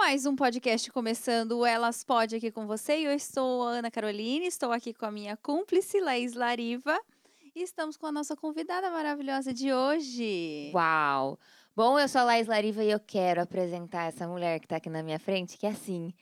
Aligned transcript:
Mais 0.00 0.24
um 0.24 0.34
podcast 0.34 0.90
começando, 0.90 1.62
Elas 1.66 2.02
Pode 2.02 2.34
aqui 2.34 2.50
com 2.50 2.66
você. 2.66 2.94
Eu 2.94 3.12
estou 3.12 3.68
a 3.68 3.72
Ana 3.72 3.90
Caroline, 3.90 4.46
estou 4.46 4.72
aqui 4.72 4.94
com 4.94 5.04
a 5.04 5.10
minha 5.10 5.36
cúmplice, 5.36 6.00
Laís 6.00 6.32
Lariva. 6.32 6.98
E 7.54 7.62
estamos 7.62 7.98
com 7.98 8.06
a 8.06 8.10
nossa 8.10 8.34
convidada 8.34 8.90
maravilhosa 8.90 9.52
de 9.52 9.70
hoje. 9.74 10.72
Uau! 10.74 11.38
Bom, 11.76 11.98
eu 11.98 12.08
sou 12.08 12.22
a 12.22 12.24
Laís 12.24 12.46
Lariva 12.46 12.82
e 12.82 12.90
eu 12.90 12.98
quero 12.98 13.42
apresentar 13.42 14.04
essa 14.04 14.26
mulher 14.26 14.58
que 14.58 14.66
tá 14.66 14.76
aqui 14.76 14.88
na 14.88 15.02
minha 15.02 15.18
frente, 15.18 15.58
que 15.58 15.66
é 15.66 15.70
assim, 15.70 16.14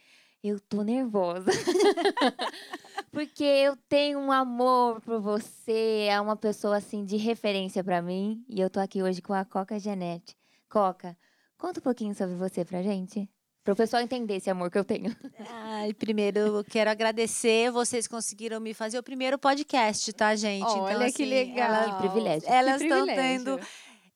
eu 0.43 0.59
tô 0.59 0.83
nervosa. 0.83 1.53
Porque 3.13 3.45
eu 3.45 3.77
tenho 3.89 4.19
um 4.19 4.33
amor 4.33 5.01
por 5.03 5.21
você, 5.21 6.09
é 6.11 6.21
uma 6.21 6.35
pessoa 6.35 6.79
assim 6.79 7.05
de 7.05 7.17
referência 7.17 7.85
para 7.85 8.03
mim, 8.03 8.45
e 8.49 8.61
eu 8.61 8.69
tô 8.69 8.81
aqui 8.81 9.05
hoje 9.05 9.23
com 9.23 9.33
a 9.33 9.45
Coca 9.45 9.79
Genete. 9.79 10.37
Coca, 10.69 11.17
conta 11.57 11.79
um 11.79 11.83
pouquinho 11.85 12.13
sobre 12.13 12.35
você 12.35 12.65
pra 12.65 12.83
gente. 12.83 13.31
Para 13.69 13.75
o 13.75 13.77
pessoal 13.77 14.03
entender 14.03 14.37
esse 14.37 14.49
amor 14.49 14.71
que 14.71 14.79
eu 14.79 14.85
tenho. 14.85 15.15
Ai, 15.47 15.93
primeiro 15.93 16.39
eu 16.39 16.65
quero 16.65 16.89
agradecer. 16.89 17.71
Vocês 17.71 18.09
conseguiram 18.09 18.59
me 18.61 18.73
fazer 18.73 18.99
o 18.99 19.03
primeiro 19.03 19.39
podcast, 19.39 20.11
tá, 20.15 20.35
gente? 20.35 20.65
Olha 20.65 20.95
então, 20.95 21.07
assim, 21.07 21.13
que 21.13 21.25
legal. 21.27 21.75
Elas, 21.75 21.93
que 21.93 21.99
privilégio. 21.99 22.49
Elas 22.49 22.81
estão 22.81 23.05
tendo. 23.05 23.61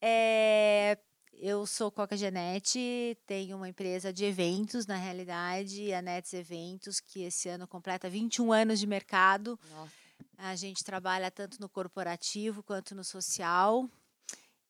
É, 0.00 0.96
eu 1.34 1.66
sou 1.66 1.92
Coca 1.92 2.16
Genete, 2.16 3.14
tenho 3.26 3.58
uma 3.58 3.68
empresa 3.68 4.10
de 4.10 4.24
eventos, 4.24 4.86
na 4.86 4.96
realidade, 4.96 5.92
a 5.92 6.00
Nets 6.00 6.32
Eventos, 6.32 6.98
que 6.98 7.24
esse 7.24 7.50
ano 7.50 7.68
completa 7.68 8.08
21 8.08 8.50
anos 8.52 8.80
de 8.80 8.86
mercado. 8.86 9.60
Nossa. 9.70 9.92
A 10.38 10.56
gente 10.56 10.82
trabalha 10.82 11.30
tanto 11.30 11.60
no 11.60 11.68
corporativo 11.68 12.62
quanto 12.62 12.94
no 12.94 13.04
social. 13.04 13.86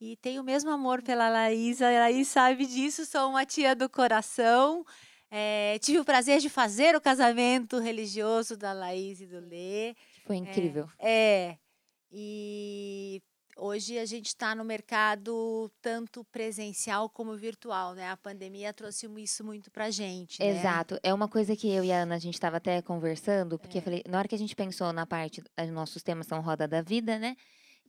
E 0.04 0.16
tenho 0.16 0.42
o 0.42 0.44
mesmo 0.44 0.68
amor 0.68 1.00
pela 1.00 1.28
Laís, 1.28 1.80
a 1.80 1.88
Laís 1.88 2.26
sabe 2.26 2.66
disso, 2.66 3.06
sou 3.06 3.30
uma 3.30 3.46
tia 3.46 3.72
do 3.72 3.88
coração. 3.88 4.84
É, 5.30 5.78
tive 5.78 6.00
o 6.00 6.04
prazer 6.04 6.40
de 6.40 6.48
fazer 6.48 6.96
o 6.96 7.00
casamento 7.00 7.78
religioso 7.78 8.56
da 8.56 8.72
Laís 8.72 9.20
e 9.20 9.26
do 9.26 9.38
Lê. 9.38 9.94
Foi 10.26 10.34
incrível. 10.34 10.88
É, 10.98 11.50
é 11.50 11.58
e 12.10 13.22
hoje 13.56 13.96
a 13.96 14.04
gente 14.04 14.26
está 14.26 14.56
no 14.56 14.64
mercado 14.64 15.70
tanto 15.80 16.24
presencial 16.32 17.08
como 17.08 17.36
virtual, 17.36 17.94
né? 17.94 18.10
A 18.10 18.16
pandemia 18.16 18.72
trouxe 18.72 19.06
isso 19.18 19.44
muito 19.44 19.70
para 19.70 19.88
gente. 19.88 20.40
Né? 20.40 20.48
Exato. 20.48 20.98
É 21.04 21.14
uma 21.14 21.28
coisa 21.28 21.54
que 21.54 21.70
eu 21.72 21.84
e 21.84 21.92
a 21.92 22.02
Ana 22.02 22.16
a 22.16 22.18
gente 22.18 22.34
estava 22.34 22.56
até 22.56 22.82
conversando, 22.82 23.56
porque 23.56 23.78
é. 23.78 23.80
eu 23.80 23.84
falei, 23.84 24.02
na 24.08 24.18
hora 24.18 24.26
que 24.26 24.34
a 24.34 24.38
gente 24.38 24.56
pensou 24.56 24.92
na 24.92 25.06
parte, 25.06 25.40
nossos 25.72 26.02
temas 26.02 26.26
são 26.26 26.40
roda 26.40 26.66
da 26.66 26.82
vida, 26.82 27.20
né? 27.20 27.36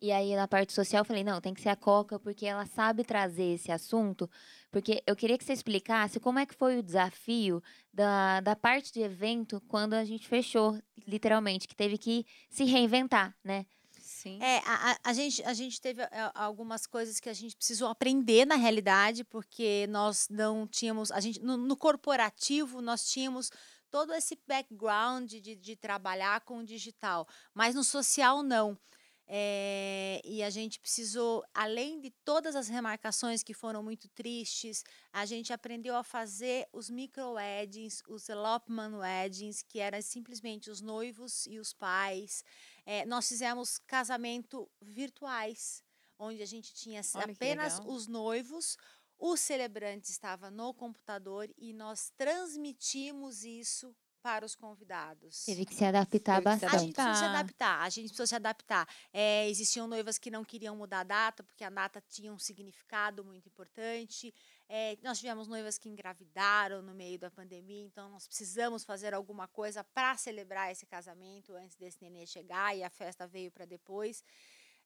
E 0.03 0.11
aí, 0.11 0.35
na 0.35 0.49
parte 0.49 0.73
social, 0.73 0.99
eu 0.99 1.05
falei, 1.05 1.23
não, 1.23 1.39
tem 1.39 1.53
que 1.53 1.61
ser 1.61 1.69
a 1.69 1.77
Coca, 1.77 2.19
porque 2.19 2.45
ela 2.45 2.65
sabe 2.65 3.05
trazer 3.05 3.53
esse 3.53 3.71
assunto. 3.71 4.29
Porque 4.69 5.01
eu 5.07 5.15
queria 5.15 5.37
que 5.37 5.45
você 5.45 5.53
explicasse 5.53 6.19
como 6.19 6.39
é 6.39 6.45
que 6.45 6.53
foi 6.53 6.77
o 6.77 6.83
desafio 6.83 7.63
da, 7.93 8.41
da 8.41 8.53
parte 8.53 8.91
de 8.91 8.99
evento 8.99 9.63
quando 9.65 9.93
a 9.93 10.03
gente 10.03 10.27
fechou, 10.27 10.77
literalmente, 11.07 11.69
que 11.69 11.73
teve 11.73 11.97
que 11.97 12.25
se 12.49 12.65
reinventar, 12.65 13.33
né? 13.41 13.65
Sim. 13.97 14.43
É, 14.43 14.57
a, 14.65 14.97
a, 15.05 15.13
gente, 15.13 15.41
a 15.43 15.53
gente 15.53 15.79
teve 15.79 16.01
é, 16.01 16.31
algumas 16.35 16.85
coisas 16.85 17.21
que 17.21 17.29
a 17.29 17.33
gente 17.33 17.55
precisou 17.55 17.87
aprender 17.87 18.45
na 18.45 18.55
realidade, 18.55 19.23
porque 19.23 19.87
nós 19.89 20.27
não 20.29 20.67
tínhamos. 20.67 21.13
A 21.13 21.21
gente, 21.21 21.41
no, 21.41 21.55
no 21.55 21.77
corporativo, 21.77 22.81
nós 22.81 23.07
tínhamos 23.09 23.49
todo 23.89 24.13
esse 24.13 24.37
background 24.45 25.31
de, 25.31 25.55
de 25.55 25.75
trabalhar 25.77 26.41
com 26.41 26.57
o 26.57 26.65
digital, 26.65 27.25
mas 27.53 27.73
no 27.73 27.85
social 27.85 28.43
não. 28.43 28.77
É, 29.25 30.21
e 30.23 30.43
a 30.43 30.49
gente 30.49 30.79
precisou, 30.79 31.43
além 31.53 31.99
de 32.01 32.11
todas 32.25 32.55
as 32.55 32.67
remarcações 32.67 33.41
que 33.41 33.53
foram 33.53 33.81
muito 33.81 34.09
tristes, 34.09 34.83
a 35.11 35.25
gente 35.25 35.53
aprendeu 35.53 35.95
a 35.95 36.03
fazer 36.03 36.67
os 36.73 36.89
micro-weddings, 36.89 38.03
os 38.07 38.27
elopement 38.27 38.97
weddings, 38.97 39.63
que 39.63 39.79
eram 39.79 40.01
simplesmente 40.01 40.69
os 40.69 40.81
noivos 40.81 41.45
e 41.45 41.57
os 41.57 41.73
pais. 41.73 42.43
É, 42.85 43.05
nós 43.05 43.27
fizemos 43.27 43.79
casamento 43.79 44.69
virtuais, 44.81 45.81
onde 46.19 46.41
a 46.41 46.45
gente 46.45 46.73
tinha 46.73 47.01
Olha 47.15 47.31
apenas 47.31 47.79
os 47.85 48.07
noivos, 48.07 48.77
o 49.17 49.37
celebrante 49.37 50.11
estava 50.11 50.51
no 50.51 50.73
computador 50.73 51.49
e 51.57 51.73
nós 51.73 52.11
transmitimos 52.17 53.45
isso 53.45 53.95
para 54.23 54.45
os 54.45 54.55
convidados. 54.55 55.43
Teve 55.43 55.65
que 55.65 55.75
se 55.75 55.83
adaptar 55.83 56.35
Teve 56.35 56.45
bastante. 56.45 56.75
A 56.75 56.79
gente 56.79 56.93
precisou 56.93 57.15
se 57.15 57.25
adaptar, 57.25 57.81
a 57.81 57.89
gente 57.89 58.05
precisou 58.05 58.27
se 58.27 58.35
adaptar. 58.35 58.87
É, 59.11 59.49
existiam 59.49 59.85
noivas 59.85 60.17
que 60.17 60.31
não 60.31 60.45
queriam 60.45 60.77
mudar 60.77 61.01
a 61.01 61.03
data, 61.03 61.43
porque 61.43 61.61
a 61.61 61.69
data 61.69 62.01
tinha 62.09 62.31
um 62.31 62.39
significado 62.39 63.25
muito 63.25 63.47
importante. 63.49 64.33
É, 64.69 64.97
nós 65.03 65.19
tivemos 65.19 65.49
noivas 65.49 65.77
que 65.77 65.89
engravidaram 65.89 66.81
no 66.81 66.93
meio 66.93 67.19
da 67.19 67.29
pandemia, 67.29 67.83
então 67.83 68.09
nós 68.09 68.25
precisamos 68.25 68.85
fazer 68.85 69.13
alguma 69.13 69.45
coisa 69.45 69.83
para 69.83 70.15
celebrar 70.15 70.71
esse 70.71 70.85
casamento 70.85 71.53
antes 71.53 71.75
desse 71.75 71.97
nenê 72.01 72.25
chegar, 72.25 72.75
e 72.75 72.81
a 72.81 72.89
festa 72.89 73.27
veio 73.27 73.51
para 73.51 73.65
depois. 73.65 74.23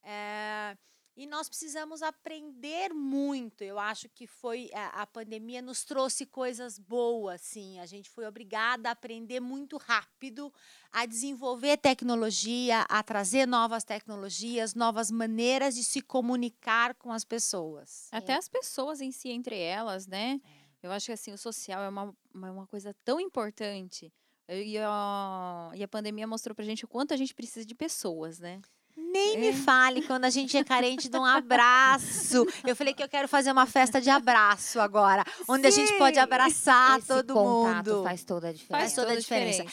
É, 0.04 0.76
e 1.18 1.26
nós 1.26 1.50
precisamos 1.50 2.04
aprender 2.04 2.94
muito. 2.94 3.64
Eu 3.64 3.80
acho 3.80 4.08
que 4.08 4.28
foi 4.28 4.70
a, 4.72 5.02
a, 5.02 5.08
pandemia 5.08 5.64
nos 5.64 5.84
trouxe 5.84 6.28
coisas 6.28 6.78
boas, 6.78 7.42
sim. 7.42 7.80
A 7.80 7.88
gente 7.88 8.08
foi 8.08 8.28
obrigada 8.28 8.90
a 8.90 8.92
aprender 8.92 9.40
muito 9.40 9.78
rápido, 9.78 10.54
a 10.92 11.08
desenvolver 11.08 11.78
tecnologia, 11.78 12.86
a 12.88 13.02
trazer 13.02 13.48
novas 13.48 13.84
tecnologias, 13.84 14.76
novas 14.76 15.10
maneiras 15.10 15.74
de 15.74 15.84
se 15.84 16.02
comunicar 16.02 16.94
com 16.94 17.12
as 17.12 17.26
pessoas. 17.26 18.08
Até 18.12 18.34
é. 18.34 18.38
as 18.38 18.48
pessoas 18.48 19.02
em 19.02 19.12
si, 19.12 19.30
entre 19.30 19.58
elas, 19.58 20.06
né? 20.06 20.40
É. 20.84 20.88
Eu 20.88 20.92
acho 20.92 21.08
que 21.08 21.14
assim, 21.14 21.32
o 21.32 21.38
social 21.38 21.82
é 21.82 21.90
uma, 21.90 22.16
uma 22.32 22.68
coisa 22.68 22.96
tão 23.04 23.20
importante. 23.20 24.14
E 24.48 24.78
a, 24.78 25.72
e 25.74 25.84
a 25.84 25.88
pandemia 25.88 26.28
mostrou 26.28 26.54
pra 26.54 26.64
gente 26.64 26.86
o 26.86 26.88
quanto 26.88 27.12
a 27.12 27.18
gente 27.18 27.34
precisa 27.34 27.66
de 27.66 27.74
pessoas, 27.74 28.40
né? 28.40 28.62
Nem 29.18 29.36
é. 29.36 29.38
me 29.38 29.54
fale 29.54 30.04
quando 30.04 30.26
a 30.26 30.30
gente 30.30 30.56
é 30.56 30.64
carente 30.64 31.10
de 31.10 31.18
um 31.18 31.26
abraço. 31.26 32.46
Eu 32.66 32.76
falei 32.76 32.94
que 32.94 33.02
eu 33.02 33.10
quero 33.10 33.28
fazer 33.28 33.52
uma 33.52 33.66
festa 33.66 34.00
de 34.00 34.12
abraço 34.12 34.80
agora, 34.80 35.26
onde 35.48 35.72
Sim. 35.72 35.82
a 35.82 35.86
gente 35.86 35.98
pode 35.98 36.20
abraçar 36.20 37.00
Esse 37.00 37.08
todo 37.08 37.34
mundo. 37.34 38.04
Faz 38.04 38.24
toda 38.24 38.50
a 38.50 38.54
diferença. 38.54 38.80
Faz 38.80 38.94
toda 38.94 39.14
a 39.14 39.16
diferença. 39.16 39.64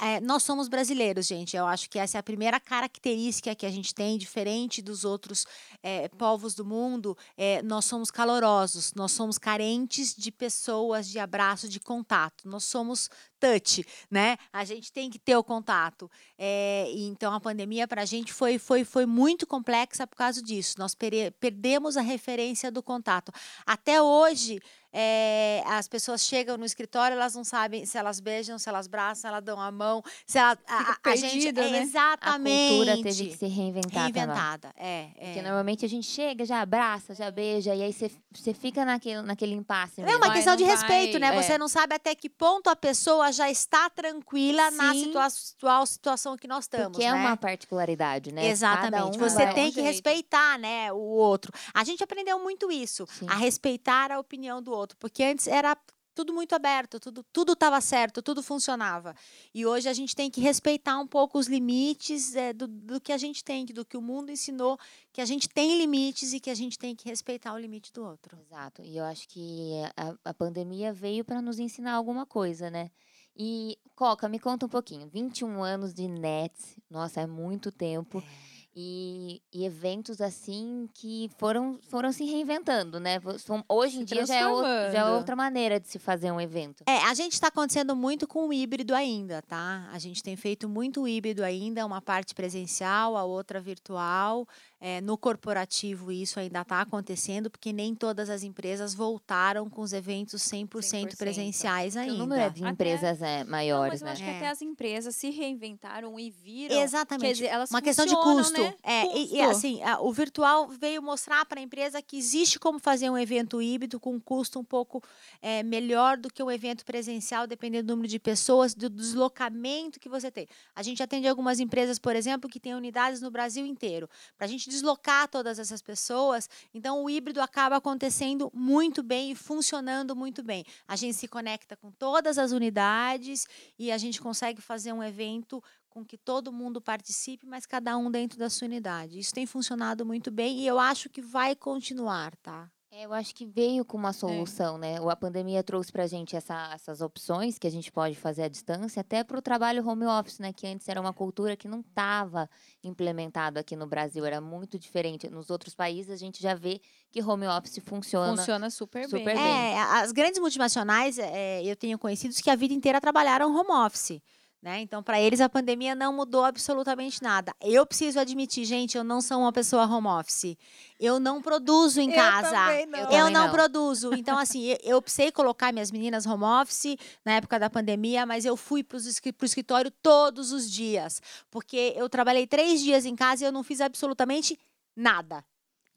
É, 0.00 0.14
é, 0.14 0.20
nós 0.20 0.42
somos 0.42 0.68
brasileiros, 0.68 1.26
gente. 1.26 1.56
Eu 1.56 1.66
acho 1.66 1.88
que 1.88 1.98
essa 1.98 2.18
é 2.18 2.20
a 2.20 2.22
primeira 2.22 2.58
característica 2.58 3.54
que 3.54 3.64
a 3.64 3.70
gente 3.70 3.94
tem, 3.94 4.18
diferente 4.18 4.82
dos 4.82 5.04
outros 5.04 5.46
é, 5.80 6.08
povos 6.08 6.54
do 6.54 6.64
mundo. 6.64 7.16
É, 7.36 7.62
nós 7.62 7.84
somos 7.84 8.10
calorosos, 8.10 8.92
nós 8.94 9.12
somos 9.12 9.38
carentes 9.38 10.14
de 10.16 10.32
pessoas, 10.32 11.08
de 11.08 11.20
abraço, 11.20 11.68
de 11.68 11.78
contato. 11.78 12.48
Nós 12.48 12.64
somos 12.64 13.08
touch, 13.38 13.84
né? 14.10 14.36
A 14.52 14.64
gente 14.64 14.92
tem 14.92 15.10
que 15.10 15.18
ter 15.18 15.36
o 15.36 15.44
contato. 15.44 16.10
É, 16.36 16.90
então 16.94 17.32
a 17.32 17.40
pandemia 17.40 17.86
para 17.88 18.02
a 18.02 18.04
gente 18.04 18.32
foi, 18.32 18.58
foi, 18.58 18.84
foi 18.84 19.06
muito 19.06 19.46
complexa 19.46 20.06
por 20.06 20.16
causa 20.16 20.42
disso. 20.42 20.76
Nós 20.78 20.94
perdemos 20.94 21.96
a 21.96 22.00
referência 22.00 22.70
do 22.70 22.82
contato. 22.82 23.32
Até 23.66 24.02
hoje, 24.02 24.60
é, 24.92 25.62
as 25.66 25.86
pessoas 25.86 26.22
chegam 26.22 26.56
no 26.56 26.64
escritório, 26.64 27.14
elas 27.14 27.34
não 27.34 27.44
sabem 27.44 27.84
se 27.84 27.98
elas 27.98 28.20
beijam, 28.20 28.58
se 28.58 28.68
elas 28.68 28.86
abraçam, 28.86 29.22
se 29.22 29.26
elas 29.26 29.44
dão 29.44 29.60
a 29.60 29.70
mão, 29.70 30.02
se 30.26 30.38
ela, 30.38 30.58
a, 30.66 30.96
a, 31.04 31.16
gente 31.16 31.52
né? 31.52 31.82
exatamente 31.82 32.64
a 32.64 32.68
cultura 32.68 33.02
teve 33.02 33.28
que 33.28 33.36
ser 33.36 33.46
reinventada. 33.48 34.00
Reinventada, 34.00 34.74
é, 34.76 35.08
é. 35.16 35.24
Porque 35.26 35.42
normalmente 35.42 35.84
a 35.84 35.88
gente 35.88 36.06
chega, 36.06 36.44
já 36.44 36.60
abraça, 36.60 37.14
já 37.14 37.30
beija 37.30 37.74
e 37.74 37.82
aí 37.82 37.92
você 37.92 38.54
fica 38.54 38.84
naquele, 38.84 39.22
naquele 39.22 39.54
impasse. 39.54 40.00
Mesmo. 40.00 40.10
É 40.10 40.16
uma 40.16 40.26
vai, 40.28 40.36
questão 40.36 40.56
de 40.56 40.64
vai, 40.64 40.72
respeito, 40.72 41.18
né? 41.18 41.28
É. 41.28 41.42
Você 41.42 41.58
não 41.58 41.68
sabe 41.68 41.94
até 41.94 42.14
que 42.14 42.28
ponto 42.28 42.70
a 42.70 42.76
pessoa 42.76 43.30
já 43.30 43.50
está 43.50 43.90
tranquila 43.90 44.70
Sim. 44.70 44.76
na 44.76 44.94
situa 44.94 45.26
atual 45.26 45.86
situação 45.86 46.36
que 46.36 46.48
nós 46.48 46.64
estamos. 46.64 46.92
Porque 46.92 47.04
é 47.04 47.12
né? 47.12 47.18
é 47.18 47.20
uma 47.20 47.36
particularidade, 47.36 48.32
né? 48.32 48.48
Exatamente. 48.48 49.18
Um 49.18 49.20
Você 49.20 49.46
tem 49.48 49.66
um 49.66 49.68
que 49.68 49.74
jeito. 49.74 49.86
respeitar, 49.86 50.58
né, 50.58 50.92
o 50.92 50.98
outro. 50.98 51.52
A 51.74 51.84
gente 51.84 52.02
aprendeu 52.02 52.38
muito 52.38 52.70
isso, 52.70 53.06
Sim. 53.10 53.26
a 53.28 53.34
respeitar 53.34 54.10
a 54.10 54.18
opinião 54.18 54.62
do 54.62 54.72
outro 54.72 54.77
outro, 54.78 54.96
porque 54.98 55.22
antes 55.22 55.46
era 55.46 55.76
tudo 56.18 56.32
muito 56.32 56.52
aberto, 56.52 56.98
tudo 56.98 57.24
tudo 57.32 57.52
estava 57.52 57.80
certo, 57.80 58.20
tudo 58.20 58.42
funcionava. 58.42 59.14
E 59.54 59.64
hoje 59.64 59.88
a 59.88 59.92
gente 59.92 60.16
tem 60.16 60.28
que 60.28 60.40
respeitar 60.40 60.98
um 60.98 61.06
pouco 61.06 61.38
os 61.38 61.46
limites 61.46 62.34
é, 62.34 62.52
do, 62.52 62.66
do 62.66 63.00
que 63.00 63.12
a 63.12 63.18
gente 63.18 63.44
tem, 63.44 63.64
do 63.66 63.84
que 63.84 63.96
o 63.96 64.02
mundo 64.02 64.32
ensinou, 64.32 64.76
que 65.12 65.20
a 65.20 65.24
gente 65.24 65.48
tem 65.48 65.78
limites 65.78 66.32
e 66.32 66.40
que 66.40 66.50
a 66.50 66.54
gente 66.54 66.76
tem 66.76 66.96
que 66.96 67.08
respeitar 67.08 67.54
o 67.54 67.58
limite 67.58 67.92
do 67.92 68.04
outro. 68.04 68.36
Exato. 68.40 68.82
E 68.82 68.96
eu 68.96 69.04
acho 69.04 69.28
que 69.28 69.70
a, 69.96 70.30
a 70.30 70.34
pandemia 70.34 70.92
veio 70.92 71.24
para 71.24 71.40
nos 71.40 71.60
ensinar 71.60 71.92
alguma 71.92 72.26
coisa, 72.26 72.68
né? 72.68 72.90
E, 73.36 73.78
Coca, 73.94 74.28
me 74.28 74.40
conta 74.40 74.66
um 74.66 74.68
pouquinho. 74.68 75.08
21 75.08 75.62
anos 75.62 75.94
de 75.94 76.08
Nets, 76.08 76.76
nossa, 76.90 77.20
é 77.20 77.26
muito 77.28 77.70
tempo. 77.70 78.18
É. 78.18 78.57
E, 78.76 79.42
e, 79.52 79.64
eventos 79.64 80.20
assim 80.20 80.88
que 80.94 81.28
foram, 81.36 81.78
foram 81.88 82.12
se 82.12 82.24
reinventando, 82.24 83.00
né? 83.00 83.20
Hoje 83.68 83.96
em 83.96 84.00
se 84.00 84.14
dia 84.14 84.24
já 84.24 84.36
é, 84.36 84.46
o, 84.46 84.62
já 84.62 85.00
é, 85.00 85.04
outra 85.04 85.34
maneira 85.34 85.80
de 85.80 85.88
se 85.88 85.98
fazer 85.98 86.30
um 86.30 86.40
evento. 86.40 86.84
É, 86.86 86.98
a 86.98 87.14
gente 87.14 87.32
está 87.32 87.48
acontecendo 87.48 87.96
muito 87.96 88.26
com 88.26 88.46
o 88.48 88.52
híbrido 88.52 88.94
ainda, 88.94 89.42
tá? 89.42 89.88
A 89.92 89.98
gente 89.98 90.22
tem 90.22 90.36
feito 90.36 90.68
muito 90.68 91.08
híbrido 91.08 91.42
ainda, 91.42 91.84
uma 91.84 92.00
parte 92.00 92.34
presencial, 92.34 93.16
a 93.16 93.24
outra 93.24 93.60
virtual. 93.60 94.46
É, 94.80 95.00
no 95.00 95.18
corporativo 95.18 96.12
isso 96.12 96.38
ainda 96.38 96.60
está 96.60 96.80
acontecendo, 96.80 97.50
porque 97.50 97.72
nem 97.72 97.94
todas 97.96 98.30
as 98.30 98.42
empresas 98.44 98.94
voltaram 98.94 99.68
com 99.68 99.82
os 99.82 99.92
eventos 99.92 100.42
100%, 100.42 100.68
100%. 101.08 101.16
presenciais 101.16 101.96
O 101.96 101.98
ainda. 101.98 102.14
número 102.14 102.50
de 102.52 102.62
Até- 102.62 102.70
empresas 102.72 103.20
é 103.22 103.42
Não, 103.42 103.50
maiores, 103.50 104.00
mas 104.00 104.00
eu 104.00 104.06
né? 104.06 104.12
acho 104.12 104.22
que 104.22 104.30
É. 104.30 104.36
até 104.36 104.48
as 104.48 104.62
empresas 104.62 105.16
se 105.16 105.30
reinventaram 105.30 106.18
e 106.18 106.30
viram. 106.30 106.76
Quer 106.76 106.82
Exatamente. 106.84 107.34
dizer, 107.34 107.46
elas 107.46 107.70
Uma 107.70 107.82
questão 107.82 108.06
de 108.06 108.14
custo. 108.14 108.60
Né? 108.62 108.74
É, 108.84 109.16
e- 109.18 109.24
e, 109.24 109.28
Custo. 109.28 109.42
assim, 109.50 109.82
a- 109.82 110.00
o 110.00 110.12
virtual 110.12 110.68
veio 110.68 111.02
mostrar 111.02 111.44
para 111.46 111.58
a 111.58 111.62
empresa 111.62 112.00
que 112.00 112.16
existe 112.16 112.58
como 112.58 112.78
fazer 112.78 113.10
um 113.10 113.18
evento 113.18 113.60
híbrido 113.60 113.98
com 113.98 114.14
um 114.14 114.20
custo 114.20 114.60
um 114.60 114.64
pouco 114.64 115.02
é, 115.42 115.62
melhor 115.62 116.16
do 116.16 116.28
que 116.32 116.42
um 116.42 116.50
evento 116.50 116.84
presencial, 116.84 117.46
dependendo 117.46 117.86
do 117.88 117.90
número 117.94 118.08
de 118.08 118.18
pessoas, 118.18 118.74
do 118.74 118.88
deslocamento 118.88 119.98
que 120.00 120.08
você 120.08 120.30
tem. 120.30 120.46
A 120.74 120.82
gente 120.82 121.02
atende 121.02 121.26
algumas 121.28 121.60
empresas, 121.60 121.98
por 121.98 122.14
exemplo, 122.16 122.48
que 122.48 122.60
têm 122.60 122.74
unidades 122.74 123.20
no 123.20 123.30
Brasil 123.30 123.64
inteiro. 123.66 124.08
Para 124.36 124.46
a 124.46 124.48
gente 124.48 124.67
deslocar 124.68 125.28
todas 125.28 125.58
essas 125.58 125.82
pessoas, 125.82 126.48
então 126.72 127.02
o 127.02 127.10
híbrido 127.10 127.40
acaba 127.40 127.76
acontecendo 127.76 128.50
muito 128.54 129.02
bem 129.02 129.32
e 129.32 129.34
funcionando 129.34 130.14
muito 130.14 130.42
bem. 130.42 130.64
A 130.86 130.94
gente 130.94 131.14
se 131.14 131.26
conecta 131.26 131.76
com 131.76 131.90
todas 131.90 132.38
as 132.38 132.52
unidades 132.52 133.46
e 133.78 133.90
a 133.90 133.98
gente 133.98 134.20
consegue 134.20 134.60
fazer 134.60 134.92
um 134.92 135.02
evento 135.02 135.62
com 135.88 136.04
que 136.04 136.16
todo 136.16 136.52
mundo 136.52 136.80
participe, 136.80 137.46
mas 137.46 137.66
cada 137.66 137.96
um 137.96 138.10
dentro 138.10 138.38
da 138.38 138.48
sua 138.48 138.66
unidade. 138.66 139.18
Isso 139.18 139.32
tem 139.32 139.46
funcionado 139.46 140.06
muito 140.06 140.30
bem 140.30 140.60
e 140.60 140.66
eu 140.66 140.78
acho 140.78 141.08
que 141.08 141.20
vai 141.20 141.56
continuar, 141.56 142.36
tá? 142.36 142.70
É, 143.00 143.04
eu 143.04 143.12
acho 143.14 143.32
que 143.32 143.46
veio 143.46 143.84
com 143.84 143.96
uma 143.96 144.12
solução, 144.12 144.76
né? 144.76 145.00
O- 145.00 145.08
A 145.08 145.14
pandemia 145.14 145.62
trouxe 145.62 145.92
pra 145.92 146.06
gente 146.08 146.34
essa- 146.34 146.70
essas 146.74 147.00
opções 147.00 147.56
que 147.56 147.66
a 147.66 147.70
gente 147.70 147.92
pode 147.92 148.16
fazer 148.16 148.42
à 148.42 148.48
distância, 148.48 149.00
até 149.00 149.22
para 149.22 149.38
o 149.38 149.42
trabalho 149.42 149.86
home 149.88 150.04
office, 150.04 150.40
né? 150.40 150.52
Que 150.52 150.66
antes 150.66 150.88
era 150.88 151.00
uma 151.00 151.12
cultura 151.12 151.56
que 151.56 151.68
não 151.68 151.78
estava 151.80 152.50
implementado 152.82 153.58
aqui 153.60 153.76
no 153.76 153.86
Brasil, 153.86 154.24
era 154.24 154.40
muito 154.40 154.76
diferente. 154.78 155.28
Nos 155.30 155.48
outros 155.48 155.74
países 155.76 156.10
a 156.10 156.16
gente 156.16 156.42
já 156.42 156.54
vê 156.54 156.80
que 157.12 157.22
home 157.22 157.46
office 157.46 157.78
funciona. 157.84 158.36
Funciona 158.36 158.68
super, 158.68 159.04
super 159.04 159.24
bem. 159.24 159.36
bem. 159.36 159.44
É, 159.44 159.78
a- 159.78 160.00
as 160.00 160.10
grandes 160.10 160.40
multinacionais, 160.40 161.18
é, 161.20 161.62
eu 161.64 161.76
tenho 161.76 161.98
conhecidos 162.00 162.40
que 162.40 162.50
a 162.50 162.56
vida 162.56 162.74
inteira 162.74 163.00
trabalharam 163.00 163.54
home 163.54 163.70
office. 163.86 164.20
Né? 164.60 164.80
Então, 164.80 165.04
para 165.04 165.20
eles, 165.20 165.40
a 165.40 165.48
pandemia 165.48 165.94
não 165.94 166.12
mudou 166.12 166.44
absolutamente 166.44 167.22
nada. 167.22 167.54
Eu 167.60 167.86
preciso 167.86 168.18
admitir, 168.18 168.64
gente, 168.64 168.98
eu 168.98 169.04
não 169.04 169.20
sou 169.20 169.38
uma 169.38 169.52
pessoa 169.52 169.86
home 169.86 170.08
office. 170.08 170.56
Eu 170.98 171.20
não 171.20 171.40
produzo 171.40 172.00
em 172.00 172.10
casa. 172.10 172.50
não. 172.86 172.98
Eu 172.98 173.10
Eu 173.10 173.30
não, 173.30 173.44
não. 173.46 173.52
produzo. 173.52 174.12
Então, 174.14 174.36
assim, 174.38 174.64
eu, 174.66 174.78
eu 174.82 175.02
precisei 175.02 175.30
colocar 175.30 175.72
minhas 175.72 175.92
meninas 175.92 176.26
home 176.26 176.42
office 176.42 176.96
na 177.24 177.34
época 177.34 177.56
da 177.58 177.70
pandemia, 177.70 178.26
mas 178.26 178.44
eu 178.44 178.56
fui 178.56 178.82
para 178.82 178.96
o 178.98 179.44
escritório 179.44 179.92
todos 180.02 180.50
os 180.50 180.68
dias. 180.68 181.22
Porque 181.52 181.94
eu 181.96 182.08
trabalhei 182.08 182.44
três 182.44 182.80
dias 182.80 183.06
em 183.06 183.14
casa 183.14 183.44
e 183.44 183.46
eu 183.46 183.52
não 183.52 183.62
fiz 183.62 183.80
absolutamente 183.80 184.58
nada. 184.96 185.44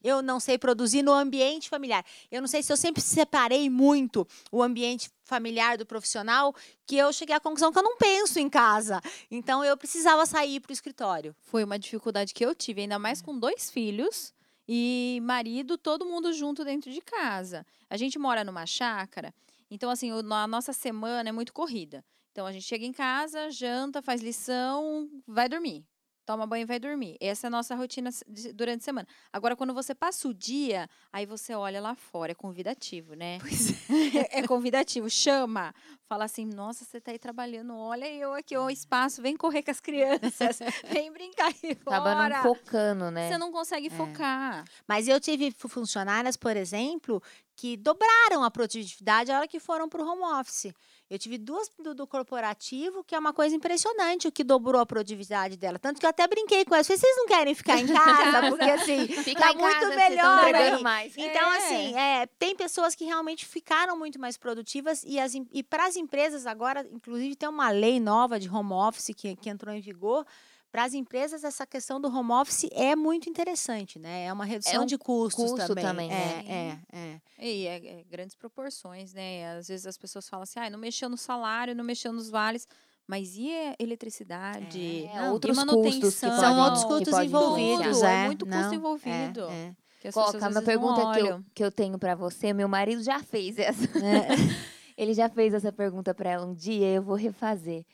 Eu 0.03 0.21
não 0.21 0.39
sei 0.39 0.57
produzir 0.57 1.01
no 1.01 1.11
ambiente 1.11 1.69
familiar. 1.69 2.05
Eu 2.31 2.41
não 2.41 2.47
sei 2.47 2.63
se 2.63 2.71
eu 2.71 2.77
sempre 2.77 3.01
separei 3.01 3.69
muito 3.69 4.27
o 4.51 4.61
ambiente 4.61 5.09
familiar 5.23 5.77
do 5.77 5.85
profissional, 5.85 6.53
que 6.85 6.97
eu 6.97 7.13
cheguei 7.13 7.35
à 7.35 7.39
conclusão 7.39 7.71
que 7.71 7.79
eu 7.79 7.83
não 7.83 7.97
penso 7.97 8.39
em 8.39 8.49
casa. 8.49 9.01
Então, 9.29 9.63
eu 9.63 9.77
precisava 9.77 10.25
sair 10.25 10.59
para 10.59 10.71
o 10.71 10.73
escritório. 10.73 11.35
Foi 11.41 11.63
uma 11.63 11.79
dificuldade 11.79 12.33
que 12.33 12.45
eu 12.45 12.53
tive, 12.53 12.81
ainda 12.81 12.99
mais 12.99 13.21
com 13.21 13.37
dois 13.37 13.69
filhos 13.69 14.33
e 14.67 15.19
marido, 15.23 15.77
todo 15.77 16.05
mundo 16.05 16.31
junto 16.33 16.63
dentro 16.63 16.91
de 16.91 17.01
casa. 17.01 17.65
A 17.89 17.97
gente 17.97 18.17
mora 18.17 18.43
numa 18.43 18.65
chácara, 18.65 19.33
então 19.69 19.89
assim, 19.89 20.11
a 20.11 20.47
nossa 20.47 20.73
semana 20.73 21.29
é 21.29 21.31
muito 21.31 21.53
corrida. 21.53 22.03
Então 22.31 22.45
a 22.45 22.51
gente 22.51 22.65
chega 22.65 22.85
em 22.85 22.93
casa, 22.93 23.49
janta, 23.51 24.01
faz 24.01 24.21
lição, 24.21 25.09
vai 25.27 25.49
dormir. 25.49 25.85
Toma 26.31 26.47
banho 26.47 26.61
e 26.61 26.65
vai 26.65 26.79
dormir. 26.79 27.17
Essa 27.19 27.47
é 27.47 27.49
a 27.49 27.51
nossa 27.51 27.75
rotina 27.75 28.09
durante 28.55 28.79
a 28.79 28.83
semana. 28.85 29.05
Agora, 29.33 29.53
quando 29.53 29.73
você 29.73 29.93
passa 29.93 30.29
o 30.29 30.33
dia, 30.33 30.87
aí 31.11 31.25
você 31.25 31.53
olha 31.53 31.81
lá 31.81 31.93
fora, 31.93 32.31
é 32.31 32.35
convidativo, 32.35 33.15
né? 33.15 33.37
é. 34.31 34.39
é 34.39 34.47
convidativo, 34.47 35.09
chama. 35.09 35.75
Fala 36.07 36.23
assim, 36.23 36.45
nossa, 36.45 36.85
você 36.85 37.01
tá 37.01 37.11
aí 37.11 37.19
trabalhando, 37.19 37.75
olha 37.75 38.05
eu 38.09 38.33
aqui, 38.33 38.55
o 38.57 38.69
espaço, 38.69 39.21
vem 39.21 39.35
correr 39.35 39.61
com 39.61 39.71
as 39.71 39.81
crianças, 39.81 40.59
vem 40.89 41.11
brincar 41.11 41.47
aí 41.47 41.75
fora. 41.75 41.97
não 42.43 42.43
focando, 42.43 43.11
né? 43.11 43.27
Você 43.27 43.37
não 43.37 43.51
consegue 43.51 43.89
focar. 43.89 44.63
Mas 44.87 45.09
eu 45.09 45.19
tive 45.19 45.51
fu- 45.51 45.67
funcionárias, 45.67 46.37
por 46.37 46.55
exemplo, 46.55 47.21
que 47.61 47.77
dobraram 47.77 48.43
a 48.43 48.49
produtividade 48.49 49.31
a 49.31 49.37
hora 49.37 49.47
que 49.47 49.59
foram 49.59 49.87
para 49.87 50.01
o 50.01 50.07
home 50.07 50.23
office. 50.39 50.73
Eu 51.07 51.19
tive 51.19 51.37
duas 51.37 51.69
do, 51.77 51.93
do 51.93 52.07
corporativo, 52.07 53.03
que 53.03 53.13
é 53.13 53.19
uma 53.19 53.31
coisa 53.33 53.55
impressionante, 53.55 54.27
o 54.27 54.31
que 54.31 54.43
dobrou 54.43 54.81
a 54.81 54.85
produtividade 54.85 55.57
dela. 55.57 55.77
Tanto 55.77 55.99
que 55.99 56.05
eu 56.07 56.09
até 56.09 56.25
brinquei 56.27 56.65
com 56.65 56.73
elas. 56.73 56.87
Falei, 56.87 56.99
vocês 56.99 57.15
não 57.17 57.27
querem 57.27 57.53
ficar 57.53 57.77
em 57.77 57.85
casa? 57.85 58.49
Porque 58.49 58.63
assim, 58.63 59.05
Fica 59.07 59.41
tá 59.41 59.53
muito 59.53 59.79
casa, 59.79 59.95
melhor 59.95 60.55
aí. 60.55 60.81
mais. 60.81 61.13
Então, 61.15 61.53
É. 61.53 61.57
assim, 61.57 61.95
é, 61.95 62.25
tem 62.39 62.55
pessoas 62.55 62.95
que 62.95 63.05
realmente 63.05 63.45
ficaram 63.45 63.95
muito 63.95 64.19
mais 64.19 64.37
produtivas 64.37 65.03
e, 65.05 65.19
as 65.19 65.35
e 65.35 65.61
para 65.61 65.85
as 65.85 65.95
empresas 65.95 66.47
agora, 66.47 66.83
inclusive, 66.91 67.35
tem 67.35 67.47
uma 67.47 67.69
lei 67.69 67.99
nova 67.99 68.39
de 68.39 68.49
home 68.49 68.73
office 68.73 69.11
que, 69.15 69.35
que 69.35 69.51
entrou 69.51 69.71
em 69.75 69.81
vigor. 69.81 70.25
Para 70.71 70.85
as 70.85 70.93
empresas, 70.93 71.43
essa 71.43 71.67
questão 71.67 71.99
do 71.99 72.07
home 72.07 72.31
office 72.31 72.69
é 72.71 72.95
muito 72.95 73.29
interessante, 73.29 73.99
né? 73.99 74.25
É 74.25 74.31
uma 74.33 74.45
redução 74.45 74.83
um 74.83 74.85
de 74.85 74.97
custos 74.97 75.51
custo 75.51 75.67
também. 75.75 75.83
também, 75.83 76.09
né? 76.09 76.43
é, 76.47 76.97
é, 76.97 77.21
é. 77.39 77.45
E 77.45 77.67
é, 77.67 77.75
é 77.99 78.03
grandes 78.09 78.35
proporções, 78.35 79.13
né? 79.13 79.57
Às 79.57 79.67
vezes 79.67 79.85
as 79.85 79.97
pessoas 79.97 80.29
falam 80.29 80.43
assim, 80.43 80.59
ah, 80.59 80.69
não 80.69 80.79
mexeu 80.79 81.09
no 81.09 81.17
salário, 81.17 81.75
não 81.75 81.83
mexeu 81.83 82.13
nos 82.13 82.29
vales. 82.29 82.65
Mas 83.05 83.35
e 83.35 83.51
a 83.51 83.75
eletricidade? 83.79 85.05
É, 85.11 85.21
Não, 85.21 85.33
outros 85.33 85.57
e 85.57 85.59
custos 85.59 85.73
que 85.75 85.75
manutenção? 85.83 86.39
São 86.39 86.55
podem- 86.55 86.63
outros 86.63 86.83
custos 86.85 87.09
podem 87.09 87.27
envolvidos, 87.27 87.79
influenciar. 87.79 88.11
é. 88.11 88.23
É 88.23 88.25
muito 88.27 88.45
custo 88.45 88.61
Não, 88.61 88.73
envolvido. 88.73 89.41
É, 89.49 89.53
é. 89.53 89.75
Que 89.99 90.07
as 90.07 90.13
Coca, 90.13 90.49
uma 90.49 90.61
pergunta 90.61 91.11
que 91.11 91.19
eu, 91.19 91.43
que 91.53 91.63
eu 91.65 91.71
tenho 91.71 91.99
pra 91.99 92.15
você, 92.15 92.53
meu 92.53 92.67
marido 92.69 93.03
já 93.03 93.19
fez 93.21 93.59
essa. 93.59 93.83
É. 93.99 94.27
Ele 94.97 95.13
já 95.13 95.27
fez 95.29 95.53
essa 95.53 95.71
pergunta 95.71 96.13
pra 96.13 96.29
ela 96.29 96.45
um 96.45 96.53
dia, 96.53 96.87
eu 96.87 97.01
vou 97.01 97.15
refazer. 97.15 97.85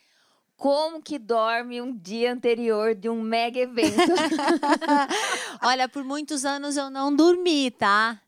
Como 0.58 1.04
que 1.04 1.20
dorme 1.20 1.80
um 1.80 1.96
dia 1.96 2.34
anterior 2.34 2.96
de 2.96 3.08
um 3.08 3.22
mega 3.22 3.60
evento? 3.60 3.96
Olha, 5.62 5.88
por 5.88 6.04
muitos 6.04 6.44
anos 6.44 6.76
eu 6.76 6.90
não 6.90 7.16
dormi, 7.16 7.70
tá? 7.70 8.20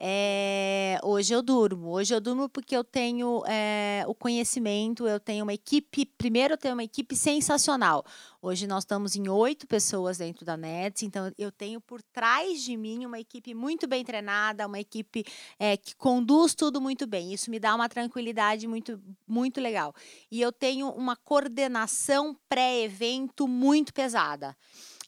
É, 0.00 1.00
hoje 1.02 1.34
eu 1.34 1.42
durmo. 1.42 1.90
Hoje 1.90 2.14
eu 2.14 2.20
durmo 2.20 2.48
porque 2.48 2.76
eu 2.76 2.84
tenho 2.84 3.42
é, 3.46 4.04
o 4.06 4.14
conhecimento, 4.14 5.08
eu 5.08 5.18
tenho 5.18 5.42
uma 5.42 5.52
equipe. 5.52 6.06
Primeiro, 6.06 6.54
eu 6.54 6.58
tenho 6.58 6.74
uma 6.74 6.84
equipe 6.84 7.16
sensacional. 7.16 8.04
Hoje 8.40 8.68
nós 8.68 8.84
estamos 8.84 9.16
em 9.16 9.28
oito 9.28 9.66
pessoas 9.66 10.18
dentro 10.18 10.44
da 10.44 10.56
Nets, 10.56 11.02
então 11.02 11.32
eu 11.36 11.50
tenho 11.50 11.80
por 11.80 12.00
trás 12.00 12.62
de 12.62 12.76
mim 12.76 13.04
uma 13.04 13.18
equipe 13.18 13.52
muito 13.52 13.88
bem 13.88 14.04
treinada, 14.04 14.68
uma 14.68 14.78
equipe 14.78 15.24
é, 15.58 15.76
que 15.76 15.96
conduz 15.96 16.54
tudo 16.54 16.80
muito 16.80 17.04
bem. 17.04 17.34
Isso 17.34 17.50
me 17.50 17.58
dá 17.58 17.74
uma 17.74 17.88
tranquilidade 17.88 18.68
muito, 18.68 19.02
muito 19.26 19.60
legal. 19.60 19.92
E 20.30 20.40
eu 20.40 20.52
tenho 20.52 20.90
uma 20.90 21.16
coordenação 21.16 22.36
pré-evento 22.48 23.48
muito 23.48 23.92
pesada. 23.92 24.56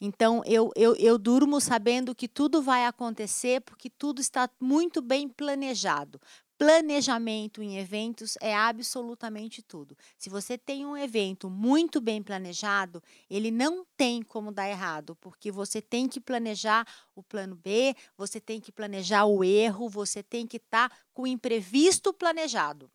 Então, 0.01 0.43
eu, 0.47 0.71
eu, 0.75 0.97
eu 0.97 1.19
durmo 1.19 1.61
sabendo 1.61 2.15
que 2.15 2.27
tudo 2.27 2.63
vai 2.63 2.87
acontecer 2.87 3.61
porque 3.61 3.91
tudo 3.91 4.21
está 4.21 4.49
muito 4.59 5.03
bem 5.03 5.29
planejado. 5.29 6.19
Planejamento 6.57 7.63
em 7.63 7.79
eventos 7.79 8.37
é 8.41 8.55
absolutamente 8.55 9.63
tudo. 9.63 9.97
Se 10.19 10.29
você 10.29 10.59
tem 10.59 10.85
um 10.85 10.97
evento 10.97 11.49
muito 11.49 12.01
bem 12.01 12.23
planejado, 12.23 13.03
ele 13.31 13.51
não 13.51 13.85
tem 13.97 14.23
como 14.23 14.53
dar 14.53 14.69
errado, 14.69 15.17
porque 15.17 15.51
você 15.51 15.81
tem 15.81 16.07
que 16.07 16.21
planejar 16.21 16.87
o 17.15 17.23
plano 17.23 17.55
B, 17.57 17.95
você 18.17 18.39
tem 18.39 18.61
que 18.61 18.71
planejar 18.73 19.25
o 19.25 19.43
erro, 19.43 19.89
você 19.89 20.23
tem 20.23 20.47
que 20.47 20.59
estar 20.59 20.91
com 21.15 21.23
o 21.23 21.27
imprevisto 21.27 22.13
planejado. 22.13 22.91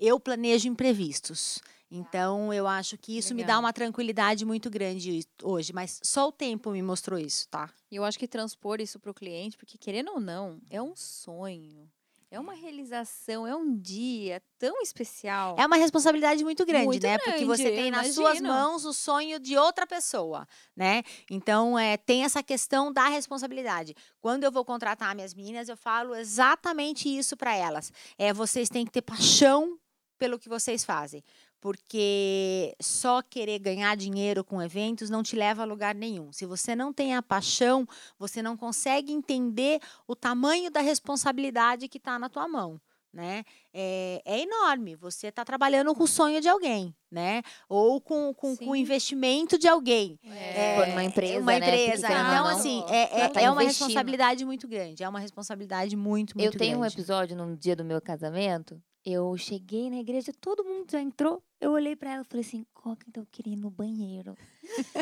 Eu 0.00 0.18
planejo 0.18 0.68
imprevistos. 0.68 1.60
Então, 1.94 2.50
eu 2.54 2.66
acho 2.66 2.96
que 2.96 3.18
isso 3.18 3.34
me 3.34 3.42
dá 3.42 3.48
Legal. 3.48 3.60
uma 3.60 3.72
tranquilidade 3.72 4.46
muito 4.46 4.70
grande 4.70 5.26
hoje, 5.42 5.74
mas 5.74 6.00
só 6.02 6.28
o 6.28 6.32
tempo 6.32 6.70
me 6.70 6.82
mostrou 6.82 7.18
isso, 7.18 7.46
tá? 7.48 7.68
E 7.90 7.96
eu 7.96 8.04
acho 8.04 8.18
que 8.18 8.26
transpor 8.26 8.80
isso 8.80 8.98
para 8.98 9.10
o 9.10 9.14
cliente, 9.14 9.58
porque 9.58 9.76
querendo 9.76 10.10
ou 10.12 10.18
não, 10.18 10.58
é 10.70 10.80
um 10.80 10.96
sonho. 10.96 11.86
É 12.30 12.40
uma 12.40 12.54
realização, 12.54 13.46
é 13.46 13.54
um 13.54 13.76
dia 13.76 14.42
tão 14.58 14.80
especial. 14.80 15.54
É 15.58 15.66
uma 15.66 15.76
responsabilidade 15.76 16.42
muito 16.42 16.64
grande, 16.64 16.86
Muito 16.86 17.02
né? 17.02 17.18
Porque 17.18 17.44
você 17.44 17.64
grande, 17.64 17.76
tem 17.76 17.90
nas 17.90 18.14
suas 18.14 18.40
mãos 18.40 18.86
o 18.86 18.94
sonho 18.94 19.38
de 19.38 19.58
outra 19.58 19.86
pessoa, 19.86 20.48
né? 20.74 21.02
Então, 21.30 21.78
é, 21.78 21.98
tem 21.98 22.24
essa 22.24 22.42
questão 22.42 22.90
da 22.90 23.06
responsabilidade. 23.06 23.94
Quando 24.18 24.44
eu 24.44 24.50
vou 24.50 24.64
contratar 24.64 25.14
minhas 25.14 25.34
meninas, 25.34 25.68
eu 25.68 25.76
falo 25.76 26.14
exatamente 26.14 27.06
isso 27.06 27.36
para 27.36 27.54
elas. 27.54 27.92
É, 28.16 28.32
vocês 28.32 28.70
têm 28.70 28.86
que 28.86 28.92
ter 28.92 29.02
paixão 29.02 29.78
pelo 30.22 30.38
que 30.38 30.48
vocês 30.48 30.84
fazem. 30.84 31.22
Porque 31.62 32.74
só 32.82 33.22
querer 33.22 33.60
ganhar 33.60 33.96
dinheiro 33.96 34.42
com 34.42 34.60
eventos 34.60 35.08
não 35.08 35.22
te 35.22 35.36
leva 35.36 35.62
a 35.62 35.64
lugar 35.64 35.94
nenhum. 35.94 36.32
Se 36.32 36.44
você 36.44 36.74
não 36.74 36.92
tem 36.92 37.14
a 37.14 37.22
paixão, 37.22 37.86
você 38.18 38.42
não 38.42 38.56
consegue 38.56 39.12
entender 39.12 39.80
o 40.04 40.16
tamanho 40.16 40.72
da 40.72 40.80
responsabilidade 40.80 41.86
que 41.88 41.98
está 41.98 42.18
na 42.18 42.28
tua 42.28 42.48
mão. 42.48 42.80
né? 43.12 43.44
É, 43.72 44.22
é 44.24 44.40
enorme. 44.40 44.96
Você 44.96 45.28
está 45.28 45.44
trabalhando 45.44 45.94
com 45.94 46.02
o 46.02 46.08
sonho 46.08 46.40
de 46.40 46.48
alguém, 46.48 46.92
né? 47.10 47.42
Ou 47.68 48.00
com, 48.00 48.34
com, 48.34 48.56
com 48.56 48.70
o 48.70 48.76
investimento 48.76 49.56
de 49.56 49.68
alguém. 49.68 50.18
É. 50.24 50.76
For 50.76 50.86
numa 50.88 51.04
empresa, 51.04 51.38
uma 51.38 51.52
né? 51.52 51.58
Empresa. 51.58 52.08
ou 52.08 52.12
Então, 52.12 52.24
não, 52.24 52.46
assim, 52.48 52.84
é, 52.88 53.20
é, 53.20 53.28
tá 53.28 53.40
é 53.40 53.50
uma 53.50 53.62
responsabilidade 53.62 54.44
muito 54.44 54.66
grande. 54.66 55.04
É 55.04 55.08
uma 55.08 55.20
responsabilidade 55.20 55.94
muito, 55.94 56.36
muito 56.36 56.54
Eu 56.54 56.58
tenho 56.58 56.78
um 56.78 56.80
grande. 56.80 56.94
episódio 56.96 57.36
no 57.36 57.56
dia 57.56 57.76
do 57.76 57.84
meu 57.84 58.00
casamento. 58.00 58.82
Eu 59.04 59.36
cheguei 59.36 59.90
na 59.90 59.96
igreja, 59.96 60.32
todo 60.40 60.64
mundo 60.64 60.90
já 60.90 61.00
entrou. 61.00 61.42
Eu 61.62 61.70
olhei 61.72 61.94
pra 61.94 62.10
ela 62.12 62.22
e 62.22 62.24
falei 62.24 62.44
assim: 62.44 62.66
Coca, 62.74 63.04
então 63.08 63.22
eu 63.22 63.28
queria 63.30 63.52
ir 63.52 63.56
no 63.56 63.70
banheiro. 63.70 64.36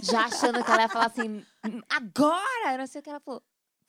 já 0.03 0.27
achando 0.27 0.63
que 0.63 0.71
ela 0.71 0.83
ia 0.83 0.89
falar 0.89 1.07
assim: 1.07 1.43
"Hum, 1.67 1.81
agora! 1.89 2.73
Eu 2.73 2.79
não 2.79 2.87
sei 2.87 3.01
o 3.01 3.03
que 3.03 3.09
ela 3.11 3.19
falou. 3.21 3.43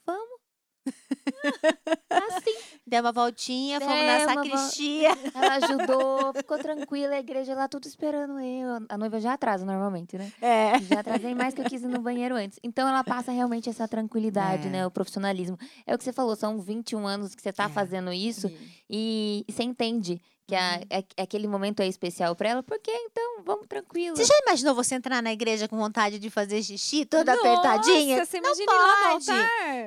Vamos. 0.06 0.40
assim. 2.10 2.56
Deu 2.88 3.02
uma 3.02 3.12
voltinha, 3.12 3.80
fomos 3.80 3.96
É, 3.96 4.26
na 4.26 4.34
sacristia. 4.34 5.10
Ela 5.36 5.56
ajudou, 5.56 6.34
ficou 6.34 6.58
tranquila, 6.58 7.16
a 7.16 7.20
igreja 7.20 7.54
lá 7.54 7.68
tudo 7.68 7.86
esperando 7.86 8.40
eu. 8.40 8.86
A 8.90 8.98
noiva 8.98 9.20
já 9.20 9.34
atrasa 9.34 9.66
normalmente, 9.66 10.18
né? 10.18 10.32
É. 10.42 10.80
Já 10.82 11.02
atrasei 11.02 11.36
mais 11.36 11.54
que 11.54 11.62
eu 11.62 11.66
quis 11.66 11.84
ir 11.84 11.88
no 11.88 12.02
banheiro 12.02 12.36
antes. 12.36 12.60
Então 12.64 12.88
ela 12.88 13.04
passa 13.04 13.32
realmente 13.32 13.70
essa 13.70 13.88
tranquilidade, 13.88 14.68
É. 14.68 14.72
né? 14.72 14.88
O 14.88 14.92
profissionalismo. 14.92 15.58
É 15.86 15.94
o 15.94 15.98
que 15.98 16.04
você 16.04 16.14
falou, 16.14 16.36
são 16.36 16.60
21 16.60 17.06
anos 17.06 17.36
que 17.36 17.42
você 17.42 17.54
tá 17.54 17.66
É. 17.66 17.70
fazendo 17.70 18.12
isso 18.12 18.52
e, 18.90 19.46
e 19.48 19.52
você 19.52 19.64
entende 19.64 20.22
que 20.52 20.56
a- 20.56 20.80
Uhum. 20.82 20.86
é- 20.90 21.24
aquele 21.24 21.48
momento 21.48 21.80
é 21.80 21.88
especial 21.88 22.36
pra 22.36 22.50
ela, 22.50 22.62
porque 22.64 22.92
então 22.92 23.42
vamos 23.46 23.66
tranquilo. 23.68 24.18
Você 24.18 24.26
já 24.26 24.38
imaginou 24.46 24.76
você 24.76 24.96
entrar 24.96 25.24
na 25.24 25.32
igreja 25.32 25.66
com 25.66 25.78
vontade 25.78 26.20
de 26.20 26.30
fazer 26.30 26.62
xixi 26.62 27.06
toda 27.06 27.34
apertadinha? 27.34 28.18
Nossa, 28.18 28.26
você 28.32 28.42
Não 28.42 28.54
pode. 28.66 29.26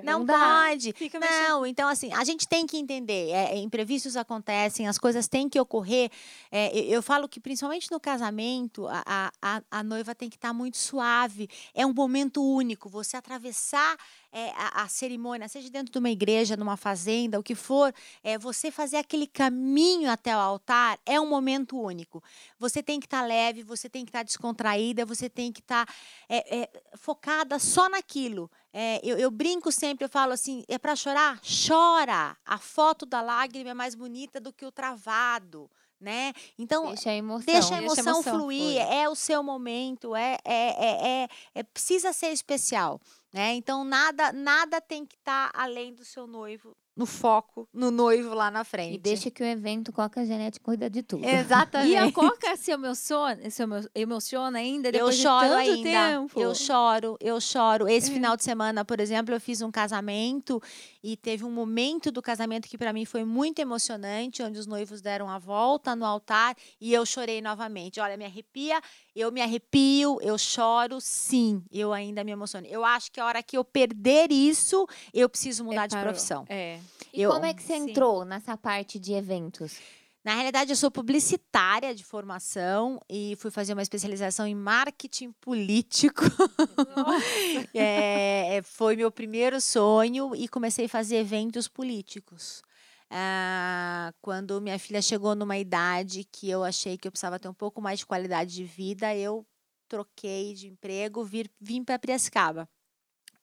Não, 0.02 0.18
Não 0.20 0.26
pode. 0.26 0.92
Fica 0.94 1.20
mexendo. 1.20 1.48
Não, 1.48 1.66
então 1.66 1.86
assim, 1.88 2.10
a 2.14 2.24
gente 2.24 2.48
tem 2.48 2.66
que 2.66 2.78
entender. 2.78 3.30
é, 3.30 3.56
imprevistos 3.58 4.16
acontecem, 4.16 4.88
as 4.88 4.98
coisas 4.98 5.28
têm 5.28 5.48
que 5.48 5.60
ocorrer. 5.60 6.10
É, 6.50 6.74
eu, 6.78 6.84
eu 6.94 7.02
falo 7.02 7.28
que, 7.28 7.38
principalmente 7.40 7.90
no 7.90 8.00
casamento, 8.00 8.86
a, 8.88 9.02
a, 9.06 9.32
a- 9.42 9.62
a 9.70 9.82
noiva 9.82 10.14
tem 10.14 10.30
que 10.30 10.36
estar 10.36 10.52
muito 10.54 10.76
suave. 10.78 11.48
É 11.74 11.84
um 11.84 11.92
momento 11.92 12.42
único. 12.42 12.88
Você 12.88 13.16
atravessar 13.16 13.96
é, 14.34 14.50
a, 14.56 14.82
a 14.82 14.88
cerimônia, 14.88 15.48
seja 15.48 15.70
dentro 15.70 15.92
de 15.92 15.98
uma 15.98 16.10
igreja, 16.10 16.56
numa 16.56 16.76
fazenda, 16.76 17.38
o 17.38 17.42
que 17.42 17.54
for, 17.54 17.94
é, 18.22 18.36
você 18.36 18.68
fazer 18.68 18.96
aquele 18.96 19.28
caminho 19.28 20.10
até 20.10 20.36
o 20.36 20.40
altar 20.40 20.98
é 21.06 21.20
um 21.20 21.28
momento 21.28 21.80
único. 21.80 22.20
Você 22.58 22.82
tem 22.82 22.98
que 22.98 23.06
estar 23.06 23.22
leve, 23.22 23.62
você 23.62 23.88
tem 23.88 24.04
que 24.04 24.08
estar 24.10 24.24
descontraída, 24.24 25.06
você 25.06 25.30
tem 25.30 25.52
que 25.52 25.60
estar 25.60 25.88
é, 26.28 26.62
é, 26.62 26.70
focada 26.96 27.60
só 27.60 27.88
naquilo. 27.88 28.50
É, 28.72 29.00
eu, 29.04 29.16
eu 29.16 29.30
brinco 29.30 29.70
sempre, 29.70 30.04
eu 30.04 30.08
falo 30.08 30.32
assim: 30.32 30.64
é 30.66 30.78
para 30.78 30.96
chorar? 30.96 31.40
Chora! 31.40 32.36
A 32.44 32.58
foto 32.58 33.06
da 33.06 33.22
lágrima 33.22 33.70
é 33.70 33.74
mais 33.74 33.94
bonita 33.94 34.40
do 34.40 34.52
que 34.52 34.66
o 34.66 34.72
travado. 34.72 35.70
Né? 36.00 36.34
Então, 36.58 36.88
Deixa 36.88 37.08
a 37.08 37.14
emoção. 37.14 37.46
Deixa 37.46 37.58
a 37.58 37.60
Deixa 37.60 37.74
a 37.74 37.78
emoção, 37.78 38.12
emoção 38.14 38.38
fluir, 38.40 38.78
é 38.78 39.08
o 39.08 39.14
seu 39.14 39.42
momento, 39.42 40.14
é, 40.14 40.36
é, 40.44 40.54
é, 40.54 41.22
é- 41.22 41.28
é- 41.54 41.62
precisa 41.62 42.12
ser 42.12 42.30
especial, 42.30 43.00
né? 43.34 43.54
Então 43.56 43.82
nada 43.84 44.32
nada 44.32 44.80
tem 44.80 45.04
que 45.04 45.16
estar 45.16 45.50
além 45.52 45.92
do 45.92 46.04
seu 46.04 46.24
noivo, 46.26 46.76
no 46.96 47.04
foco, 47.04 47.68
no 47.74 47.90
noivo 47.90 48.32
lá 48.34 48.48
na 48.52 48.62
frente. 48.62 48.94
E 48.94 48.98
deixa 48.98 49.28
que 49.28 49.42
o 49.42 49.46
evento 49.46 49.92
Coca 49.92 50.24
Genete 50.24 50.60
cuida 50.60 50.88
de 50.88 51.02
tudo. 51.02 51.24
Exatamente. 51.26 51.90
E 51.90 51.96
a 51.96 52.12
Coca 52.12 52.56
se 52.56 52.70
emociona, 52.70 53.50
se 53.50 53.62
emo- 53.64 53.88
emociona 53.92 54.58
ainda 54.60 54.88
eu 54.88 54.92
depois 54.92 55.16
choro 55.16 55.44
de 55.44 55.48
tanto 55.50 55.70
ainda. 55.72 55.82
tempo. 55.90 56.40
Eu 56.40 56.54
choro, 56.54 57.16
eu 57.20 57.40
choro. 57.40 57.88
Esse 57.88 58.10
É. 58.10 58.14
final 58.14 58.36
de 58.36 58.44
semana, 58.44 58.84
por 58.84 59.00
exemplo, 59.00 59.34
eu 59.34 59.40
fiz 59.40 59.60
um 59.60 59.72
casamento 59.72 60.62
e 61.06 61.18
teve 61.18 61.44
um 61.44 61.50
momento 61.50 62.10
do 62.10 62.22
casamento 62.22 62.66
que 62.66 62.78
para 62.78 62.90
mim 62.90 63.04
foi 63.04 63.24
muito 63.26 63.58
emocionante, 63.58 64.42
onde 64.42 64.58
os 64.58 64.66
noivos 64.66 65.02
deram 65.02 65.28
a 65.28 65.38
volta 65.38 65.94
no 65.94 66.06
altar 66.06 66.56
e 66.80 66.94
eu 66.94 67.04
chorei 67.04 67.42
novamente. 67.42 68.00
Olha, 68.00 68.16
me 68.16 68.24
arrepia, 68.24 68.80
eu 69.14 69.30
me 69.30 69.42
arrepio, 69.42 70.18
eu 70.22 70.38
choro, 70.38 70.98
sim, 71.02 71.62
eu 71.70 71.92
ainda 71.92 72.24
me 72.24 72.32
emociono. 72.32 72.66
Eu 72.66 72.82
acho 72.86 73.12
que 73.12 73.20
a 73.20 73.26
hora 73.26 73.42
que 73.42 73.54
eu 73.58 73.62
perder 73.62 74.32
isso, 74.32 74.88
eu 75.12 75.28
preciso 75.28 75.62
mudar 75.62 75.84
É, 75.84 75.88
de 75.88 75.96
profissão. 75.98 76.46
É. 76.48 76.80
E 77.12 77.20
Eu- 77.20 77.32
como 77.32 77.44
é 77.44 77.52
que 77.52 77.62
você 77.62 77.74
sim. 77.78 77.90
entrou 77.90 78.24
nessa 78.24 78.56
parte 78.56 78.98
de 78.98 79.12
eventos? 79.12 79.76
Na 80.24 80.34
realidade, 80.34 80.72
eu 80.72 80.76
sou 80.76 80.90
publicitária 80.90 81.94
de 81.94 82.02
formação 82.02 82.98
e 83.10 83.36
fui 83.36 83.50
fazer 83.50 83.74
uma 83.74 83.82
especialização 83.82 84.46
em 84.46 84.54
marketing 84.54 85.32
político. 85.32 86.22
É, 87.74 88.56
é, 88.56 88.62
foi 88.62 88.96
meu 88.96 89.10
primeiro 89.10 89.60
sonho 89.60 90.34
e 90.34 90.48
comecei 90.48 90.86
a 90.86 90.88
fazer 90.88 91.16
eventos 91.16 91.68
políticos. 91.68 92.62
Ah, 93.10 94.12
quando 94.20 94.60
minha 94.60 94.78
filha 94.78 95.02
chegou 95.02 95.34
numa 95.34 95.58
idade 95.58 96.24
que 96.24 96.48
eu 96.48 96.64
achei 96.64 96.96
que 96.96 97.06
eu 97.06 97.12
precisava 97.12 97.38
ter 97.38 97.48
um 97.48 97.54
pouco 97.54 97.80
mais 97.80 97.98
de 97.98 98.06
qualidade 98.06 98.54
de 98.54 98.64
vida, 98.64 99.14
eu 99.14 99.46
troquei 99.88 100.54
de 100.54 100.68
emprego, 100.68 101.24
vir, 101.24 101.50
vim 101.60 101.84
para 101.84 101.98
Piracicaba. 101.98 102.68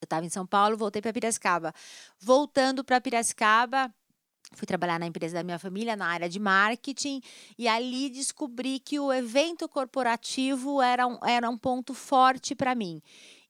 Eu 0.01 0.05
estava 0.05 0.25
em 0.25 0.29
São 0.29 0.47
Paulo, 0.47 0.77
voltei 0.77 1.01
para 1.01 1.13
Piracicaba. 1.13 1.73
Voltando 2.19 2.83
para 2.83 2.99
Piracicaba, 2.99 3.93
fui 4.53 4.65
trabalhar 4.67 4.99
na 4.99 5.05
empresa 5.05 5.35
da 5.35 5.43
minha 5.43 5.57
família, 5.59 5.95
na 5.95 6.07
área 6.07 6.27
de 6.29 6.39
marketing, 6.39 7.21
e 7.57 7.67
ali 7.67 8.09
descobri 8.09 8.79
que 8.79 8.99
o 8.99 9.11
evento 9.11 9.67
corporativo 9.67 10.81
era 10.81 11.07
um, 11.07 11.17
era 11.25 11.49
um 11.49 11.57
ponto 11.57 11.93
forte 11.93 12.53
para 12.55 12.75
mim. 12.75 13.01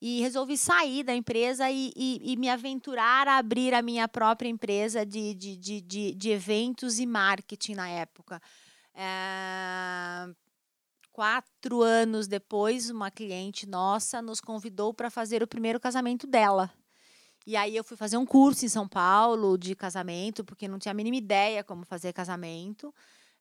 E 0.02 0.22
resolvi 0.22 0.58
sair 0.58 1.04
da 1.04 1.14
empresa 1.16 1.70
e, 1.70 1.92
e- 1.96 2.34
e 2.34 2.36
me 2.38 2.50
aventurar 2.50 3.28
a 3.28 3.38
abrir 3.38 3.74
a 3.74 3.82
minha 3.82 4.08
própria 4.08 4.50
empresa 4.50 5.06
de, 5.06 5.34
de, 5.36 5.56
de, 5.58 5.82
de, 5.82 6.16
de 6.16 6.30
eventos 6.32 7.00
e 7.00 7.06
marketing 7.06 7.76
na 7.76 7.88
época. 7.90 8.42
Eh, 8.96 10.34
Quatro 11.14 11.82
anos 11.82 12.26
depois, 12.26 12.90
uma 12.90 13.12
cliente 13.12 13.68
nossa 13.68 14.22
nos 14.22 14.40
convidou 14.40 14.94
para 14.94 15.10
fazer 15.10 15.44
o 15.44 15.48
primeiro 15.48 15.78
casamento 15.80 16.26
dela. 16.26 16.72
E 17.46 17.56
aí 17.56 17.76
eu 17.76 17.84
fui 17.84 17.98
fazer 17.98 18.18
um 18.18 18.26
curso 18.26 18.66
em 18.66 18.70
São 18.70 18.88
Paulo 18.88 19.58
de 19.58 19.76
casamento, 19.76 20.44
porque 20.44 20.68
não 20.68 20.78
tinha 20.78 20.92
a 20.92 20.96
mínima 20.96 21.18
ideia 21.18 21.64
como 21.64 21.86
fazer 21.86 22.14
casamento, 22.14 22.94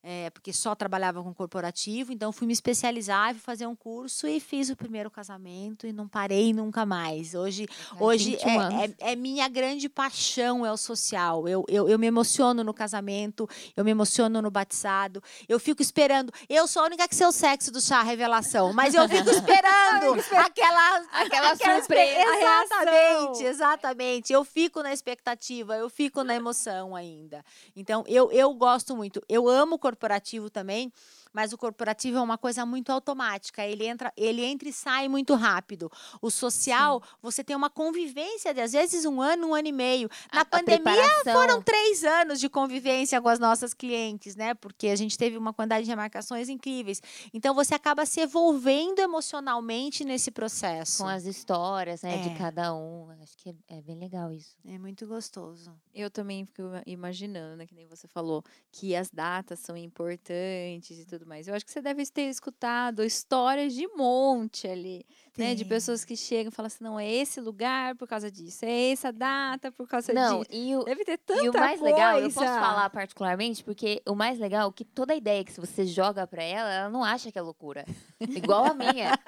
é, 0.02 0.30
porque 0.30 0.52
só 0.52 0.74
trabalhava 0.74 1.22
com 1.22 1.32
corporativo. 1.34 2.12
Então 2.12 2.32
fui 2.32 2.46
me 2.46 2.52
especializar, 2.52 3.32
fui 3.34 3.40
fazer 3.40 3.66
um 3.66 3.76
curso 3.76 4.26
e 4.26 4.40
fiz 4.40 4.70
o 4.70 4.76
primeiro 4.76 5.10
casamento 5.10 5.86
e 5.86 5.92
não 5.92 6.08
parei 6.08 6.52
nunca 6.52 6.86
mais. 6.86 7.34
Hoje, 7.34 7.66
hoje 7.98 8.32
21 8.32 8.48
é, 8.50 8.56
anos. 8.56 8.94
é, 8.98 9.12
é 9.12 9.16
minha 9.16 9.48
grande 9.48 9.88
paixão, 9.88 10.64
é 10.64 10.72
o 10.72 10.76
social. 10.76 11.46
Eu, 11.48 11.64
eu, 11.68 11.88
eu 11.88 11.98
me 11.98 12.06
emociono 12.06 12.64
no 12.64 12.72
casamento, 12.72 13.48
eu 13.76 13.84
me 13.84 13.90
emociono 13.90 14.40
no 14.40 14.50
batizado. 14.50 15.22
Eu 15.48 15.58
fico 15.60 15.82
esperando. 15.82 16.32
Eu 16.48 16.66
sou 16.66 16.82
a 16.82 16.86
única 16.86 17.06
que 17.06 17.14
sei 17.14 17.26
o 17.26 17.32
sexo 17.32 17.70
do 17.70 17.80
chá 17.80 18.02
revelação, 18.02 18.72
mas 18.72 18.94
eu 18.94 19.08
fico 19.08 19.28
esperando 19.30 20.20
aquela, 20.38 20.96
Aquela 21.12 21.52
espe- 21.52 21.64
surpresa, 21.76 22.20
Exatamente, 22.40 23.44
exatamente. 23.44 24.32
Eu 24.32 24.44
fico 24.44 24.82
na 24.82 24.92
expectativa, 24.92 25.76
eu 25.76 25.88
fico 25.90 26.22
na 26.24 26.34
emoção 26.34 26.94
ainda. 26.96 27.44
Então, 27.76 28.04
eu, 28.06 28.30
eu 28.32 28.52
gosto 28.54 28.96
muito. 28.96 29.22
Eu 29.28 29.48
amo 29.48 29.76
o 29.76 29.78
corporativo 29.90 30.48
também, 30.48 30.92
mas 31.32 31.52
o 31.52 31.58
corporativo 31.58 32.18
é 32.18 32.20
uma 32.20 32.38
coisa 32.38 32.64
muito 32.66 32.90
automática. 32.90 33.64
Ele 33.64 33.86
entra, 33.86 34.12
ele 34.16 34.42
entra 34.44 34.68
e 34.68 34.72
sai 34.72 35.08
muito 35.08 35.34
rápido. 35.34 35.90
O 36.20 36.30
social, 36.30 37.02
você 37.22 37.42
tem 37.44 37.54
uma 37.56 37.70
convivência 37.70 38.52
de 38.54 38.60
às 38.60 38.72
vezes 38.72 39.04
um 39.04 39.20
ano, 39.20 39.48
um 39.48 39.54
ano 39.54 39.68
e 39.68 39.72
meio. 39.72 40.08
Na 40.32 40.40
A- 40.40 40.42
a 40.42 40.44
pandemia 40.44 40.78
preparação. 40.82 41.32
foram 41.32 41.62
três 41.62 42.04
anos 42.04 42.40
de 42.40 42.48
convivência 42.48 43.20
com 43.20 43.28
as 43.28 43.38
nossas 43.38 43.72
clientes, 43.74 44.34
né? 44.36 44.54
Porque 44.54 44.88
a 44.88 44.96
gente 44.96 45.16
teve 45.16 45.36
uma 45.36 45.52
quantidade 45.52 45.84
de 45.84 45.90
remarcações 45.90 46.48
incríveis. 46.48 47.00
Então 47.32 47.54
você 47.54 47.74
acaba 47.74 48.04
se 48.06 48.20
envolvendo 48.20 48.98
emocionalmente 49.00 50.04
nesse 50.04 50.30
processo. 50.30 51.02
Com 51.02 51.08
as 51.08 51.24
histórias, 51.24 52.02
né, 52.02 52.14
É. 52.16 52.28
de 52.28 52.38
cada 52.38 52.74
um. 52.74 53.08
Acho 53.22 53.36
que 53.36 53.50
é, 53.50 53.54
é 53.78 53.82
bem 53.82 53.98
legal 53.98 54.32
isso. 54.32 54.56
É 54.64 54.78
muito 54.78 55.06
gostoso. 55.06 55.72
Eu 55.94 56.10
também 56.10 56.44
fico 56.46 56.62
ima- 56.62 56.82
imaginando, 56.86 57.56
né, 57.56 57.66
que 57.66 57.74
nem 57.74 57.86
você 57.86 58.06
falou, 58.08 58.42
que 58.72 58.94
as 58.96 59.10
datas 59.10 59.58
são 59.60 59.76
importantes 59.76 60.98
e 60.98 61.04
tudo 61.04 61.19
mais. 61.26 61.46
Eu 61.48 61.54
acho 61.54 61.64
que 61.64 61.70
você 61.72 61.80
deve 61.80 62.04
ter 62.06 62.28
escutado 62.28 63.02
histórias 63.04 63.72
de 63.74 63.86
monte 63.88 64.66
ali, 64.66 65.04
né? 65.36 65.54
De 65.54 65.64
pessoas 65.64 66.04
que 66.04 66.16
chegam 66.16 66.50
e 66.50 66.54
falam 66.54 66.66
assim, 66.66 66.82
não, 66.84 66.98
é 66.98 67.10
esse 67.10 67.40
lugar 67.40 67.94
por 67.96 68.06
causa 68.08 68.30
disso, 68.30 68.64
é 68.64 68.90
essa 68.90 69.12
data 69.12 69.70
por 69.72 69.86
causa 69.88 70.12
Não, 70.12 70.40
disso. 70.40 70.50
e 70.52 70.76
o, 70.76 70.84
Deve 70.84 71.04
ter 71.04 71.18
tanta 71.18 71.44
e 71.44 71.48
o 71.48 71.52
mais 71.52 71.80
legal, 71.80 72.18
eu 72.18 72.24
posso 72.28 72.38
coisa. 72.38 72.60
falar 72.60 72.90
particularmente, 72.90 73.64
porque 73.64 74.02
o 74.06 74.14
mais 74.14 74.38
legal 74.38 74.68
é 74.68 74.72
que 74.72 74.84
toda 74.84 75.14
ideia 75.14 75.44
que 75.44 75.52
você 75.60 75.84
joga 75.86 76.26
pra 76.26 76.42
ela, 76.42 76.70
ela 76.72 76.90
não 76.90 77.02
acha 77.04 77.30
que 77.32 77.38
é 77.38 77.42
loucura. 77.42 77.84
Igual 78.20 78.64
a 78.66 78.74
minha. 78.74 79.18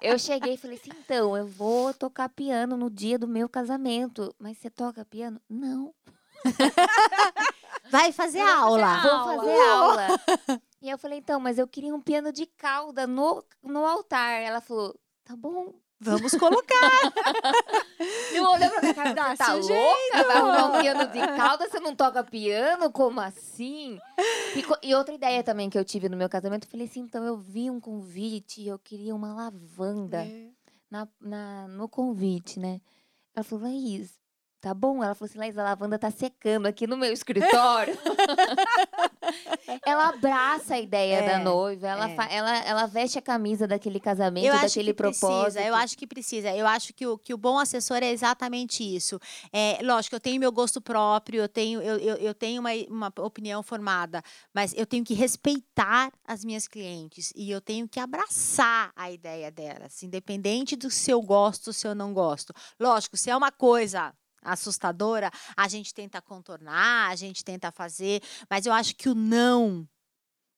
Eu 0.00 0.18
cheguei 0.18 0.54
e 0.54 0.56
falei 0.56 0.76
assim, 0.78 0.90
então, 1.04 1.36
eu 1.36 1.46
vou 1.46 1.94
tocar 1.94 2.28
piano 2.28 2.76
no 2.76 2.90
dia 2.90 3.18
do 3.18 3.28
meu 3.28 3.48
casamento. 3.48 4.34
Mas 4.38 4.58
você 4.58 4.68
toca 4.68 5.04
piano? 5.04 5.40
Não. 5.48 5.94
Vai 7.92 8.10
fazer 8.12 8.38
Vai 8.38 8.46
fazer 8.48 8.60
aula. 8.62 9.00
Vou 9.02 9.10
Aula. 9.12 9.36
fazer 9.36 9.60
aula. 9.60 10.06
E 10.80 10.90
eu 10.90 10.98
falei, 10.98 11.18
então, 11.18 11.38
mas 11.38 11.58
eu 11.58 11.68
queria 11.68 11.94
um 11.94 12.00
piano 12.00 12.32
de 12.32 12.46
cauda 12.46 13.06
no, 13.06 13.44
no 13.62 13.84
altar. 13.86 14.40
Ela 14.40 14.60
falou, 14.60 14.98
tá 15.24 15.36
bom, 15.36 15.74
Vamos 16.04 16.32
colocar. 16.34 16.90
Não 18.34 18.52
olhou 18.54 18.70
pra 18.70 18.80
minha 18.82 18.94
cara, 19.14 19.36
tá 19.36 19.54
um 19.54 19.60
louca? 19.60 20.24
Vai 20.26 20.36
arrumar 20.36 20.66
um 20.78 20.80
piano 20.82 21.06
de 21.12 21.20
cauda, 21.36 21.68
você 21.68 21.78
não 21.78 21.94
toca 21.94 22.24
piano? 22.24 22.90
Como 22.90 23.20
assim? 23.20 24.00
E, 24.82 24.88
e 24.88 24.94
outra 24.96 25.14
ideia 25.14 25.44
também 25.44 25.70
que 25.70 25.78
eu 25.78 25.84
tive 25.84 26.08
no 26.08 26.16
meu 26.16 26.28
casamento, 26.28 26.64
eu 26.64 26.70
falei 26.70 26.86
assim, 26.86 27.00
então 27.00 27.22
eu 27.24 27.36
vi 27.36 27.70
um 27.70 27.78
convite 27.78 28.60
e 28.62 28.66
eu 28.66 28.80
queria 28.80 29.14
uma 29.14 29.32
lavanda 29.32 30.26
na, 30.90 31.06
na- 31.20 31.68
no 31.68 31.88
convite, 31.88 32.58
né? 32.58 32.80
Ela 33.36 33.44
falou, 33.44 33.64
Laís, 33.64 34.18
tá 34.62 34.72
bom? 34.72 35.02
Ela 35.02 35.14
falou 35.14 35.28
assim, 35.28 35.38
Laís, 35.38 35.58
a 35.58 35.64
lavanda 35.64 35.98
tá 35.98 36.08
secando 36.10 36.66
aqui 36.66 36.86
no 36.86 36.96
meu 36.96 37.12
escritório. 37.12 37.98
ela 39.84 40.08
abraça 40.10 40.74
a 40.74 40.80
ideia 40.80 41.16
É, 41.16 41.26
da 41.26 41.38
noiva, 41.40 41.88
ela, 41.88 42.08
é. 42.08 42.14
fa- 42.14 42.26
ela, 42.30 42.56
ela 42.64 42.86
veste 42.86 43.18
a 43.18 43.22
camisa 43.22 43.66
daquele 43.66 43.98
casamento, 43.98 44.46
Eu 44.46 44.52
acho 44.54 44.62
daquele 44.62 44.92
que 44.92 44.94
propósito. 44.94 45.42
precisa, 45.54 45.62
eu 45.68 45.74
acho 45.74 45.98
que 45.98 46.06
precisa. 46.06 46.50
Eu 46.56 46.66
acho 46.66 46.94
que 46.94 47.04
o, 47.06 47.18
que 47.18 47.34
o 47.34 47.36
bom 47.36 47.58
assessor 47.58 47.98
é 47.98 48.10
exatamente 48.12 48.82
isso. 48.84 49.18
É, 49.52 49.78
lógico, 49.82 50.14
eu 50.16 50.20
tenho 50.20 50.38
meu 50.40 50.52
gosto 50.52 50.80
próprio, 50.80 51.40
eu 51.42 51.48
tenho, 51.48 51.82
eu, 51.82 51.96
eu, 51.98 52.16
eu 52.16 52.34
tenho 52.34 52.60
uma, 52.60 52.70
uma 52.88 53.12
opinião 53.18 53.62
formada, 53.64 54.22
mas 54.54 54.72
eu 54.76 54.86
tenho 54.86 55.04
que 55.04 55.14
respeitar 55.14 56.12
as 56.24 56.44
minhas 56.44 56.68
clientes 56.68 57.32
e 57.34 57.50
eu 57.50 57.60
tenho 57.60 57.88
que 57.88 57.98
abraçar 57.98 58.92
a 58.94 59.10
ideia 59.10 59.50
delas, 59.50 60.02
independente 60.04 60.76
do 60.76 60.88
se 60.88 61.10
eu 61.10 61.20
gosto, 61.20 61.72
se 61.72 61.84
eu 61.86 61.94
não 61.96 62.14
gosto. 62.14 62.52
Lógico, 62.78 63.16
se 63.16 63.28
é 63.28 63.36
uma 63.36 63.50
coisa 63.50 64.14
assustadora, 64.42 65.30
a 65.56 65.68
gente 65.68 65.94
tenta 65.94 66.20
contornar, 66.20 67.10
a 67.10 67.16
gente 67.16 67.44
tenta 67.44 67.70
fazer, 67.72 68.20
mas 68.50 68.66
eu 68.66 68.72
acho 68.72 68.94
que 68.96 69.08
o 69.08 69.14
não 69.14 69.88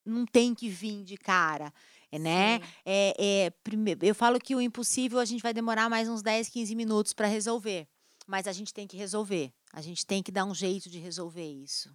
não 0.05 0.27
tem 0.27 0.55
que 0.55 0.69
vir 0.69 1.03
de 1.03 1.17
cara, 1.17 1.73
né? 2.13 2.61
É, 2.85 3.15
é, 3.47 3.51
prime- 3.63 3.97
eu 4.03 4.15
falo 4.15 4.39
que 4.39 4.55
o 4.55 4.61
impossível 4.61 5.19
a 5.19 5.25
gente 5.25 5.43
vai 5.43 5.55
demorar 5.55 5.89
mais 5.89 6.09
uns 6.09 6.21
10, 6.23 6.49
15 6.49 6.75
minutos 6.75 7.13
para 7.15 7.27
resolver. 7.27 7.89
Mas 8.27 8.47
a 8.47 8.53
gente 8.53 8.73
tem 8.73 8.87
que 8.87 8.97
resolver. 8.97 9.53
A 9.73 9.81
gente 9.83 10.07
tem 10.07 10.23
que 10.23 10.31
dar 10.33 10.45
um 10.45 10.55
jeito 10.55 10.89
de 10.89 10.99
resolver 10.99 11.47
isso. 11.47 11.95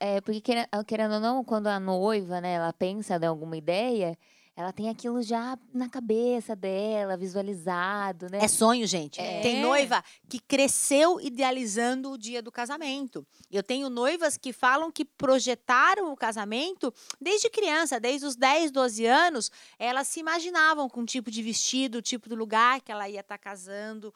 É, 0.00 0.20
porque, 0.20 0.40
querendo, 0.40 0.68
querendo 0.86 1.14
ou 1.14 1.20
não, 1.20 1.44
quando 1.44 1.66
a 1.66 1.78
noiva, 1.80 2.40
né, 2.40 2.54
ela 2.54 2.72
pensa 2.72 3.16
em 3.16 3.26
alguma 3.26 3.56
ideia, 3.56 4.16
ela 4.56 4.72
tem 4.72 4.88
aquilo 4.88 5.22
já 5.22 5.58
na 5.72 5.86
cabeça 5.86 6.56
dela, 6.56 7.14
visualizado, 7.16 8.28
né? 8.30 8.38
É 8.42 8.48
sonho, 8.48 8.86
gente. 8.86 9.20
É. 9.20 9.40
Tem 9.42 9.60
noiva 9.60 10.02
que 10.28 10.38
cresceu 10.40 11.20
idealizando 11.20 12.10
o 12.10 12.16
dia 12.16 12.40
do 12.40 12.50
casamento. 12.50 13.26
Eu 13.50 13.62
tenho 13.62 13.90
noivas 13.90 14.38
que 14.38 14.54
falam 14.54 14.90
que 14.90 15.04
projetaram 15.04 16.10
o 16.10 16.16
casamento 16.16 16.92
desde 17.20 17.50
criança, 17.50 18.00
desde 18.00 18.26
os 18.26 18.34
10, 18.34 18.70
12 18.70 19.04
anos, 19.04 19.50
elas 19.78 20.08
se 20.08 20.20
imaginavam 20.20 20.88
com 20.88 21.02
o 21.02 21.06
tipo 21.06 21.30
de 21.30 21.42
vestido, 21.42 21.98
o 21.98 22.02
tipo 22.02 22.28
de 22.28 22.34
lugar 22.34 22.80
que 22.80 22.90
ela 22.90 23.06
ia 23.08 23.20
estar 23.20 23.36
casando. 23.36 24.12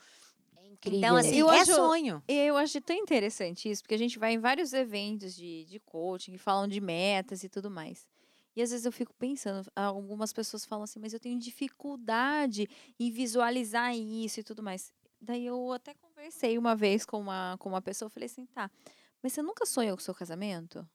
É 0.57 0.67
incrível. 0.67 0.99
Então, 1.01 1.17
assim, 1.17 1.37
Eu 1.37 1.51
é 1.51 1.61
acho- 1.61 1.75
sonho. 1.75 2.23
Eu 2.27 2.57
acho 2.57 2.81
tão 2.81 2.97
interessante 2.97 3.71
isso, 3.71 3.83
porque 3.83 3.95
a 3.95 3.99
gente 3.99 4.19
vai 4.19 4.33
em 4.33 4.39
vários 4.39 4.73
eventos 4.73 5.37
de, 5.37 5.67
de 5.67 5.79
coaching 5.81 6.33
que 6.33 6.39
falam 6.39 6.67
de 6.67 6.81
metas 6.81 7.45
e 7.45 7.49
tudo 7.51 7.71
mais. 7.71 8.07
E 8.55 8.63
às 8.63 8.71
vezes 8.71 8.85
eu 8.85 8.93
fico 8.93 9.15
pensando, 9.15 9.71
algumas 9.77 10.33
pessoas 10.33 10.65
falam 10.65 10.85
assim, 10.85 10.99
mas 10.99 11.13
eu 11.13 11.21
tenho 11.21 11.39
dificuldade 11.39 12.69
em 12.99 13.11
visualizar 13.11 13.97
isso 13.97 14.41
e 14.41 14.43
tudo 14.43 14.63
mais. 14.63 14.93
Daí 15.21 15.47
eu 15.47 15.73
até 15.73 15.95
conversei 15.95 16.59
uma 16.59 16.75
vez 16.75 17.05
com 17.05 17.21
uma, 17.21 17.57
com 17.59 17.69
uma 17.69 17.83
pessoa, 17.83 18.09
falei 18.09 18.27
assim, 18.27 18.47
tá, 18.47 18.71
mas 19.23 19.33
você 19.33 19.43
nunca 19.43 19.67
sonhou 19.67 19.97
com 19.97 20.01
o 20.01 20.05
seu 20.05 20.15
casamento? 20.15 20.87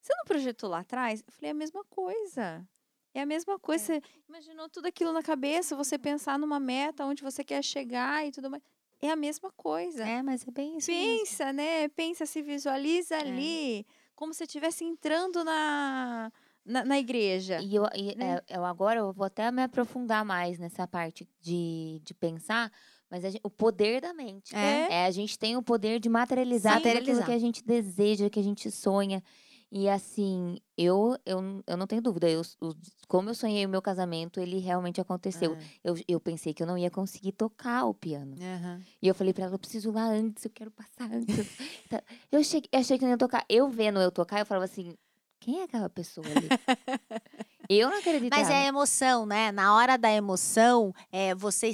Você 0.00 0.14
não 0.14 0.24
projetou 0.24 0.70
lá 0.70 0.80
atrás? 0.80 1.22
Eu 1.26 1.32
falei, 1.32 1.48
é 1.48 1.52
a 1.52 1.54
mesma 1.54 1.84
coisa. 1.84 2.66
É 3.12 3.20
a 3.22 3.26
mesma 3.26 3.58
coisa. 3.58 3.84
Você 3.84 4.02
imaginou 4.28 4.68
tudo 4.68 4.86
aquilo 4.86 5.12
na 5.12 5.22
cabeça, 5.22 5.76
você 5.76 5.98
pensar 5.98 6.38
numa 6.38 6.60
meta, 6.60 7.04
onde 7.04 7.22
você 7.22 7.42
quer 7.42 7.62
chegar 7.62 8.26
e 8.26 8.30
tudo 8.30 8.50
mais. 8.50 8.62
É 9.02 9.10
a 9.10 9.16
mesma 9.16 9.50
coisa. 9.52 10.06
É, 10.06 10.22
mas 10.22 10.46
é 10.46 10.50
bem 10.50 10.76
isso. 10.76 10.90
mesmo. 10.90 11.18
Pensa, 11.18 11.52
né? 11.52 11.88
Pensa, 11.88 12.26
se 12.26 12.42
visualiza 12.42 13.16
ali, 13.16 13.86
como 14.14 14.34
se 14.34 14.44
estivesse 14.44 14.84
entrando 14.84 15.42
na, 15.42 16.30
na, 16.64 16.84
na 16.84 16.98
igreja. 16.98 17.60
E 17.60 17.74
eu, 17.74 17.86
e, 17.94 18.14
né? 18.16 18.40
é, 18.48 18.56
eu 18.56 18.64
agora 18.64 19.00
eu 19.00 19.12
vou 19.12 19.24
até 19.26 19.50
me 19.50 19.62
aprofundar 19.62 20.24
mais 20.24 20.58
nessa 20.58 20.86
parte 20.86 21.28
de, 21.40 22.00
de 22.04 22.14
pensar, 22.14 22.70
mas 23.10 23.24
a 23.24 23.30
gen- 23.30 23.40
o 23.42 23.50
poder 23.50 24.00
da 24.00 24.12
mente. 24.14 24.54
É. 24.54 24.86
É, 24.92 25.06
a 25.06 25.10
gente 25.10 25.38
tem 25.38 25.56
o 25.56 25.62
poder 25.62 25.98
de 26.00 26.08
materializar 26.08 26.74
Sim. 26.74 26.82
tudo 26.82 26.88
aquilo 26.88 27.00
Materializar. 27.18 27.26
que 27.26 27.32
a 27.32 27.38
gente 27.38 27.64
deseja, 27.64 28.30
que 28.30 28.38
a 28.40 28.42
gente 28.42 28.70
sonha. 28.70 29.22
E 29.72 29.88
assim, 29.88 30.58
eu, 30.76 31.16
eu, 31.24 31.62
eu 31.64 31.76
não 31.76 31.86
tenho 31.86 32.02
dúvida, 32.02 32.28
eu, 32.28 32.42
o- 32.60 32.74
como 33.06 33.30
eu 33.30 33.34
sonhei 33.34 33.64
o 33.64 33.68
meu 33.68 33.80
casamento, 33.80 34.40
ele 34.40 34.58
realmente 34.58 35.00
aconteceu. 35.00 35.56
Eu, 35.84 35.94
eu 36.08 36.18
pensei 36.20 36.52
que 36.52 36.60
eu 36.60 36.66
não 36.66 36.76
ia 36.76 36.90
conseguir 36.90 37.30
tocar 37.32 37.84
o 37.84 37.94
piano. 37.94 38.34
Aham. 38.40 38.82
E 39.00 39.06
eu 39.06 39.14
falei 39.14 39.32
pra 39.32 39.44
ela, 39.44 39.54
eu 39.54 39.58
preciso 39.60 39.90
ir 39.90 39.92
lá 39.92 40.06
antes, 40.08 40.44
eu 40.44 40.50
quero 40.50 40.72
passar 40.72 41.08
antes. 41.12 41.36
Tá, 41.88 42.02
eu 42.32 42.40
achei, 42.40 42.62
eu 42.72 42.80
achei 42.80 42.98
que 42.98 43.04
não 43.04 43.12
ia 43.12 43.16
tocar. 43.18 43.44
Eu 43.48 43.68
vendo 43.68 44.00
eu 44.00 44.10
tocar, 44.10 44.40
eu 44.40 44.46
falava 44.46 44.64
assim, 44.64 44.92
quem 45.40 45.60
é 45.60 45.64
aquela 45.64 45.88
pessoa 45.88 46.26
ali? 46.26 46.48
eu 47.68 47.88
não 47.90 47.98
acreditava. 47.98 48.42
Mas 48.42 48.50
é 48.50 48.66
emoção, 48.66 49.24
né? 49.24 49.50
Na 49.50 49.74
hora 49.74 49.96
da 49.96 50.12
emoção, 50.12 50.94
é, 51.10 51.34
você 51.34 51.68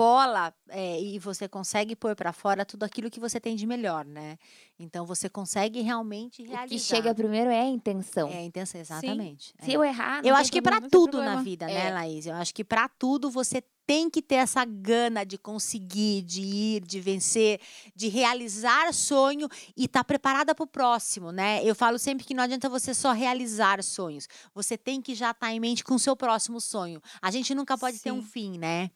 extrapola 0.00 0.54
é, 0.68 1.00
e 1.00 1.18
você 1.18 1.48
consegue 1.48 1.94
pôr 1.94 2.16
pra 2.16 2.32
fora 2.32 2.64
tudo 2.64 2.84
aquilo 2.84 3.10
que 3.10 3.20
você 3.20 3.38
tem 3.38 3.54
de 3.54 3.66
melhor, 3.66 4.04
né? 4.04 4.38
Então 4.78 5.04
você 5.04 5.28
consegue 5.28 5.80
realmente 5.80 6.42
realizar. 6.42 6.64
O 6.64 6.68
que 6.68 6.78
chega 6.78 7.14
primeiro 7.14 7.50
é 7.50 7.60
a 7.60 7.68
intenção. 7.68 8.28
É 8.28 8.38
a 8.38 8.42
intenção, 8.42 8.80
exatamente. 8.80 9.54
Se 9.60 9.70
é. 9.72 9.76
eu 9.76 9.84
errar, 9.84 10.22
não 10.22 10.28
Eu 10.30 10.34
acho 10.34 10.50
que 10.50 10.62
tem 10.62 10.88
tudo 10.90 11.22
na 11.22 11.42
vida, 11.42 11.70
É. 11.70 11.74
né, 11.74 11.90
Laís? 11.90 12.26
Eu 12.26 12.34
acho 12.34 12.54
que 12.54 12.64
pra 12.64 12.88
tudo 12.88 13.30
você 13.30 13.62
tem 13.86 14.08
que 14.08 14.22
ter 14.22 14.36
essa 14.36 14.64
gana 14.64 15.24
de 15.24 15.36
conseguir, 15.36 16.22
de 16.22 16.40
ir, 16.42 16.80
de 16.82 17.00
vencer, 17.00 17.60
de 17.94 18.06
realizar 18.06 18.94
sonho 18.94 19.48
e 19.76 19.86
estar 19.86 20.04
preparada 20.04 20.54
para 20.54 20.62
o 20.62 20.66
próximo, 20.66 21.32
né? 21.32 21.60
Eu 21.64 21.74
falo 21.74 21.98
sempre 21.98 22.24
que 22.24 22.32
não 22.32 22.44
adianta 22.44 22.68
você 22.68 22.94
só 22.94 23.10
realizar 23.10 23.82
sonhos. 23.82 24.28
Você 24.54 24.78
tem 24.78 25.02
que 25.02 25.12
já 25.12 25.32
estar 25.32 25.52
em 25.52 25.58
mente 25.58 25.82
com 25.82 25.94
o 25.94 25.98
seu 25.98 26.14
próximo 26.14 26.60
sonho. 26.60 27.02
A 27.20 27.32
gente 27.32 27.52
nunca 27.52 27.76
pode 27.76 27.98
ter 27.98 28.12
um 28.12 28.22
Sim. 28.22 28.28
fim, 28.28 28.58
né? 28.58 28.92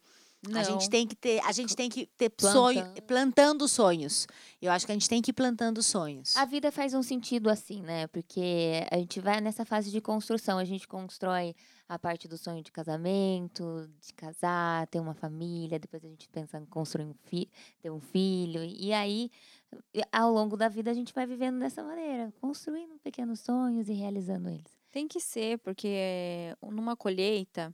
A 0.53 0.63
gente 0.63 0.83
Não. 0.83 0.89
tem 0.89 1.07
que 1.07 1.15
ter, 1.15 1.39
a 1.45 1.51
gente 1.51 1.75
tem 1.75 1.89
que 1.89 2.05
ter 2.17 2.29
Plantando. 2.29 2.53
sonho, 2.53 2.93
plantando 3.07 3.67
sonhos. 3.67 4.27
Eu 4.61 4.71
acho 4.71 4.85
que 4.85 4.91
a 4.91 4.95
gente 4.95 5.07
tem 5.09 5.21
que 5.21 5.31
ir 5.31 5.33
plantando 5.33 5.81
sonhos. 5.81 6.35
A 6.35 6.45
vida 6.45 6.71
faz 6.71 6.93
um 6.93 7.01
sentido 7.03 7.49
assim, 7.49 7.81
né? 7.81 8.07
Porque 8.07 8.85
a 8.91 8.97
gente 8.97 9.19
vai 9.19 9.39
nessa 9.41 9.63
fase 9.65 9.91
de 9.91 10.01
construção. 10.01 10.57
A 10.57 10.65
gente 10.65 10.87
constrói 10.87 11.55
a 11.87 11.99
parte 11.99 12.27
do 12.27 12.37
sonho 12.37 12.63
de 12.63 12.71
casamento, 12.71 13.89
de 14.01 14.13
casar, 14.13 14.87
ter 14.87 14.99
uma 14.99 15.13
família. 15.13 15.79
Depois 15.79 16.03
a 16.03 16.07
gente 16.07 16.27
pensa 16.29 16.57
em 16.59 16.65
construir 16.65 17.05
um 17.05 17.13
fi 17.13 17.49
ter 17.81 17.91
um 17.91 17.99
filho. 17.99 18.63
E 18.63 18.91
aí, 18.93 19.29
ao 20.11 20.31
longo 20.31 20.57
da 20.57 20.67
vida, 20.67 20.91
a 20.91 20.93
gente 20.93 21.13
vai 21.13 21.25
vivendo 21.25 21.59
dessa 21.59 21.83
maneira. 21.83 22.33
Construindo 22.41 22.97
pequenos 23.03 23.39
sonhos 23.39 23.87
e 23.87 23.93
realizando 23.93 24.49
eles. 24.49 24.75
Tem 24.91 25.07
que 25.07 25.19
ser, 25.19 25.59
porque 25.59 26.55
numa 26.61 26.95
colheita, 26.95 27.73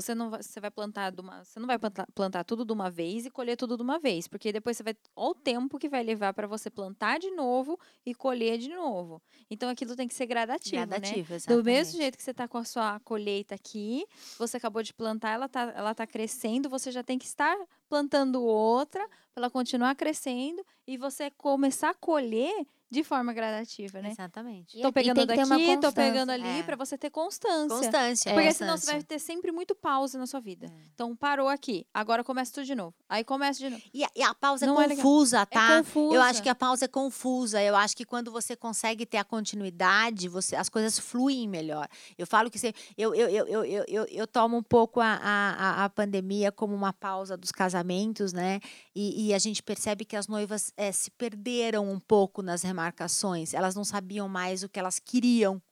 você 0.00 0.14
não 0.14 0.28
vai, 0.30 0.42
você 0.42 0.60
vai 0.60 0.70
plantar 0.70 1.10
de 1.10 1.20
uma, 1.22 1.42
você 1.42 1.58
não 1.58 1.66
vai 1.66 1.78
plantar, 1.78 2.06
plantar 2.14 2.44
tudo 2.44 2.64
de 2.66 2.72
uma 2.72 2.90
vez 2.90 3.24
e 3.24 3.30
colher 3.30 3.56
tudo 3.56 3.76
de 3.76 3.82
uma 3.82 3.98
vez, 3.98 4.28
porque 4.28 4.52
depois 4.52 4.76
você 4.76 4.82
vai, 4.82 4.94
olha 5.16 5.30
o 5.30 5.34
tempo 5.34 5.78
que 5.78 5.88
vai 5.88 6.02
levar 6.02 6.34
para 6.34 6.46
você 6.46 6.68
plantar 6.70 7.18
de 7.18 7.30
novo 7.30 7.78
e 8.04 8.14
colher 8.14 8.58
de 8.58 8.68
novo. 8.68 9.22
Então 9.50 9.68
aquilo 9.70 9.96
tem 9.96 10.06
que 10.06 10.14
ser 10.14 10.26
gradativo, 10.26 10.98
né? 10.98 11.16
Gradativo, 11.16 11.34
Do 11.46 11.62
exatamente. 11.62 11.64
mesmo 11.64 11.96
jeito 11.98 12.16
que 12.18 12.22
você 12.22 12.32
está 12.32 12.46
com 12.46 12.58
a 12.58 12.64
sua 12.64 13.00
colheita 13.00 13.54
aqui, 13.54 14.04
você 14.38 14.58
acabou 14.58 14.82
de 14.82 14.92
plantar, 14.92 15.30
ela 15.32 15.46
está 15.46 15.62
ela 15.74 15.94
tá 15.94 16.06
crescendo, 16.06 16.68
você 16.68 16.90
já 16.90 17.02
tem 17.02 17.18
que 17.18 17.24
estar 17.26 17.56
plantando 17.88 18.42
outra 18.44 19.06
para 19.36 19.42
ela 19.42 19.50
continuar 19.50 19.94
crescendo 19.94 20.64
e 20.86 20.96
você 20.96 21.30
começar 21.30 21.90
a 21.90 21.94
colher 21.94 22.66
de 22.88 23.02
forma 23.02 23.32
gradativa, 23.32 24.00
né? 24.00 24.10
Exatamente. 24.12 24.78
E- 24.78 24.80
Tô 24.80 24.88
e 24.88 24.92
pegando 24.92 25.18
uma 25.18 25.26
daqui, 25.26 25.76
tô 25.80 25.92
pegando 25.92 26.28
constância. 26.30 26.34
ali, 26.52 26.60
É. 26.60 26.62
para 26.62 26.76
você 26.76 26.96
ter 26.96 27.10
constância. 27.10 27.68
Constância. 27.68 28.32
Porque 28.32 28.46
é. 28.48 28.52
senão 28.52 28.76
você 28.78 28.86
vai 28.86 28.94
Constância. 28.94 29.06
ter 29.08 29.18
sempre 29.18 29.50
muito 29.50 29.74
pausa 29.74 30.16
na 30.16 30.24
sua 30.26 30.38
vida. 30.40 30.66
É. 30.68 30.70
Então, 30.94 31.14
parou 31.16 31.48
aqui. 31.48 31.84
Agora 31.92 32.22
começa 32.22 32.52
tudo 32.54 32.64
de 32.64 32.76
novo. 32.76 32.94
Aí 33.08 33.24
começa 33.24 33.58
de 33.58 33.70
novo. 33.70 33.82
E 33.92 34.04
a, 34.04 34.08
e 34.14 34.22
a 34.22 34.32
pausa 34.32 34.64
é 34.64 34.68
Não 34.68 34.80
é 34.80 34.88
confusa, 34.88 35.44
tá? 35.44 35.72
É 35.72 35.78
confusa. 35.78 36.14
Eu 36.14 36.22
acho 36.22 36.42
que 36.44 36.48
a 36.48 36.54
pausa 36.54 36.84
é 36.84 36.88
confusa. 36.88 37.60
Eu 37.60 37.74
acho 37.74 37.96
que 37.96 38.04
quando 38.04 38.30
você 38.30 38.54
consegue 38.54 39.04
ter 39.04 39.16
a 39.18 39.24
continuidade, 39.24 40.28
você, 40.28 40.54
as 40.54 40.68
coisas 40.68 40.96
fluem 40.96 41.48
melhor. 41.48 41.88
Eu 42.16 42.24
falo 42.26 42.48
que 42.48 42.58
você, 42.58 42.72
eu, 42.96 43.12
eu, 43.16 43.28
eu, 43.28 43.46
eu, 43.48 43.64
eu, 43.64 43.84
eu, 43.88 44.04
eu 44.04 44.26
tomo 44.28 44.56
um 44.58 44.62
pouco 44.62 45.00
a, 45.00 45.06
a, 45.20 45.50
a- 45.80 45.84
a 45.86 45.88
pandemia 45.90 46.52
como 46.52 46.72
uma 46.72 46.92
pausa 46.92 47.36
dos 47.36 47.50
casamentos, 47.50 48.32
né? 48.32 48.60
E, 48.94 49.25
e 49.25 49.25
a 49.32 49.38
gente 49.38 49.62
percebe 49.62 50.04
que 50.04 50.16
as 50.16 50.28
noivas 50.28 50.72
eh, 50.76 50.92
se 50.92 51.10
perderam 51.10 51.90
um 51.90 51.98
pouco 51.98 52.42
nas 52.42 52.62
remarcações. 52.62 53.54
Elas 53.54 53.74
não 53.74 53.84
sabiam 53.84 54.28
mais 54.28 54.62
o 54.62 54.68
que 54.68 54.78
elas 54.78 54.98
queriam, 54.98 55.62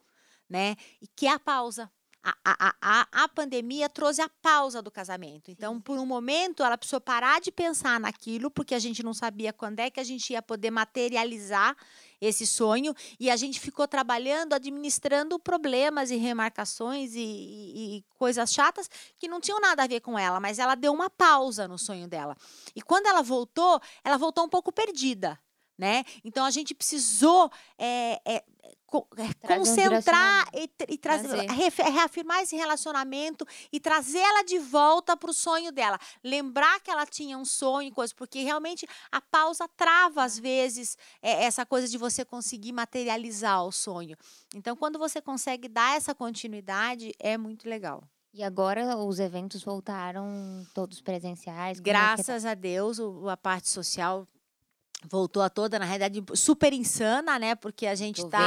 né? 0.48 0.76
E 1.00 1.06
que 1.06 1.26
é 1.26 1.32
a 1.32 1.38
pausa. 1.38 1.90
A, 2.24 2.34
a, 2.44 2.74
a, 2.80 3.24
a 3.24 3.28
pandemia 3.28 3.88
trouxe 3.88 4.22
a 4.22 4.28
pausa 4.40 4.80
do 4.80 4.90
casamento. 4.90 5.50
Então, 5.50 5.78
por 5.78 5.98
um 5.98 6.06
momento, 6.06 6.62
ela 6.62 6.78
precisou 6.78 7.00
parar 7.00 7.40
de 7.40 7.52
pensar 7.52 8.00
naquilo, 8.00 8.50
porque 8.50 8.74
a 8.74 8.78
gente 8.78 9.02
não 9.02 9.12
sabia 9.12 9.52
quando 9.52 9.80
é 9.80 9.90
que 9.90 10.00
a 10.00 10.04
gente 10.04 10.32
ia 10.32 10.40
poder 10.40 10.70
materializar 10.70 11.76
esse 12.20 12.46
sonho 12.46 12.94
e 13.20 13.30
a 13.30 13.36
gente 13.36 13.60
ficou 13.60 13.86
trabalhando, 13.86 14.54
administrando 14.54 15.38
problemas 15.38 16.10
e 16.10 16.16
remarcações 16.16 17.14
e, 17.14 17.20
e, 17.20 17.96
e, 17.98 18.04
coisas 18.14 18.52
chatas 18.52 18.88
que 19.18 19.28
não 19.28 19.40
tinham 19.40 19.60
nada 19.60 19.82
a 19.82 19.86
ver 19.86 20.00
com 20.00 20.18
ela, 20.18 20.40
mas 20.40 20.58
ela 20.58 20.74
deu 20.74 20.92
uma 20.92 21.10
pausa 21.10 21.68
no 21.68 21.78
sonho 21.78 22.08
dela. 22.08 22.34
E 22.74 22.80
quando 22.80 23.06
ela 23.06 23.22
voltou, 23.22 23.78
ela 24.02 24.16
voltou 24.16 24.44
um 24.44 24.48
pouco 24.48 24.72
perdida. 24.72 25.38
Né? 25.76 26.04
Então 26.24 26.44
a 26.44 26.50
gente 26.50 26.72
precisou 26.72 27.50
é, 27.76 28.20
é, 28.24 28.44
concentrar 29.46 30.46
um 30.54 30.58
e, 30.58 30.70
e 30.88 30.98
trazer, 30.98 31.50
reafirmar 31.50 32.42
esse 32.42 32.54
relacionamento 32.54 33.44
e 33.72 33.80
trazer 33.80 34.18
ela 34.18 34.44
de 34.44 34.58
volta 34.58 35.16
para 35.16 35.30
o 35.30 35.34
sonho 35.34 35.72
dela. 35.72 35.98
Lembrar 36.22 36.80
que 36.80 36.90
ela 36.90 37.06
tinha 37.06 37.36
um 37.36 37.44
sonho, 37.44 37.92
coisa, 37.92 38.14
porque 38.14 38.42
realmente 38.42 38.86
a 39.10 39.20
pausa 39.20 39.68
trava 39.76 40.22
às 40.22 40.38
vezes 40.38 40.96
é, 41.20 41.44
essa 41.44 41.66
coisa 41.66 41.88
de 41.88 41.98
você 41.98 42.24
conseguir 42.24 42.72
materializar 42.72 43.64
o 43.64 43.72
sonho. 43.72 44.16
Então, 44.54 44.76
quando 44.76 44.98
você 44.98 45.20
consegue 45.20 45.68
dar 45.68 45.96
essa 45.96 46.14
continuidade, 46.14 47.12
é 47.18 47.36
muito 47.36 47.68
legal. 47.68 48.02
E 48.32 48.42
agora 48.42 48.96
os 48.96 49.20
eventos 49.20 49.62
voltaram 49.62 50.66
todos 50.74 51.00
presenciais? 51.00 51.78
É 51.78 51.80
tá? 51.80 51.84
Graças 51.84 52.44
é 52.44 52.50
a 52.50 52.54
Deus, 52.54 52.98
o, 52.98 53.28
a 53.28 53.36
parte 53.36 53.68
social 53.68 54.26
voltou 55.08 55.42
a 55.42 55.48
toda, 55.48 55.78
na 55.78 55.84
realidade, 55.84 56.22
super 56.34 56.72
insana, 56.72 57.38
né? 57.38 57.54
Porque 57.54 57.86
a 57.86 57.94
gente 57.94 58.22
está 58.24 58.38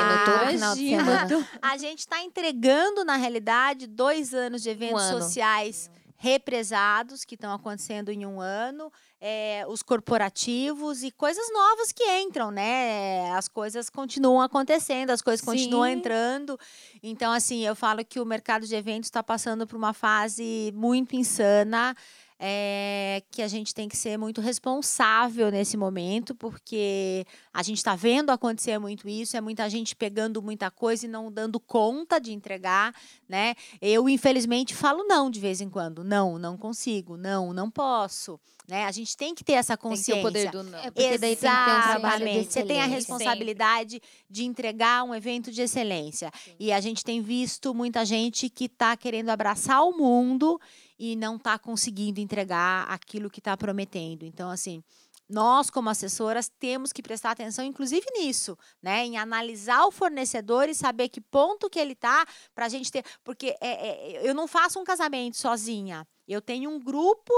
A 1.62 1.78
gente 1.78 2.00
está 2.00 2.22
entregando, 2.22 3.04
na 3.06 3.16
realidade, 3.16 3.88
dois 3.88 4.34
anos 4.34 4.62
de 4.62 4.70
eventos 4.70 5.04
um 5.04 5.20
sociais 5.20 5.90
represados 6.20 7.24
que 7.24 7.36
estão 7.36 7.54
acontecendo 7.54 8.10
em 8.10 8.26
um 8.26 8.42
ano, 8.42 8.92
é, 9.22 9.64
os 9.70 9.84
corporativos 9.84 11.04
e 11.04 11.12
coisas 11.12 11.46
novas 11.54 11.92
que 11.92 12.04
entram, 12.22 12.50
né? 12.50 13.32
As 13.32 13.48
coisas 13.48 13.88
continuam 13.88 14.42
acontecendo, 14.42 15.12
as 15.12 15.22
coisas 15.22 15.42
Sim. 15.42 15.46
continuam 15.46 15.86
entrando. 15.86 16.60
Então, 17.04 17.32
assim, 17.32 17.64
eu 17.64 17.76
falo 17.76 18.04
que 18.04 18.20
o 18.20 18.26
mercado 18.26 18.66
de 18.66 18.76
eventos 18.76 19.08
está 19.08 19.22
passando 19.22 19.68
por 19.68 19.76
uma 19.76 19.94
fase 19.94 20.72
muito 20.76 21.16
insana 21.16 21.96
é, 22.40 23.24
que 23.32 23.42
a 23.42 23.48
gente 23.48 23.74
tem 23.74 23.90
que 23.90 23.98
ser 23.98 24.18
muito 24.18 24.42
responsável 24.42 25.50
nesse 25.50 25.76
momento, 25.76 26.36
porque 26.36 27.26
a 27.54 27.64
gente 27.64 27.78
está 27.78 27.96
vendo 27.96 28.30
acontecer 28.30 28.78
muito 28.78 29.10
isso, 29.10 29.36
é 29.36 29.42
muita 29.42 29.70
gente 29.70 29.96
pegando 29.96 30.42
muita 30.42 30.70
coisa 30.70 31.06
e 31.06 31.10
não 31.10 31.32
dando 31.32 31.60
conta 31.60 32.20
de 32.20 32.32
entregar, 32.32 32.94
né? 33.28 33.56
Eu, 33.82 34.08
infelizmente, 34.08 34.76
falo 34.76 35.04
não 35.04 35.30
de 35.30 35.40
vez 35.40 35.62
em 35.62 35.70
quando. 35.70 36.04
Não, 36.04 36.38
não 36.38 36.58
consigo, 36.58 37.18
não, 37.18 37.54
não 37.54 37.72
posso. 37.72 38.40
Né? 38.68 38.84
A 38.84 38.92
gente 38.92 39.16
tem 39.16 39.34
que 39.34 39.46
ter 39.46 39.54
essa 39.54 39.78
consciência. 39.78 40.16
Tem 40.16 40.26
que 40.26 40.32
ter 40.34 40.48
o 40.48 40.52
poder 40.52 40.64
do 40.64 40.70
não. 40.70 40.80
É 40.80 40.92
porque 40.92 41.02
Exatamente. 41.02 41.22
daí 41.22 41.36
tem 41.38 41.50
que 41.50 41.66
ter 41.66 41.78
um 41.78 41.82
trabalho 41.82 42.26
de 42.26 42.44
Você 42.44 42.64
tem 42.66 42.82
a 42.82 42.86
responsabilidade 42.86 43.94
Sempre. 43.94 44.10
de 44.30 44.44
entregar 44.44 45.04
um 45.04 45.16
evento 45.16 45.52
de 45.52 45.62
excelência. 45.62 46.30
Sim. 46.44 46.56
E 46.60 46.74
a 46.74 46.82
gente 46.82 47.04
tem 47.04 47.22
visto 47.22 47.74
muita 47.74 48.04
gente 48.04 48.50
que 48.50 48.66
está 48.66 48.98
querendo 48.98 49.30
abraçar 49.30 49.84
o 49.84 49.98
mundo 49.98 50.60
e 51.00 51.16
não 51.16 51.38
está 51.38 51.58
conseguindo 51.58 52.20
entregar 52.20 52.84
aquilo 52.90 53.30
que 53.30 53.40
está 53.40 53.56
prometendo. 53.56 54.24
Então, 54.24 54.50
assim, 54.50 54.84
nós, 55.30 55.70
como 55.70 55.90
assessoras, 55.90 56.52
temos 56.60 56.92
que 56.92 57.02
prestar 57.02 57.32
atenção, 57.32 57.64
inclusive 57.64 58.06
nisso, 58.18 58.58
né? 58.82 59.06
Em 59.06 59.18
analisar 59.18 59.86
o 59.86 59.92
fornecedor 59.92 60.68
e 60.68 60.76
saber 60.76 61.10
que 61.10 61.22
ponto 61.22 61.70
que 61.70 61.80
ele 61.80 61.94
está 61.94 62.26
para 62.54 62.66
a 62.66 62.70
gente 62.70 62.92
ter. 62.92 63.04
Porque 63.24 63.56
é, 63.62 64.18
é, 64.18 64.30
eu 64.30 64.34
não 64.34 64.48
faço 64.48 64.80
um 64.80 64.84
casamento 64.84 65.38
sozinha. 65.38 66.06
Eu 66.28 66.42
tenho 66.42 66.70
um 66.70 66.80
grupo 66.80 67.34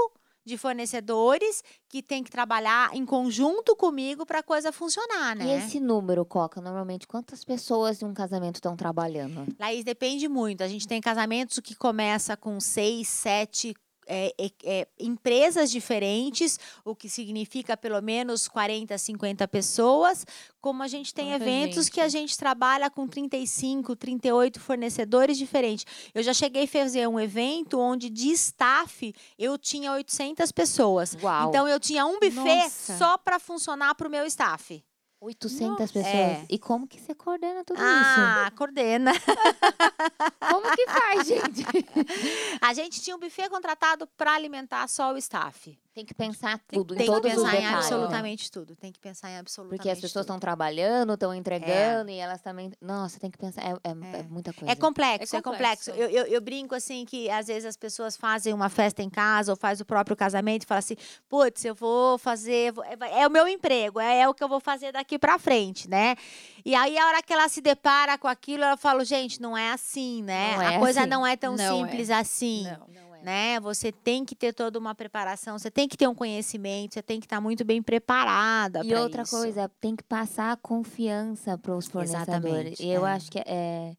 de 0.50 0.58
fornecedores 0.58 1.62
que 1.88 2.02
tem 2.02 2.22
que 2.22 2.30
trabalhar 2.30 2.90
em 2.94 3.06
conjunto 3.06 3.74
comigo 3.76 4.26
para 4.26 4.40
a 4.40 4.42
coisa 4.42 4.72
funcionar, 4.72 5.36
né? 5.36 5.46
E 5.46 5.50
esse 5.58 5.80
número, 5.80 6.24
Coca, 6.24 6.60
normalmente 6.60 7.06
quantas 7.06 7.44
pessoas 7.44 8.00
de 8.00 8.04
um 8.04 8.12
casamento 8.12 8.56
estão 8.56 8.76
trabalhando? 8.76 9.46
Laís, 9.58 9.84
depende 9.84 10.28
muito. 10.28 10.62
A 10.62 10.68
gente 10.68 10.86
tem 10.86 11.00
casamentos 11.00 11.58
que 11.60 11.74
começa 11.74 12.36
com 12.36 12.58
seis, 12.60 13.08
sete, 13.08 13.74
é, 14.10 14.34
é, 14.36 14.50
é, 14.64 14.88
empresas 14.98 15.70
diferentes, 15.70 16.58
o 16.84 16.96
que 16.96 17.08
significa 17.08 17.76
pelo 17.76 18.02
menos 18.02 18.48
40, 18.48 18.98
50 18.98 19.46
pessoas, 19.46 20.26
como 20.60 20.82
a 20.82 20.88
gente 20.88 21.14
tem 21.14 21.30
Muita 21.30 21.44
eventos 21.44 21.84
gente. 21.84 21.94
que 21.94 22.00
a 22.00 22.08
gente 22.08 22.36
trabalha 22.36 22.90
com 22.90 23.06
35, 23.06 23.94
38 23.94 24.58
fornecedores 24.58 25.38
diferentes. 25.38 25.86
Eu 26.12 26.24
já 26.24 26.34
cheguei 26.34 26.64
a 26.64 26.68
fazer 26.68 27.06
um 27.06 27.20
evento 27.20 27.78
onde 27.78 28.10
de 28.10 28.30
staff 28.32 29.14
eu 29.38 29.56
tinha 29.56 29.92
800 29.92 30.50
pessoas. 30.50 31.16
Uau. 31.22 31.48
Então 31.48 31.68
eu 31.68 31.78
tinha 31.78 32.04
um 32.04 32.18
buffet 32.18 32.64
Nossa. 32.64 32.98
só 32.98 33.16
para 33.16 33.38
funcionar 33.38 33.94
para 33.94 34.08
o 34.08 34.10
meu 34.10 34.26
staff. 34.26 34.82
800 35.20 35.68
Nossa. 35.68 35.92
pessoas. 35.92 36.06
É. 36.06 36.46
E 36.48 36.58
como 36.58 36.88
que 36.88 36.98
você 36.98 37.14
coordena 37.14 37.62
tudo 37.62 37.78
ah, 37.78 38.00
isso? 38.00 38.20
Ah, 38.20 38.52
coordena. 38.56 39.12
como 40.50 40.74
que 40.74 40.86
faz, 40.86 41.26
gente? 41.26 41.66
A 42.60 42.72
gente 42.72 43.02
tinha 43.02 43.14
um 43.14 43.18
buffet 43.18 43.50
contratado 43.50 44.06
para 44.16 44.34
alimentar 44.34 44.88
só 44.88 45.12
o 45.12 45.18
staff. 45.18 45.78
Tem 45.92 46.04
que 46.04 46.14
pensar 46.14 46.58
tudo, 46.68 46.94
tem, 46.94 47.04
em 47.04 47.06
todos 47.06 47.30
que 47.30 47.36
pensar 47.36 47.56
em 47.56 47.66
absolutamente 47.66 48.50
tudo. 48.50 48.76
Tem 48.76 48.92
que 48.92 49.00
pensar 49.00 49.28
em 49.30 49.38
absolutamente 49.38 49.78
Porque 49.78 49.90
as 49.90 50.00
pessoas 50.00 50.22
estão 50.22 50.38
trabalhando, 50.38 51.14
estão 51.14 51.34
entregando 51.34 52.10
é. 52.10 52.14
e 52.14 52.16
elas 52.16 52.40
também. 52.40 52.72
Nossa, 52.80 53.18
tem 53.18 53.28
que 53.28 53.36
pensar. 53.36 53.60
É, 53.60 53.72
é, 53.72 53.90
é. 53.90 54.20
é 54.20 54.22
muita 54.22 54.52
coisa. 54.52 54.70
É 54.70 54.76
complexo, 54.76 55.34
é 55.34 55.42
complexo. 55.42 55.90
É 55.90 55.92
complexo. 55.92 56.14
Eu, 56.14 56.24
eu, 56.24 56.26
eu, 56.32 56.40
brinco 56.40 56.76
assim 56.76 57.04
que 57.04 57.28
às 57.28 57.48
vezes 57.48 57.64
as 57.64 57.76
pessoas 57.76 58.16
fazem 58.16 58.54
uma 58.54 58.68
festa 58.68 59.02
em 59.02 59.10
casa 59.10 59.50
ou 59.50 59.56
faz 59.56 59.80
o 59.80 59.84
próprio 59.84 60.16
casamento 60.16 60.62
e 60.62 60.66
falam 60.66 60.78
assim: 60.78 60.96
putz, 61.28 61.64
eu 61.64 61.74
vou 61.74 62.16
fazer. 62.18 62.72
É, 62.84 63.22
é, 63.22 63.26
o 63.26 63.30
meu 63.30 63.48
emprego, 63.48 63.98
é, 63.98 64.20
é 64.20 64.28
o 64.28 64.32
que 64.32 64.44
eu 64.44 64.48
vou 64.48 64.60
fazer 64.60 64.92
daqui 64.92 65.09
para 65.18 65.38
frente, 65.38 65.88
né? 65.88 66.16
E 66.64 66.74
aí, 66.74 66.98
a 66.98 67.06
hora 67.06 67.22
que 67.22 67.32
ela 67.32 67.48
se 67.48 67.60
depara 67.60 68.18
com 68.18 68.28
aquilo, 68.28 68.64
ela 68.64 68.76
fala: 68.76 69.04
gente, 69.04 69.40
não 69.40 69.56
é 69.56 69.72
assim, 69.72 70.22
né? 70.22 70.56
a 70.56 70.78
coisa 70.78 71.00
assim. 71.00 71.10
não 71.10 71.26
é 71.26 71.36
tão 71.36 71.56
não 71.56 71.78
simples 71.78 72.10
assim. 72.10 72.64
Não, 72.64 72.86
não 72.88 73.10
né? 73.22 73.60
Você 73.60 73.92
tem 73.92 74.24
que 74.24 74.34
ter 74.34 74.52
toda 74.52 74.78
uma 74.78 74.94
preparação, 74.94 75.58
você 75.58 75.70
tem 75.70 75.88
que 75.88 75.96
ter 75.96 76.08
um 76.08 76.14
conhecimento, 76.14 76.94
você 76.94 77.02
tem 77.02 77.20
que 77.20 77.26
estar 77.26 77.40
muito 77.40 77.64
bem 77.64 77.82
preparada. 77.82 78.82
E 78.84 78.94
outra 78.94 79.22
isso. 79.22 79.36
coisa, 79.36 79.70
tem 79.80 79.94
que 79.94 80.02
passar 80.02 80.52
a 80.52 80.56
confiança 80.56 81.56
para 81.58 81.74
os 81.74 81.88
fornecedores. 81.88 82.80
E 82.80 82.88
eu 82.88 83.06
é. 83.06 83.12
acho 83.12 83.30
que 83.30 83.38
é, 83.40 83.94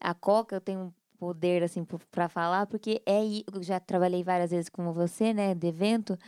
a 0.00 0.14
Coca 0.14 0.56
eu 0.56 0.60
tenho 0.60 0.94
poder 1.18 1.62
assim 1.62 1.86
para 2.10 2.28
falar, 2.28 2.66
porque 2.66 3.00
é 3.06 3.20
eu 3.24 3.62
já 3.62 3.78
trabalhei 3.78 4.24
várias 4.24 4.50
vezes 4.50 4.68
com 4.68 4.92
você, 4.92 5.32
né, 5.32 5.54
de 5.54 5.68
evento, 5.68 6.18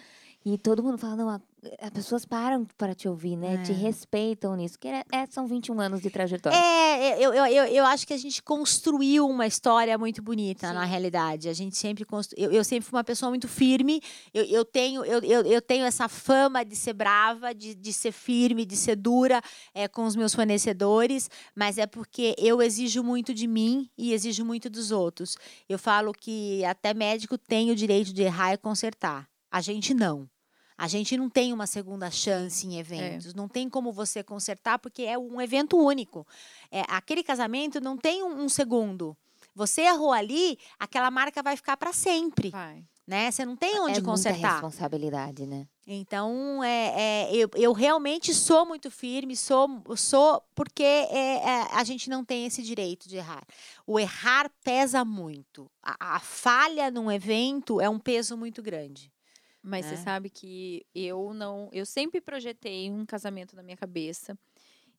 e 0.44 0.59
todo 0.59 0.83
mundo 0.83 0.98
fala, 0.98 1.16
não, 1.16 1.42
as 1.80 1.90
pessoas 1.90 2.24
param 2.24 2.66
para 2.76 2.94
te 2.94 3.09
ouvir, 3.09 3.37
né? 3.37 3.54
É. 3.54 3.62
Te 3.62 3.72
respeitam 3.72 4.54
nisso. 4.54 4.78
Que 4.78 4.88
é, 4.88 5.04
é 5.11 5.26
são 5.26 5.46
21 5.46 5.80
anos 5.80 6.00
de 6.00 6.11
trajetória. 6.11 6.57
É, 6.57 7.16
eu, 7.18 7.33
eu, 7.33 7.46
eu, 7.46 7.64
eu, 7.64 7.85
acho 7.87 8.07
que 8.07 8.12
a 8.12 8.16
gente 8.18 8.42
construiu 8.42 9.26
uma 9.26 9.46
história 9.46 9.96
muito 9.96 10.22
bonita, 10.22 10.68
Sim. 10.68 10.74
na 10.74 10.85
realidade. 10.85 11.48
A 11.48 11.52
gente 11.52 11.76
sempre 11.76 12.04
constru... 12.04 12.38
eu, 12.38 12.50
eu 12.50 12.62
sempre 12.62 12.87
fui 12.88 12.96
uma 12.96 13.04
pessoa 13.04 13.30
muito 13.30 13.48
firme. 13.48 14.02
Eu, 14.33 14.44
eu, 14.44 14.64
tenho, 14.64 15.04
eu, 15.04 15.20
eu, 15.20 15.40
eu 15.42 15.62
tenho 15.62 15.85
essa 15.85 16.09
fama 16.09 16.64
de 16.64 16.76
ser 16.76 16.92
brava, 16.92 17.54
de, 17.54 17.74
de 17.74 17.92
ser 17.92 18.12
firme, 18.12 18.66
de 18.66 18.76
ser 18.76 18.96
dura 18.96 19.40
é, 19.72 19.88
com 19.88 20.04
os 20.04 20.14
meus 20.14 20.35
fornecedores, 20.35 21.30
mas 21.54 21.78
é 21.78 21.87
porque 21.87 22.35
eu 22.38 22.61
exijo 22.61 23.02
muito 23.02 23.33
de 23.33 23.46
mim 23.46 23.88
e 23.96 24.12
exijo 24.12 24.44
muito 24.44 24.68
dos 24.68 24.90
outros. 24.90 25.37
Eu 25.68 25.78
falo 25.78 26.12
que 26.12 26.62
até 26.64 26.92
médico 26.92 27.38
tem 27.38 27.70
o 27.70 27.76
direito 27.76 28.12
de 28.12 28.22
errar 28.22 28.52
e 28.52 28.59
consertar. 28.59 29.26
A 29.50 29.61
gente 29.61 29.94
não. 29.94 30.28
A 30.76 30.88
gente 30.88 31.16
não 31.16 31.30
tem 31.30 31.52
uma 31.52 31.66
segunda 31.66 32.10
chance 32.10 32.66
em 32.66 32.76
é. 32.76 32.80
eventos, 32.80 33.32
é. 33.32 33.37
não 33.37 33.48
tem 33.48 33.68
como 33.68 33.92
você 33.92 34.22
consertar 34.22 34.78
porque 34.78 35.02
é 35.02 35.16
um 35.16 35.40
evento 35.40 35.76
único. 35.76 36.26
É, 36.70 36.82
aquele 36.88 37.22
casamento 37.22 37.80
não 37.80 37.96
tem 37.96 38.22
um, 38.22 38.42
um 38.42 38.48
segundo. 38.48 39.16
Você 39.54 39.82
errou 39.82 40.12
ali, 40.12 40.58
aquela 40.78 41.10
marca 41.10 41.42
vai 41.42 41.56
ficar 41.56 41.76
para 41.76 41.92
sempre. 41.92 42.50
Vai. 42.50 42.84
Né? 43.06 43.30
Você 43.30 43.44
não 43.44 43.54
tem 43.54 43.78
onde 43.80 43.98
é 43.98 44.02
consertar. 44.02 44.38
Muita 44.38 44.52
responsabilidade, 44.54 45.46
né? 45.46 45.68
Então, 45.87 46.64
é, 46.64 46.94
é 46.96 47.37
eu, 47.37 47.50
eu, 47.54 47.72
realmente 47.74 48.32
sou 48.32 48.64
muito 48.64 48.90
firme, 48.90 49.37
sou, 49.37 49.82
sou 49.94 50.42
porque 50.54 50.82
é, 50.82 51.37
é, 51.37 51.68
a 51.72 51.84
gente 51.84 52.08
não 52.08 52.24
tem 52.24 52.46
esse 52.46 52.62
direito 52.62 53.06
de 53.06 53.16
errar. 53.16 53.44
O 53.87 54.00
errar 54.00 54.50
pesa 54.64 55.04
muito. 55.04 55.70
A, 55.82 56.16
a 56.16 56.20
falha 56.20 56.90
num 56.90 57.12
evento 57.12 57.78
é 57.78 57.88
um 57.88 57.98
peso 57.98 58.38
muito 58.38 58.62
grande. 58.62 59.12
Mas 59.66 59.87
você 59.87 59.94
é. 59.94 59.96
sabe 59.96 60.29
que 60.29 60.85
eu 60.94 61.33
não. 61.33 61.70
Eu 61.72 61.87
sempre 61.87 62.20
projetei 62.20 62.90
um 62.90 63.07
casamento 63.07 63.57
na 63.57 63.62
minha 63.62 63.79
cabeça. 63.79 64.38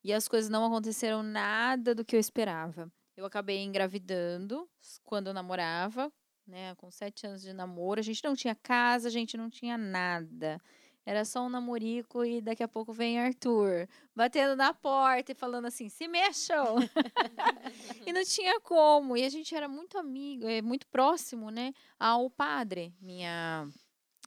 E 0.03 0.11
as 0.11 0.27
coisas 0.27 0.49
não 0.49 0.65
aconteceram 0.65 1.21
nada 1.21 1.93
do 1.93 2.03
que 2.03 2.15
eu 2.15 2.19
esperava. 2.19 2.91
Eu 3.15 3.25
acabei 3.25 3.63
engravidando 3.63 4.67
quando 5.03 5.27
eu 5.27 5.33
namorava, 5.33 6.11
né? 6.47 6.73
Com 6.75 6.89
sete 6.89 7.27
anos 7.27 7.43
de 7.43 7.53
namoro. 7.53 7.99
A 7.99 8.03
gente 8.03 8.23
não 8.23 8.35
tinha 8.35 8.55
casa, 8.55 9.07
a 9.07 9.11
gente 9.11 9.37
não 9.37 9.51
tinha 9.51 9.77
nada. 9.77 10.59
Era 11.05 11.23
só 11.23 11.45
um 11.45 11.49
namorico 11.49 12.25
e 12.25 12.41
daqui 12.41 12.63
a 12.63 12.67
pouco 12.67 12.91
vem 12.91 13.19
Arthur 13.19 13.87
batendo 14.15 14.55
na 14.55 14.73
porta 14.73 15.31
e 15.31 15.35
falando 15.35 15.65
assim: 15.65 15.89
se 15.89 16.07
mexam! 16.07 16.77
e 18.03 18.11
não 18.11 18.23
tinha 18.23 18.59
como. 18.61 19.15
E 19.15 19.23
a 19.23 19.29
gente 19.29 19.53
era 19.53 19.67
muito 19.67 19.99
amigo, 19.99 20.47
é, 20.47 20.63
muito 20.63 20.87
próximo, 20.87 21.51
né? 21.51 21.71
Ao 21.99 22.27
padre. 22.31 22.91
Minha, 22.99 23.69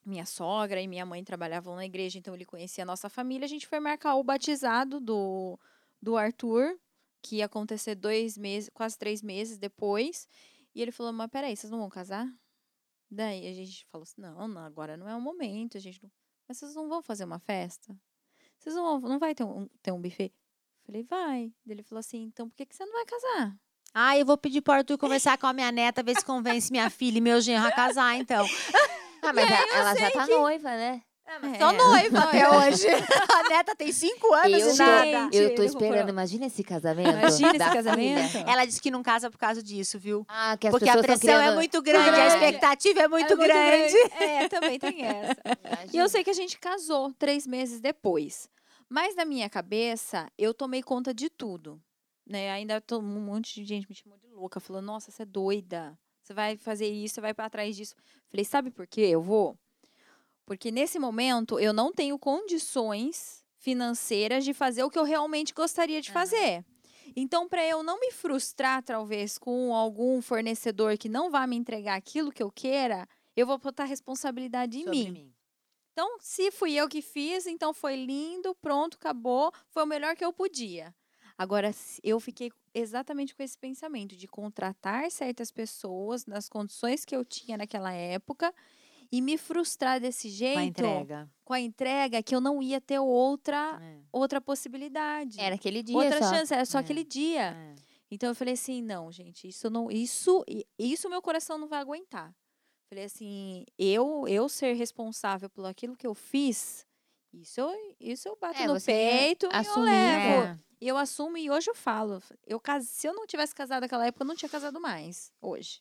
minha 0.09 0.27
sogra 0.27 0.81
e 0.81 0.89
minha 0.89 1.07
mãe 1.07 1.23
trabalhavam 1.23 1.77
na 1.77 1.85
igreja, 1.85 2.19
então 2.19 2.35
ele 2.35 2.45
conhecia 2.45 2.85
a 2.85 2.87
nossa 2.87 3.09
família. 3.09 3.45
A 3.45 3.49
gente 3.49 3.67
foi 3.67 3.81
marcar 3.81 4.17
o 4.17 4.25
batizado 4.25 5.01
do, 5.01 5.59
do 6.01 6.17
Arthur, 6.17 6.79
que 7.23 7.37
ia 7.37 7.47
acontecer 7.47 7.95
dois 7.95 8.37
meses, 8.39 8.71
quase 8.73 8.99
três 8.99 9.23
meses 9.23 9.59
depois. 9.59 10.27
E 10.75 10.83
ele 10.83 10.93
falou: 10.93 11.13
Mas 11.13 11.31
peraí, 11.31 11.57
vocês 11.57 11.71
não 11.71 11.79
vão 11.79 11.89
casar? 11.89 12.27
Daí 13.11 13.47
a 13.47 13.53
gente 13.53 13.87
falou 13.87 14.03
assim: 14.03 14.21
Não, 14.21 14.49
não 14.49 14.63
agora 14.63 14.97
não 14.97 15.09
é 15.09 15.15
o 15.15 15.21
momento, 15.21 15.77
a 15.77 15.81
gente 15.81 16.03
não 16.03 16.11
mas 16.49 16.57
vocês 16.57 16.75
não 16.75 16.89
vão 16.89 17.03
fazer 17.03 17.25
uma 17.25 17.39
festa? 17.39 17.95
Vocês 18.59 18.75
não, 18.75 18.99
vão, 18.99 19.11
não 19.11 19.19
vai 19.19 19.35
ter 19.35 19.45
um, 19.45 19.69
ter 19.83 19.93
um 19.93 20.01
buffet? 20.01 20.33
Falei, 20.87 21.03
vai. 21.03 21.53
Ele 21.67 21.83
falou 21.83 22.01
assim, 22.01 22.23
então 22.23 22.49
por 22.49 22.57
que, 22.57 22.65
que 22.65 22.75
você 22.75 22.87
não 22.87 22.93
vai 22.93 23.05
casar? 23.05 23.57
Ah, 23.93 24.19
eu 24.19 24.25
vou 24.25 24.39
pedir 24.39 24.63
pro 24.63 24.73
Arthur 24.73 24.97
conversar 24.97 25.37
com 25.37 25.47
a 25.47 25.53
minha 25.53 25.71
neta, 25.71 26.03
ver 26.03 26.17
se 26.17 26.25
convence 26.25 26.71
minha 26.71 26.89
filha 26.89 27.19
e 27.19 27.21
meu 27.21 27.41
genro 27.41 27.67
a 27.67 27.73
casar, 27.73 28.17
então. 28.17 28.47
Ah, 29.29 29.33
mas 29.33 29.51
ela, 29.51 29.79
ela 29.79 29.95
já 29.95 30.11
tá 30.11 30.27
que... 30.27 30.35
noiva, 30.35 30.71
né? 30.71 31.03
É, 31.29 31.59
Só 31.59 31.73
noiva 31.73 32.21
até 32.21 32.49
hoje. 32.49 32.87
a 33.35 33.49
neta 33.51 33.77
tem 33.77 33.93
cinco 33.93 34.33
anos 34.33 34.63
eu, 34.63 34.75
e 34.75 34.79
nada. 34.79 35.37
Eu 35.37 35.55
tô 35.55 35.63
esperando, 35.63 36.09
imagina 36.09 36.47
esse 36.47 36.65
casamento. 36.65 37.11
Imagina 37.11 37.51
esse 37.51 37.59
casamento. 37.59 38.29
Filha. 38.31 38.45
Ela 38.51 38.65
disse 38.65 38.81
que 38.81 38.91
não 38.91 39.03
casa 39.03 39.31
por 39.31 39.37
causa 39.37 39.63
disso, 39.63 39.99
viu? 39.99 40.25
Ah, 40.27 40.57
que 40.57 40.67
as 40.67 40.71
Porque 40.71 40.89
a 40.89 40.97
pressão 40.97 41.19
criando... 41.19 41.53
é 41.53 41.55
muito 41.55 41.83
grande, 41.83 42.19
ah, 42.19 42.25
a 42.25 42.27
expectativa 42.29 43.01
é 43.01 43.09
muito, 43.09 43.35
é 43.35 43.37
grande. 43.37 43.95
muito 43.95 44.09
grande. 44.09 44.25
É, 44.25 44.49
também 44.49 44.79
tem 44.79 45.05
essa. 45.05 45.37
Imagina. 45.67 45.91
E 45.93 45.97
eu 45.99 46.09
sei 46.09 46.25
que 46.25 46.31
a 46.31 46.35
gente 46.35 46.59
casou 46.59 47.13
três 47.19 47.47
meses 47.47 47.79
depois. 47.79 48.49
Mas 48.89 49.15
na 49.15 49.27
minha 49.27 49.51
cabeça, 49.51 50.33
eu 50.39 50.55
tomei 50.55 50.83
conta 50.83 51.13
de 51.13 51.29
tudo. 51.29 51.79
Né? 52.27 52.51
Ainda 52.53 52.81
tô, 52.81 53.01
um 53.01 53.21
monte 53.21 53.55
de 53.55 53.67
gente 53.67 53.87
me 53.87 53.95
chamou 53.95 54.17
de 54.17 54.29
louca, 54.29 54.61
falou: 54.61 54.81
Nossa, 54.81 55.11
você 55.11 55.25
é 55.25 55.27
doida. 55.27 55.99
Você 56.29 56.35
vai 56.35 56.57
fazer 56.57 56.89
isso, 56.89 57.15
você 57.15 57.21
vai 57.21 57.35
para 57.35 57.49
trás 57.49 57.75
disso. 57.75 57.95
Falei: 58.31 58.45
Sabe 58.45 58.71
por 58.71 58.87
quê? 58.87 59.01
Eu 59.01 59.23
vou 59.23 59.59
porque 60.49 60.71
nesse 60.71 60.99
momento 60.99 61.61
eu 61.61 61.75
não 61.75 61.93
tenho 61.93 62.19
condições 62.19 63.45
financeiras 63.59 64.47
de 64.47 64.55
fazer 64.55 64.83
o 64.83 64.89
que 64.89 64.99
eu 64.99 65.05
realmente 65.05 65.53
gostaria 65.53 66.01
de 66.01 66.11
fazer. 66.11 66.65
Então, 67.15 67.47
para 67.47 67.63
eu 67.67 67.83
não 67.83 68.01
me 68.01 68.11
frustrar, 68.11 68.83
talvez, 68.83 69.37
com 69.37 69.75
algum 69.75 70.23
fornecedor 70.23 70.97
que 70.97 71.07
não 71.07 71.31
vá 71.31 71.47
me 71.47 71.55
entregar 71.55 71.97
aquilo 71.97 72.33
que 72.33 72.43
eu 72.43 72.51
queira, 72.51 73.07
eu 73.37 73.47
vou 73.47 73.59
botar 73.59 73.85
responsabilidade 73.85 74.79
em 74.79 74.89
mim. 74.89 75.11
mim. 75.11 75.35
Então, 75.93 76.17
se 76.19 76.51
fui 76.51 76.73
eu 76.73 76.89
que 76.89 77.03
fiz, 77.03 77.47
então 77.47 77.75
foi 77.75 77.97
lindo, 77.97 78.55
pronto, 78.55 78.97
acabou, 78.97 79.53
foi 79.69 79.83
o 79.83 79.87
melhor 79.87 80.17
que 80.17 80.25
eu 80.25 80.33
podia. 80.33 80.95
Agora, 81.37 81.71
eu 82.03 82.19
fiquei 82.19 82.51
exatamente 82.79 83.35
com 83.35 83.43
esse 83.43 83.59
pensamento 83.59 84.17
de 84.17 84.27
contratar 84.27 85.11
certas 85.11 85.51
pessoas 85.51 86.27
nas 86.27 86.49
condições 86.49 87.05
que 87.05 87.15
eu 87.15 87.25
tinha 87.25 87.57
naquela 87.57 87.93
época 87.93 88.55
e 89.11 89.21
me 89.21 89.39
frustrar 89.39 90.01
desse 90.01 90.29
jeito. 90.29 90.55
Com 90.55 90.61
a 90.61 90.65
entrega. 90.65 91.31
Com 91.45 91.53
a 91.55 91.61
entrega, 91.61 92.23
que 92.23 92.35
eu 92.35 92.41
não 92.41 92.63
ia 92.63 92.81
ter 92.81 92.99
outra, 92.99 93.79
é. 93.83 94.01
outra 94.13 94.41
possibilidade. 94.41 95.41
Era 95.41 95.55
aquele 95.55 95.83
dia. 95.83 95.97
Outra 95.97 96.19
só. 96.19 96.31
chance, 96.31 96.55
era 96.55 96.65
só 96.65 96.79
é. 96.79 96.81
aquele 96.81 97.05
dia. 97.05 97.57
É. 97.57 97.75
Então 98.11 98.31
eu 98.31 98.35
falei 98.35 98.55
assim, 98.55 98.83
não, 98.83 99.13
gente, 99.13 99.49
isso 99.49 99.69
não, 99.69 99.91
isso, 99.91 100.45
isso 100.79 101.11
meu 101.11 101.21
coração 101.21 101.59
não 101.59 101.69
vai 101.69 101.81
aguentar. 101.81 102.35
Falei 102.89 103.05
assim, 103.05 103.67
eu, 103.79 104.27
eu 104.27 104.49
ser 104.49 104.73
responsável 104.73 105.51
pelo 105.51 105.67
aquilo 105.67 105.95
que 105.95 106.07
eu 106.07 106.15
fiz, 106.15 106.87
isso 107.35 107.61
eu, 107.61 107.95
isso 108.01 108.27
eu 108.27 108.37
bato 108.41 108.63
é, 108.63 108.67
no 108.67 108.81
peito 108.81 109.47
e 109.47 109.67
eu 109.67 109.81
levo. 109.83 110.59
É. 110.81 110.85
E 110.85 110.89
eu 110.89 110.97
assumo 110.97 111.37
e 111.37 111.51
hoje 111.51 111.71
eu 111.71 111.75
falo, 111.75 112.23
eu 112.47 112.61
se 112.83 113.07
eu 113.07 113.15
não 113.15 113.27
tivesse 113.27 113.55
casado 113.55 113.83
naquela 113.83 114.07
época, 114.07 114.25
eu 114.25 114.29
não 114.29 114.37
tinha 114.37 114.49
casado 114.49 114.81
mais 114.81 115.33
hoje. 115.41 115.81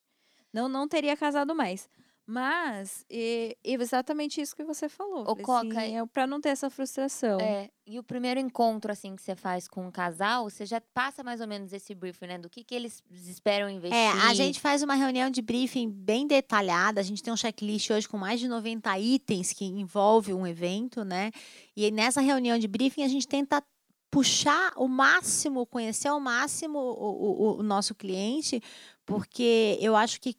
Não, 0.51 0.67
não 0.67 0.87
teria 0.87 1.15
casado 1.15 1.53
mais. 1.53 1.89
Mas, 2.29 3.05
e, 3.09 3.57
exatamente 3.63 4.41
isso 4.41 4.53
que 4.53 4.63
você 4.65 4.89
falou. 4.89 5.21
O 5.21 5.35
Coca, 5.37 5.79
assim, 5.79 5.97
é 5.97 6.05
para 6.07 6.27
não 6.27 6.41
ter 6.41 6.49
essa 6.49 6.69
frustração. 6.69 7.39
É, 7.39 7.69
e 7.85 7.97
o 7.97 8.03
primeiro 8.03 8.37
encontro, 8.37 8.91
assim, 8.91 9.15
que 9.15 9.21
você 9.21 9.33
faz 9.33 9.65
com 9.65 9.87
um 9.87 9.91
casal, 9.91 10.49
você 10.49 10.65
já 10.65 10.81
passa 10.93 11.23
mais 11.23 11.39
ou 11.39 11.47
menos 11.47 11.71
esse 11.71 11.95
briefing, 11.95 12.27
né? 12.27 12.37
Do 12.37 12.49
que, 12.49 12.65
que 12.65 12.75
eles 12.75 13.01
esperam 13.09 13.69
investir. 13.69 13.97
É, 13.97 14.09
a 14.09 14.33
gente 14.33 14.59
faz 14.59 14.83
uma 14.83 14.93
reunião 14.93 15.29
de 15.29 15.41
briefing 15.41 15.89
bem 15.89 16.27
detalhada. 16.27 16.99
A 16.99 17.03
gente 17.03 17.23
tem 17.23 17.31
um 17.31 17.37
checklist 17.37 17.89
hoje 17.91 18.09
com 18.09 18.17
mais 18.17 18.41
de 18.41 18.49
90 18.49 18.99
itens 18.99 19.53
que 19.53 19.63
envolve 19.63 20.33
um 20.33 20.45
evento, 20.45 21.05
né? 21.05 21.31
E 21.77 21.89
nessa 21.91 22.19
reunião 22.19 22.59
de 22.59 22.67
briefing, 22.67 23.03
a 23.03 23.07
gente 23.07 23.25
tenta 23.25 23.63
puxar 24.09 24.73
o 24.77 24.87
máximo, 24.87 25.65
conhecer 25.65 26.07
ao 26.07 26.19
máximo 26.19 26.79
o, 26.79 27.57
o, 27.57 27.59
o 27.59 27.63
nosso 27.63 27.93
cliente, 27.93 28.61
porque 29.05 29.77
eu 29.81 29.95
acho 29.95 30.19
que 30.21 30.35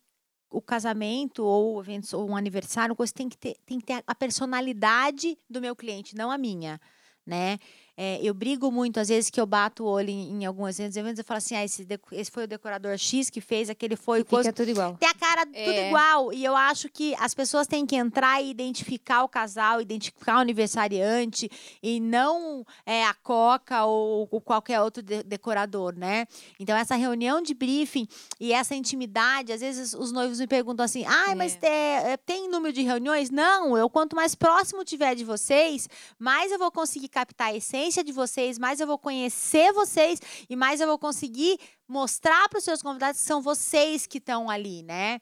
o 0.50 0.62
casamento 0.62 1.44
ou 1.44 1.80
eventos 1.80 2.12
ou 2.14 2.28
um 2.28 2.36
aniversário, 2.36 2.96
coisa 2.96 3.12
tem 3.12 3.28
que 3.28 3.36
ter, 3.36 3.56
tem 3.66 3.78
que 3.78 3.86
ter 3.86 4.02
a 4.06 4.14
personalidade 4.14 5.38
do 5.48 5.60
meu 5.60 5.76
cliente, 5.76 6.16
não 6.16 6.30
a 6.30 6.38
minha, 6.38 6.80
né? 7.26 7.58
É, 8.00 8.20
eu 8.22 8.32
brigo 8.32 8.70
muito, 8.70 9.00
às 9.00 9.08
vezes, 9.08 9.28
que 9.28 9.40
eu 9.40 9.44
bato 9.44 9.82
o 9.82 9.88
olho 9.88 10.08
em, 10.08 10.30
em 10.30 10.46
alguns 10.46 10.78
eventos, 10.78 11.18
eu 11.18 11.24
falo 11.24 11.38
assim, 11.38 11.56
ah, 11.56 11.64
esse, 11.64 11.84
esse 12.12 12.30
foi 12.30 12.44
o 12.44 12.46
decorador 12.46 12.96
X 12.96 13.28
que 13.28 13.40
fez, 13.40 13.68
aquele 13.68 13.96
foi... 13.96 14.20
Fica 14.20 14.30
coisa... 14.30 14.52
tudo 14.52 14.70
igual. 14.70 14.96
Tem 14.96 15.08
a 15.08 15.14
cara 15.14 15.44
é. 15.52 15.64
tudo 15.64 15.80
igual. 15.80 16.32
E 16.32 16.44
eu 16.44 16.54
acho 16.54 16.88
que 16.88 17.16
as 17.18 17.34
pessoas 17.34 17.66
têm 17.66 17.84
que 17.84 17.96
entrar 17.96 18.40
e 18.40 18.50
identificar 18.50 19.24
o 19.24 19.28
casal, 19.28 19.80
identificar 19.80 20.36
o 20.36 20.38
aniversariante, 20.38 21.50
e 21.82 21.98
não 21.98 22.64
é, 22.86 23.04
a 23.04 23.14
Coca 23.14 23.84
ou, 23.84 24.28
ou 24.30 24.40
qualquer 24.40 24.80
outro 24.80 25.02
de 25.02 25.24
decorador, 25.24 25.92
né? 25.96 26.28
Então, 26.60 26.76
essa 26.76 26.94
reunião 26.94 27.42
de 27.42 27.52
briefing 27.52 28.06
e 28.38 28.52
essa 28.52 28.76
intimidade, 28.76 29.52
às 29.52 29.60
vezes 29.60 29.92
os 29.92 30.12
noivos 30.12 30.38
me 30.38 30.46
perguntam 30.46 30.84
assim, 30.84 31.04
ah, 31.04 31.32
é. 31.32 31.34
mas 31.34 31.58
é, 31.62 32.16
tem 32.18 32.48
número 32.48 32.72
de 32.72 32.82
reuniões? 32.82 33.28
Não, 33.28 33.76
eu 33.76 33.90
quanto 33.90 34.14
mais 34.14 34.36
próximo 34.36 34.84
tiver 34.84 35.16
de 35.16 35.24
vocês, 35.24 35.88
mais 36.16 36.52
eu 36.52 36.60
vou 36.60 36.70
conseguir 36.70 37.08
captar 37.08 37.48
a 37.48 37.56
essência 37.56 37.87
de 37.96 38.12
vocês, 38.12 38.58
mais 38.58 38.80
eu 38.80 38.86
vou 38.86 38.98
conhecer 38.98 39.72
vocês 39.72 40.20
e 40.48 40.54
mais 40.54 40.80
eu 40.80 40.86
vou 40.86 40.98
conseguir 40.98 41.58
mostrar 41.86 42.48
para 42.48 42.58
os 42.58 42.64
seus 42.64 42.82
convidados 42.82 43.20
que 43.20 43.26
são 43.26 43.40
vocês 43.40 44.06
que 44.06 44.18
estão 44.18 44.50
ali, 44.50 44.82
né? 44.82 45.20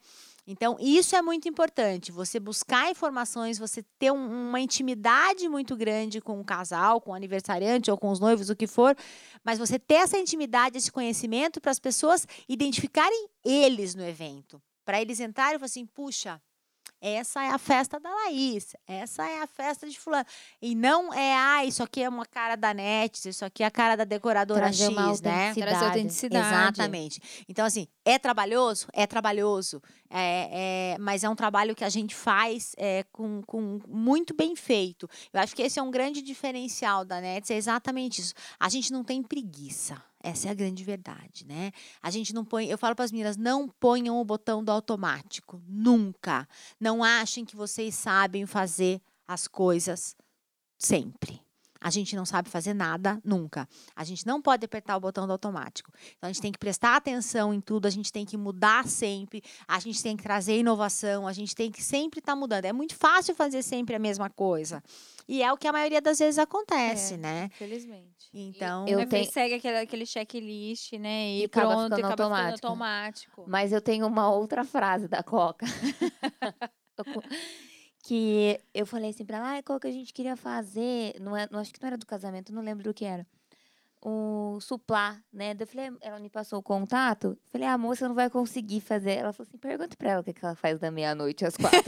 Então, 0.49 0.77
isso 0.79 1.13
é 1.13 1.21
muito 1.21 1.49
importante. 1.49 2.09
Você 2.09 2.39
buscar 2.39 2.89
informações, 2.89 3.59
você 3.59 3.83
ter 3.99 4.11
um, 4.11 4.47
uma 4.47 4.61
intimidade 4.61 5.49
muito 5.49 5.75
grande 5.75 6.21
com 6.21 6.39
o 6.39 6.45
casal, 6.45 7.01
com 7.01 7.11
o 7.11 7.13
aniversariante 7.13 7.91
ou 7.91 7.97
com 7.97 8.09
os 8.09 8.19
noivos, 8.19 8.49
o 8.49 8.55
que 8.55 8.65
for, 8.65 8.95
mas 9.43 9.59
você 9.59 9.77
ter 9.77 9.95
essa 9.95 10.17
intimidade, 10.17 10.77
esse 10.77 10.89
conhecimento 10.89 11.59
para 11.59 11.71
as 11.71 11.79
pessoas 11.79 12.25
identificarem 12.47 13.27
eles 13.43 13.93
no 13.93 14.07
evento. 14.07 14.61
Para 14.85 15.01
eles 15.01 15.19
entrarem 15.19 15.55
e 15.55 15.59
falar 15.59 15.65
assim: 15.65 15.85
puxa, 15.85 16.41
essa 16.99 17.43
é 17.43 17.49
a 17.49 17.57
festa 17.57 17.99
da 17.99 18.09
Laís, 18.09 18.75
essa 18.87 19.27
é 19.27 19.41
a 19.41 19.47
festa 19.47 19.87
de 19.87 19.99
fulano. 19.99 20.25
E 20.61 20.73
não 20.73 21.13
é, 21.13 21.35
ah, 21.35 21.65
isso 21.65 21.83
aqui 21.83 22.01
é 22.01 22.09
uma 22.09 22.25
cara 22.25 22.55
da 22.55 22.73
NET, 22.73 23.29
isso 23.29 23.45
aqui 23.45 23.63
é 23.63 23.65
a 23.65 23.71
cara 23.71 23.95
da 23.95 24.03
decoradora 24.03 24.61
Trazer 24.61 24.91
X, 24.91 25.21
né? 25.21 25.53
Trazer 25.53 25.85
autenticidade. 25.85 26.47
Exatamente. 26.47 27.21
Então, 27.47 27.65
assim, 27.65 27.87
é 28.03 28.17
trabalhoso? 28.17 28.87
É 28.93 29.05
trabalhoso. 29.05 29.81
É, 30.09 30.93
é, 30.93 30.97
mas 30.99 31.23
é 31.23 31.29
um 31.29 31.35
trabalho 31.35 31.75
que 31.75 31.83
a 31.83 31.89
gente 31.89 32.15
faz 32.15 32.73
é, 32.77 33.03
com, 33.11 33.41
com 33.43 33.79
muito 33.87 34.33
bem 34.33 34.55
feito. 34.55 35.09
Eu 35.31 35.39
acho 35.39 35.55
que 35.55 35.61
esse 35.61 35.79
é 35.79 35.83
um 35.83 35.91
grande 35.91 36.21
diferencial 36.21 37.05
da 37.05 37.21
NET, 37.21 37.51
é 37.51 37.57
exatamente 37.57 38.21
isso. 38.21 38.33
A 38.59 38.69
gente 38.69 38.91
não 38.91 39.03
tem 39.03 39.21
preguiça. 39.21 40.01
Essa 40.27 40.49
é 40.49 40.51
a 40.51 40.53
grande 40.53 40.83
verdade, 40.83 41.45
né? 41.45 41.71
A 42.03 42.11
gente 42.11 42.33
não 42.33 42.43
põe, 42.43 42.67
eu 42.67 42.77
falo 42.77 42.93
para 42.93 43.05
as 43.05 43.13
meninas, 43.13 43.37
não 43.37 43.69
ponham 43.69 44.19
o 44.19 44.25
botão 44.25 44.61
do 44.61 44.69
automático, 44.69 45.61
nunca. 45.65 46.45
Não 46.77 47.01
achem 47.01 47.45
que 47.45 47.55
vocês 47.55 47.95
sabem 47.95 48.45
fazer 48.45 49.01
as 49.25 49.47
coisas 49.47 50.17
sempre. 50.77 51.46
A 51.79 51.89
gente 51.89 52.15
não 52.15 52.25
sabe 52.25 52.49
fazer 52.49 52.73
nada 52.73 53.19
nunca. 53.23 53.67
A 53.95 54.03
gente 54.03 54.25
não 54.25 54.41
pode 54.41 54.65
apertar 54.65 54.97
o 54.97 54.99
botão 54.99 55.25
do 55.25 55.31
automático. 55.31 55.91
Então 56.17 56.29
a 56.29 56.33
gente 56.33 56.41
tem 56.41 56.51
que 56.51 56.59
prestar 56.59 56.95
atenção 56.95 57.53
em 57.53 57.61
tudo, 57.61 57.85
a 57.85 57.89
gente 57.89 58.11
tem 58.11 58.25
que 58.25 58.37
mudar 58.37 58.87
sempre, 58.87 59.41
a 59.67 59.79
gente 59.79 60.01
tem 60.01 60.15
que 60.15 60.23
trazer 60.23 60.57
inovação, 60.57 61.27
a 61.27 61.33
gente 61.33 61.55
tem 61.55 61.71
que 61.71 61.83
sempre 61.83 62.19
estar 62.19 62.33
tá 62.33 62.35
mudando. 62.35 62.65
É 62.65 62.73
muito 62.73 62.95
fácil 62.95 63.35
fazer 63.35 63.61
sempre 63.61 63.95
a 63.95 63.99
mesma 63.99 64.29
coisa. 64.29 64.83
E 65.27 65.43
é 65.43 65.51
o 65.51 65.57
que 65.57 65.67
a 65.67 65.73
maioria 65.73 66.01
das 66.01 66.19
vezes 66.19 66.39
acontece, 66.39 67.15
é, 67.15 67.17
né? 67.17 67.49
Infelizmente. 67.53 68.29
Então, 68.33 68.87
eu 68.87 69.07
tenho... 69.07 69.29
segue 69.29 69.55
aquele, 69.55 69.77
aquele 69.77 70.05
checklist, 70.05 70.93
né? 70.93 71.31
E, 71.31 71.43
e 71.43 71.47
pronto, 71.47 71.93
acaba 71.93 71.95
ficando, 71.95 72.11
automático. 72.11 72.67
automático. 72.67 73.45
Mas 73.47 73.71
eu 73.71 73.81
tenho 73.81 74.07
uma 74.07 74.29
outra 74.29 74.63
frase 74.63 75.07
da 75.07 75.21
Coca. 75.23 75.65
que 78.07 78.57
eu 78.73 78.85
falei 78.85 79.09
assim 79.09 79.25
pra 79.25 79.37
ela, 79.37 79.57
ah, 79.57 79.63
qual 79.63 79.79
que 79.79 79.87
a 79.87 79.91
gente 79.91 80.13
queria 80.13 80.37
fazer? 80.37 81.15
Não, 81.19 81.35
é, 81.35 81.47
não 81.51 81.59
acho 81.59 81.73
que 81.73 81.81
não 81.81 81.87
era 81.87 81.97
do 81.97 82.05
casamento, 82.05 82.53
não 82.53 82.61
lembro 82.61 82.83
do 82.83 82.93
que 82.93 83.03
era. 83.03 83.27
O 84.01 84.59
suplá, 84.61 85.17
né? 85.33 85.53
Eu 85.59 85.67
falei, 85.67 85.91
ela 85.99 86.17
me 86.17 86.29
passou 86.29 86.59
o 86.59 86.63
contato. 86.63 87.27
Eu 87.27 87.37
falei, 87.51 87.67
ah, 87.67 87.73
a 87.73 87.77
moça 87.77 88.07
não 88.07 88.15
vai 88.15 88.29
conseguir 88.29 88.79
fazer. 88.79 89.11
Ela 89.17 89.33
falou 89.33 89.47
assim: 89.49 89.57
pergunta 89.57 89.97
pra 89.97 90.11
ela 90.11 90.21
o 90.21 90.23
que, 90.23 90.31
que 90.31 90.45
ela 90.45 90.55
faz 90.55 90.79
da 90.79 90.89
meia-noite 90.89 91.43
às 91.45 91.57
quatro. 91.57 91.81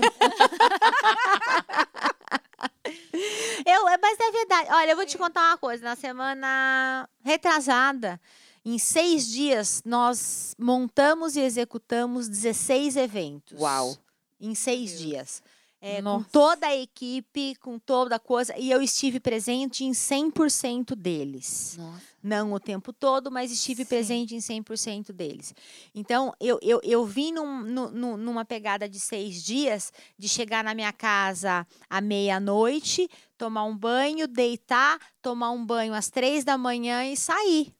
mas 4.01 4.19
é 4.19 4.32
verdade. 4.32 4.69
Olha, 4.71 4.91
eu 4.91 4.95
vou 4.95 5.05
te 5.05 5.17
contar 5.17 5.41
uma 5.51 5.58
coisa. 5.58 5.84
Na 5.84 5.95
semana 5.95 7.08
retrasada, 7.23 8.19
em 8.65 8.77
seis 8.77 9.27
dias, 9.27 9.82
nós 9.86 10.55
montamos 10.60 11.36
e 11.36 11.41
executamos 11.41 12.27
16 12.27 12.95
eventos. 12.97 13.60
Uau. 13.60 13.95
Em 14.39 14.55
seis 14.55 14.91
Deus. 14.91 15.01
dias. 15.01 15.43
É, 15.82 16.02
com 16.02 16.22
toda 16.24 16.68
a 16.68 16.76
equipe, 16.76 17.56
com 17.56 17.80
toda 17.80 18.18
a 18.18 18.20
coisa. 18.20 18.54
E 18.58 18.70
eu 18.70 18.82
estive 18.82 19.18
presente 19.20 19.86
em 19.86 19.92
100% 19.94 20.94
deles. 20.94 21.78
Nossa. 21.78 22.02
Não 22.22 22.52
o 22.52 22.60
tempo 22.60 22.92
todo, 22.92 23.32
mas 23.32 23.50
estive 23.50 23.84
Sim. 23.84 23.89
presente 23.89 24.36
em 24.36 24.39
100% 24.42 25.13
deles. 25.13 25.56
Então, 25.96 26.34
eu, 26.38 26.60
eu, 26.62 26.82
eu 26.84 27.06
vim 27.06 27.32
num- 27.32 27.62
nu- 27.63 27.89
nu- 27.92 28.18
numa 28.18 28.44
pegada 28.44 28.89
de 28.89 29.00
seis 29.00 29.42
dias, 29.42 29.94
de 30.18 30.28
chegar 30.28 30.62
na 30.63 30.76
minha 30.76 30.92
casa 30.92 31.65
à 31.89 32.02
meia-noite, 32.02 33.10
tomar 33.38 33.63
um 33.63 33.78
banho, 33.78 34.28
deitar, 34.28 35.00
tomar 35.22 35.52
um 35.52 35.65
banho 35.65 35.94
às 35.94 36.10
três 36.10 36.44
da 36.44 36.58
manhã 36.58 37.06
e 37.06 37.15
sair. 37.15 37.74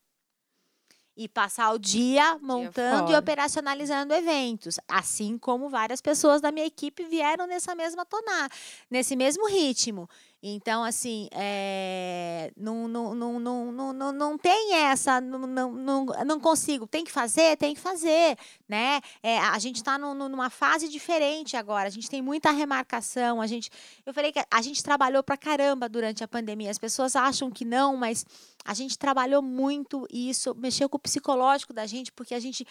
E 1.22 1.28
passar 1.28 1.74
o 1.74 1.78
dia 1.78 2.40
montando 2.42 3.04
e 3.04 3.08
fora. 3.08 3.20
operacionalizando 3.20 4.14
eventos. 4.14 4.80
Assim 4.88 5.38
como 5.38 5.68
várias 5.68 6.00
pessoas 6.00 6.40
da 6.40 6.50
minha 6.50 6.66
equipe 6.66 7.04
vieram 7.04 7.46
nessa 7.46 7.76
mesma 7.76 8.06
tonar, 8.06 8.50
nesse 8.90 9.18
mesmo 9.18 9.46
ritmo. 9.50 10.10
Então, 10.42 10.86
assim, 10.86 11.28
é, 11.34 12.52
não, 12.56 12.88
não, 12.88 13.14
não, 13.14 13.40
não, 13.40 13.94
não, 13.94 14.12
não, 14.14 14.38
tem 14.38 14.76
essa, 14.76 15.20
não, 15.20 15.40
não, 15.40 16.06
não, 16.06 16.40
consigo. 16.40 16.88
Tem 16.88 17.04
que 17.04 17.12
fazer? 17.12 17.58
Tem 17.58 17.76
que 17.76 17.82
fazer, 17.82 18.38
né? 18.68 19.02
É, 19.22 19.38
a 19.38 19.60
gente 19.60 19.78
está 19.78 19.98
numa 19.98 20.50
fase 20.50 20.88
diferente 20.88 21.58
agora. 21.58 21.88
A 21.88 21.92
gente 21.92 22.10
tem 22.10 22.22
muita 22.22 22.52
remarcação. 22.52 23.42
A 23.42 23.48
gente, 23.48 23.70
eu 24.06 24.14
falei 24.14 24.32
que 24.32 24.42
a 24.50 24.62
gente 24.62 24.82
trabalhou 24.82 25.22
pra 25.22 25.36
caramba 25.36 25.90
durante 25.90 26.24
a 26.24 26.28
pandemia. 26.28 26.72
As 26.72 26.80
pessoas 26.80 27.18
acham 27.18 27.52
que 27.52 27.66
não, 27.66 27.98
mas 27.98 28.26
a 28.64 28.74
gente 28.74 28.98
trabalhou 28.98 29.42
muito 29.42 30.08
isso 30.10 30.56
mexeu 30.56 30.88
com 30.88 30.98
o 30.98 31.00
psicológico 31.00 31.74
da 31.74 31.86
gente, 31.86 32.12
porque 32.12 32.34
a 32.34 32.40
gente 32.40 32.66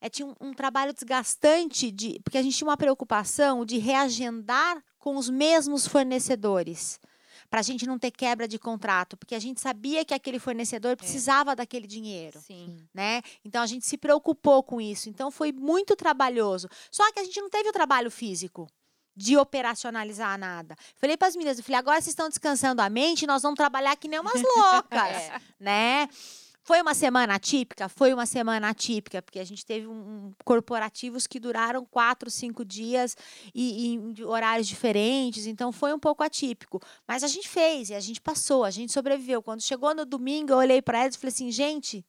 é, 0.00 0.08
tinha 0.08 0.26
um, 0.26 0.34
um 0.40 0.54
trabalho 0.54 0.92
desgastante, 0.94 1.90
de, 1.90 2.20
porque 2.24 2.38
a 2.38 2.42
gente 2.42 2.56
tinha 2.56 2.68
uma 2.68 2.76
preocupação 2.76 3.64
de 3.64 3.78
reagendar 3.78 4.82
com 4.98 5.16
os 5.16 5.28
mesmos 5.28 5.86
fornecedores. 5.86 6.98
Para 7.50 7.60
a 7.60 7.62
gente 7.64 7.84
não 7.84 7.98
ter 7.98 8.12
quebra 8.12 8.46
de 8.46 8.58
contrato, 8.58 9.16
porque 9.16 9.34
a 9.34 9.38
gente 9.40 9.60
sabia 9.60 10.04
que 10.04 10.14
aquele 10.14 10.38
fornecedor 10.38 10.96
precisava 10.96 11.56
daquele 11.56 11.86
dinheiro 11.86 12.40
Sim. 12.40 12.78
né? 12.94 13.20
Então 13.44 13.60
a 13.60 13.66
gente 13.66 13.84
se 13.84 13.98
preocupou 13.98 14.62
com 14.62 14.80
isso. 14.80 15.08
Então 15.08 15.30
foi 15.32 15.50
muito 15.52 15.96
trabalhoso. 15.96 16.68
Só 16.92 17.10
que 17.12 17.18
a 17.18 17.24
gente 17.24 17.40
não 17.40 17.50
teve 17.50 17.68
o 17.68 17.72
trabalho 17.72 18.08
físico 18.10 18.68
de 19.16 19.36
operacionalizar 19.36 20.38
nada. 20.38 20.76
Falei 20.96 21.16
para 21.16 21.26
as 21.28 21.34
meninas, 21.36 21.58
eu 21.58 21.64
falei, 21.64 21.78
agora 21.80 21.96
vocês 22.00 22.12
estão 22.12 22.28
descansando 22.28 22.80
a 22.80 22.88
mente, 22.88 23.26
nós 23.26 23.42
vamos 23.42 23.56
trabalhar 23.56 23.96
que 23.96 24.06
nem 24.06 24.20
umas 24.20 24.40
loucas, 24.40 25.00
É. 25.16 25.40
né? 25.58 26.08
Foi 26.62 26.80
uma 26.80 26.94
semana 26.94 27.34
atípica? 27.34 27.88
Foi 27.88 28.12
uma 28.12 28.26
semana 28.26 28.68
atípica, 28.68 29.22
porque 29.22 29.38
a 29.40 29.44
gente 29.44 29.64
teve 29.64 29.86
um, 29.86 29.92
um- 29.92 30.32
corporativos 30.44 31.26
que 31.26 31.40
duraram 31.40 31.84
quatro, 31.84 32.30
cinco 32.30 32.64
dias 32.64 33.16
e, 33.54 33.94
e 34.18 34.24
horários 34.24 34.68
diferentes, 34.68 35.46
então 35.46 35.72
foi 35.72 35.92
um 35.92 35.98
pouco 35.98 36.22
atípico. 36.22 36.80
Mas 37.08 37.24
a 37.24 37.28
gente 37.28 37.48
fez 37.48 37.90
e 37.90 37.94
a 37.94 38.00
gente 38.00 38.20
passou, 38.20 38.64
a 38.64 38.70
gente 38.70 38.92
sobreviveu. 38.92 39.42
Quando 39.42 39.62
chegou 39.62 39.94
no 39.94 40.04
domingo, 40.04 40.52
eu 40.52 40.58
olhei 40.58 40.82
para 40.82 41.02
eles 41.04 41.16
e 41.16 41.18
falei 41.18 41.32
assim, 41.32 41.50
gente, 41.50 42.04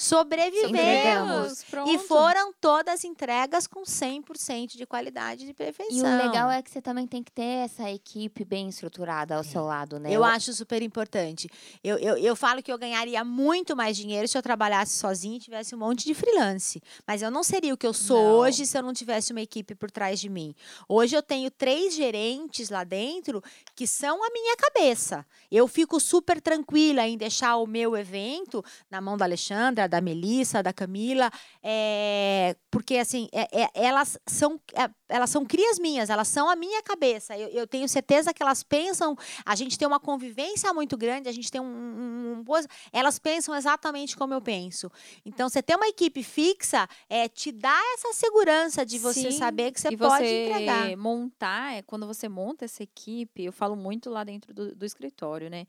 sobrevivemos. 0.00 1.62
E 1.86 1.98
foram 1.98 2.54
todas 2.58 3.04
entregas 3.04 3.66
com 3.66 3.82
100% 3.82 4.76
de 4.76 4.86
qualidade 4.86 5.44
e 5.44 5.46
de 5.48 5.52
perfeição. 5.52 5.98
E 5.98 6.00
o 6.02 6.26
legal 6.26 6.50
é 6.50 6.62
que 6.62 6.70
você 6.70 6.80
também 6.80 7.06
tem 7.06 7.22
que 7.22 7.30
ter 7.30 7.42
essa 7.42 7.90
equipe 7.90 8.42
bem 8.42 8.70
estruturada 8.70 9.36
ao 9.36 9.44
seu 9.44 9.62
lado, 9.62 10.00
né? 10.00 10.10
Eu 10.10 10.24
acho 10.24 10.54
super 10.54 10.80
importante. 10.80 11.50
Eu, 11.84 11.98
eu, 11.98 12.16
eu 12.16 12.34
falo 12.34 12.62
que 12.62 12.72
eu 12.72 12.78
ganharia 12.78 13.22
muito 13.22 13.76
mais 13.76 13.94
dinheiro 13.94 14.26
se 14.26 14.38
eu 14.38 14.42
trabalhasse 14.42 14.96
sozinha 14.96 15.36
e 15.36 15.40
tivesse 15.40 15.74
um 15.74 15.78
monte 15.78 16.06
de 16.06 16.14
freelance. 16.14 16.82
Mas 17.06 17.20
eu 17.20 17.30
não 17.30 17.42
seria 17.42 17.74
o 17.74 17.76
que 17.76 17.86
eu 17.86 17.92
sou 17.92 18.22
Não. 18.24 18.32
hoje 18.38 18.64
se 18.64 18.78
eu 18.78 18.82
não 18.82 18.94
tivesse 18.94 19.32
uma 19.32 19.42
equipe 19.42 19.74
por 19.74 19.90
trás 19.90 20.18
de 20.18 20.30
mim. 20.30 20.54
Hoje 20.88 21.14
eu 21.14 21.22
tenho 21.22 21.50
três 21.50 21.94
gerentes 21.94 22.70
lá 22.70 22.84
dentro 22.84 23.42
que 23.76 23.86
são 23.86 24.24
a 24.24 24.30
minha 24.30 24.56
cabeça. 24.56 25.26
Eu 25.50 25.68
fico 25.68 26.00
super 26.00 26.40
tranquila 26.40 27.06
em 27.06 27.18
deixar 27.18 27.56
o 27.56 27.66
meu 27.66 27.94
evento 27.94 28.64
na 28.90 29.00
mão 29.00 29.18
da 29.18 29.26
Alexandra, 29.26 29.89
da 29.90 30.00
Melissa, 30.00 30.62
da 30.62 30.72
Camila, 30.72 31.30
é, 31.62 32.56
porque 32.70 32.96
assim, 32.96 33.28
é- 33.32 33.62
é- 33.64 33.70
elas 33.74 34.18
são 34.26 34.60
é, 34.74 34.88
elas 35.08 35.28
são 35.28 35.44
crias 35.44 35.78
minhas, 35.78 36.08
elas 36.08 36.28
são 36.28 36.48
a 36.48 36.56
minha 36.56 36.82
cabeça. 36.82 37.36
Eu, 37.36 37.48
eu 37.48 37.66
tenho 37.66 37.88
certeza 37.88 38.32
que 38.32 38.42
elas 38.42 38.62
pensam, 38.62 39.16
a 39.44 39.54
gente 39.56 39.76
tem 39.76 39.86
uma 39.88 39.98
convivência 40.00 40.72
muito 40.72 40.96
grande, 40.96 41.28
a 41.28 41.32
gente 41.32 41.50
tem 41.50 41.60
um, 41.60 41.64
um- 41.64 42.30
um 42.38 42.44
elas 42.92 43.18
pensam 43.18 43.54
exatamente 43.54 44.16
como 44.16 44.34
eu 44.34 44.40
penso. 44.40 44.90
Então, 45.24 45.48
você 45.48 45.62
ter 45.62 45.76
uma 45.76 45.86
equipe 45.88 46.22
fixa 46.22 46.88
é 47.08 47.28
te 47.28 47.52
dá 47.52 47.78
essa 47.94 48.12
segurança 48.12 48.84
de 48.84 48.98
você 48.98 49.30
Sim, 49.30 49.38
saber 49.38 49.72
que 49.72 49.80
você 49.80 49.88
e 49.88 49.96
pode 49.96 50.26
você 50.26 50.42
entregar. 50.42 50.96
montar, 50.96 51.74
é, 51.74 51.82
quando 51.82 52.06
você 52.06 52.28
monta 52.28 52.64
essa 52.64 52.82
equipe, 52.82 53.44
eu 53.44 53.52
falo 53.52 53.76
muito 53.76 54.10
lá 54.10 54.24
dentro 54.24 54.52
do, 54.54 54.74
do 54.74 54.84
escritório, 54.84 55.48
né? 55.50 55.66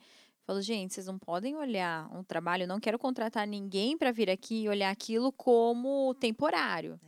Eu 0.52 0.56
Falo, 0.56 0.62
gente, 0.62 0.94
vocês 0.94 1.06
não 1.08 1.18
podem 1.18 1.56
olhar 1.56 2.10
um 2.14 2.24
trabalho, 2.24 2.64
eu 2.64 2.68
não 2.68 2.78
quero 2.80 3.00
contratar 3.00 3.48
ninguém 3.48 3.98
para 3.98 4.12
vir 4.12 4.30
aqui 4.30 4.64
e 4.64 4.70
olhar 4.70 4.92
aquilo 4.92 5.32
como 5.32 6.14
temporário, 6.16 7.00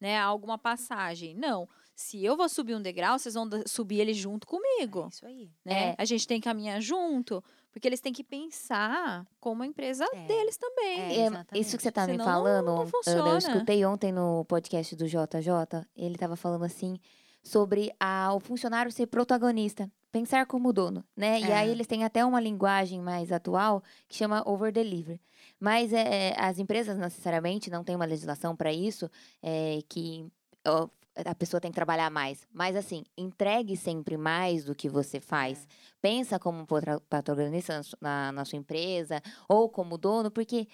né? 0.00 0.18
Alguma 0.20 0.56
passagem. 0.56 1.34
Não. 1.34 1.68
Se 1.96 2.24
eu 2.24 2.36
vou 2.36 2.48
subir 2.48 2.74
um 2.76 2.80
degrau, 2.80 3.18
vocês 3.18 3.34
vão 3.34 3.48
subir 3.66 3.98
ele 4.00 4.14
junto 4.14 4.46
É 4.46 4.50
comigo, 4.50 5.08
isso 5.10 5.26
aí. 5.26 5.50
né? 5.64 5.88
É. 5.90 5.94
A 5.98 6.04
gente 6.04 6.26
tem 6.28 6.40
que 6.40 6.44
caminhar 6.48 6.80
junto, 6.80 7.42
porque 7.72 7.88
eles 7.88 8.00
têm 8.00 8.12
que 8.12 8.22
pensar 8.24 9.26
como 9.40 9.62
a 9.64 9.66
empresa 9.66 10.04
É. 10.12 10.26
deles 10.26 10.56
também. 10.56 11.00
É, 11.00 11.26
É, 11.26 11.58
isso 11.58 11.76
que 11.76 11.82
você 11.82 11.90
tá 11.92 12.06
me 12.06 12.12
Senão 12.12 12.24
não- 12.24 12.32
falando, 12.32 12.66
não 12.66 12.82
Ana, 13.06 13.30
eu 13.30 13.38
escutei 13.38 13.84
ontem 13.84 14.12
no 14.12 14.44
podcast 14.46 14.94
do 14.96 15.06
JJ, 15.08 15.84
ele 15.96 16.16
tava 16.16 16.36
falando 16.36 16.64
assim 16.64 16.96
sobre 17.42 17.92
a, 17.98 18.32
o 18.34 18.40
funcionário 18.40 18.90
ser 18.92 19.06
protagonista, 19.06 19.90
pensar 20.10 20.46
como 20.46 20.72
dono, 20.72 21.04
né? 21.16 21.40
E 21.40 21.52
aí 21.52 21.68
É. 21.68 21.72
eles 21.72 21.86
têm 21.86 22.04
até 22.04 22.24
uma 22.24 22.40
linguagem 22.40 23.00
mais 23.00 23.32
atual 23.32 23.82
que 24.08 24.16
chama 24.16 24.42
over 24.46 24.70
deliver. 24.72 25.18
Mas 25.58 25.92
é, 25.92 26.34
as 26.38 26.58
empresas 26.58 26.98
necessariamente 26.98 27.70
não 27.70 27.82
têm 27.82 27.96
uma 27.96 28.04
legislação 28.04 28.54
para 28.54 28.72
isso, 28.72 29.10
é, 29.42 29.80
que 29.88 30.26
ó, 30.66 30.88
a 31.14 31.34
pessoa 31.34 31.60
tem 31.60 31.70
que 31.70 31.74
trabalhar 31.74 32.10
mais. 32.10 32.46
Mas 32.52 32.76
assim, 32.76 33.04
entregue 33.16 33.76
sempre 33.76 34.16
mais 34.16 34.64
do 34.64 34.74
que 34.74 34.88
você 34.88 35.20
faz. 35.20 35.66
Pensa 36.00 36.38
como 36.38 36.66
protagonista 36.66 37.80
na 38.00 38.32
na, 38.32 38.44
sua 38.44 38.58
empresa 38.58 39.20
ou 39.48 39.68
como 39.68 39.98
dono, 39.98 40.30
porque 40.30 40.66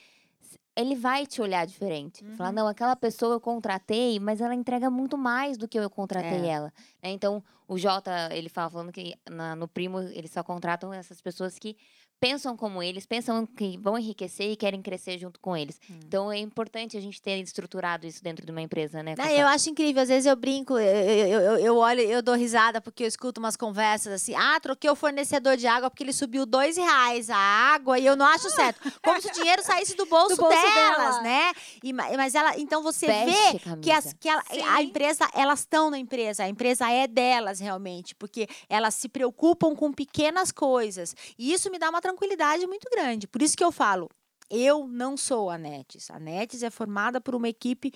ele 0.76 0.94
vai 0.94 1.26
te 1.26 1.40
olhar 1.42 1.66
diferente. 1.66 2.24
Falar, 2.36 2.50
Uhum. 2.50 2.54
não, 2.54 2.68
aquela 2.68 2.94
pessoa 2.94 3.34
eu 3.34 3.40
contratei, 3.40 4.18
mas 4.20 4.40
ela 4.40 4.54
entrega 4.54 4.88
muito 4.90 5.18
mais 5.18 5.58
do 5.58 5.66
que 5.66 5.78
eu 5.78 5.90
contratei 5.90 6.46
É. 6.46 6.48
ela. 6.48 6.72
né? 7.02 7.10
Então, 7.10 7.42
o 7.66 7.76
Jota, 7.76 8.28
ele 8.32 8.48
fala 8.48 8.70
falando 8.70 8.92
que 8.92 9.14
na- 9.28 9.56
no 9.56 9.66
Primo, 9.68 10.00
eles 10.00 10.30
só 10.30 10.42
contratam 10.42 10.92
essas 10.92 11.20
pessoas 11.20 11.58
que 11.58 11.76
pensam 12.20 12.56
como 12.56 12.82
eles, 12.82 13.06
pensam 13.06 13.46
que 13.46 13.78
vão 13.78 13.96
enriquecer 13.98 14.50
e 14.50 14.56
querem 14.56 14.82
crescer 14.82 15.18
junto 15.18 15.38
com 15.40 15.56
eles. 15.56 15.80
Hum. 15.90 15.98
Então, 16.04 16.32
é 16.32 16.38
importante 16.38 16.96
a 16.96 17.00
gente 17.00 17.20
ter 17.22 17.38
estruturado 17.40 18.06
isso 18.06 18.22
dentro 18.22 18.44
de 18.44 18.50
uma 18.52 18.60
empresa, 18.60 19.02
né? 19.02 19.14
Eu 19.34 19.46
acho 19.46 19.70
incrível, 19.70 20.02
às 20.02 20.08
vezes 20.08 20.26
eu 20.26 20.34
brinco, 20.36 20.78
eu, 20.78 20.80
eu, 21.28 21.58
eu- 21.58 21.76
olho, 21.76 22.00
eu 22.00 22.20
dou 22.22 22.34
risada 22.34 22.80
porque 22.80 23.04
eu 23.04 23.06
escuto 23.08 23.38
umas 23.40 23.56
conversas 23.56 24.12
assim, 24.12 24.34
ah, 24.34 24.58
troquei 24.60 24.90
o 24.90 24.96
fornecedor 24.96 25.56
de 25.56 25.66
água 25.66 25.88
porque 25.90 26.02
ele 26.02 26.12
subiu 26.12 26.44
dois 26.44 26.76
reais 26.76 27.30
a 27.30 27.36
água 27.36 27.98
e 27.98 28.06
eu 28.06 28.16
não 28.16 28.26
acho 28.26 28.50
certo. 28.50 28.80
Como 29.02 29.20
se 29.20 29.28
o 29.28 29.32
dinheiro 29.32 29.62
saísse 29.62 29.94
do 29.96 30.06
bolso, 30.06 30.34
Do 30.36 30.42
bolso 30.42 30.60
delas, 30.60 31.16
dela. 31.16 31.22
né? 31.22 31.52
E, 31.82 31.92
ma- 31.92 32.08
mas 32.16 32.34
ela, 32.34 32.58
então 32.58 32.82
você 32.82 33.06
Veste 33.06 33.58
vê 33.64 33.76
que, 33.80 33.90
as, 33.90 34.12
que 34.18 34.28
ela- 34.28 34.42
a 34.74 34.82
empresa, 34.82 35.28
elas 35.34 35.60
estão 35.60 35.90
na 35.90 35.98
empresa, 35.98 36.42
a 36.44 36.48
empresa 36.48 36.90
é 36.90 37.06
delas 37.06 37.60
realmente, 37.60 38.14
porque 38.14 38.48
elas 38.68 38.94
se 38.94 39.08
preocupam 39.08 39.74
com 39.76 39.92
pequenas 39.92 40.50
coisas. 40.50 41.14
E 41.38 41.52
isso 41.52 41.70
me 41.70 41.78
dá 41.78 41.88
uma 41.88 42.00
tranquilidade 42.08 42.66
muito 42.66 42.88
grande. 42.90 43.26
Por 43.28 43.42
isso 43.42 43.56
que 43.56 43.62
eu 43.64 43.70
falo, 43.72 44.08
eu 44.50 44.86
não 44.88 45.16
sou 45.16 45.50
a 45.50 45.58
Netes. 45.58 46.10
A 46.10 46.18
Netes 46.18 46.62
é 46.62 46.70
formada 46.70 47.20
por 47.20 47.34
uma 47.34 47.48
equipe 47.48 47.92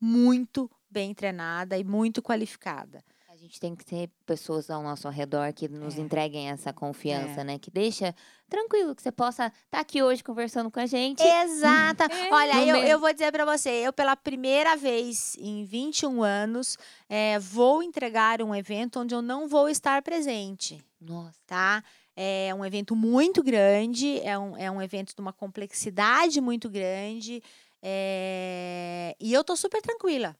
muito 0.00 0.70
bem 0.88 1.12
treinada 1.12 1.76
e 1.76 1.82
muito 1.84 2.22
qualificada. 2.22 3.02
A 3.28 3.36
gente 3.38 3.60
tem 3.60 3.76
que 3.76 3.84
ter 3.84 4.08
pessoas 4.24 4.70
ao 4.70 4.82
nosso 4.82 5.06
redor 5.10 5.52
que 5.52 5.68
nos 5.68 5.98
É. 5.98 6.00
entreguem 6.00 6.48
essa 6.48 6.72
confiança, 6.72 7.42
É. 7.42 7.44
né? 7.44 7.58
Que 7.58 7.70
deixa 7.70 8.14
tranquilo 8.48 8.94
que 8.94 9.02
você 9.02 9.12
possa 9.12 9.52
estar 9.66 9.78
aqui 9.80 10.02
hoje 10.02 10.24
conversando 10.24 10.70
com 10.70 10.80
a 10.80 10.86
gente. 10.86 11.22
Exata. 11.22 12.06
É. 12.10 12.32
Olha, 12.32 12.64
eu, 12.66 12.76
eu 12.76 12.98
vou 12.98 13.12
dizer 13.12 13.30
para 13.30 13.44
você, 13.44 13.68
eu 13.86 13.92
pela 13.92 14.16
primeira 14.16 14.74
vez 14.76 15.36
em 15.38 15.64
21 15.64 16.22
anos 16.22 16.78
eh, 17.10 17.38
vou 17.38 17.82
entregar 17.82 18.40
um 18.40 18.54
evento 18.54 19.00
onde 19.00 19.14
eu 19.14 19.20
não 19.20 19.46
vou 19.48 19.68
estar 19.68 20.00
presente. 20.02 20.82
Nossa. 20.98 21.38
tá? 21.46 21.84
É 22.16 22.54
um 22.54 22.64
evento 22.64 22.96
muito 22.96 23.42
grande, 23.42 24.20
é 24.20 24.38
um, 24.38 24.56
é 24.56 24.70
um 24.70 24.80
evento 24.80 25.14
de 25.14 25.20
uma 25.20 25.32
complexidade 25.34 26.40
muito 26.40 26.70
grande. 26.70 27.42
é, 27.82 29.14
E 29.20 29.32
eu 29.34 29.44
tô 29.44 29.54
super 29.54 29.82
tranquila. 29.82 30.34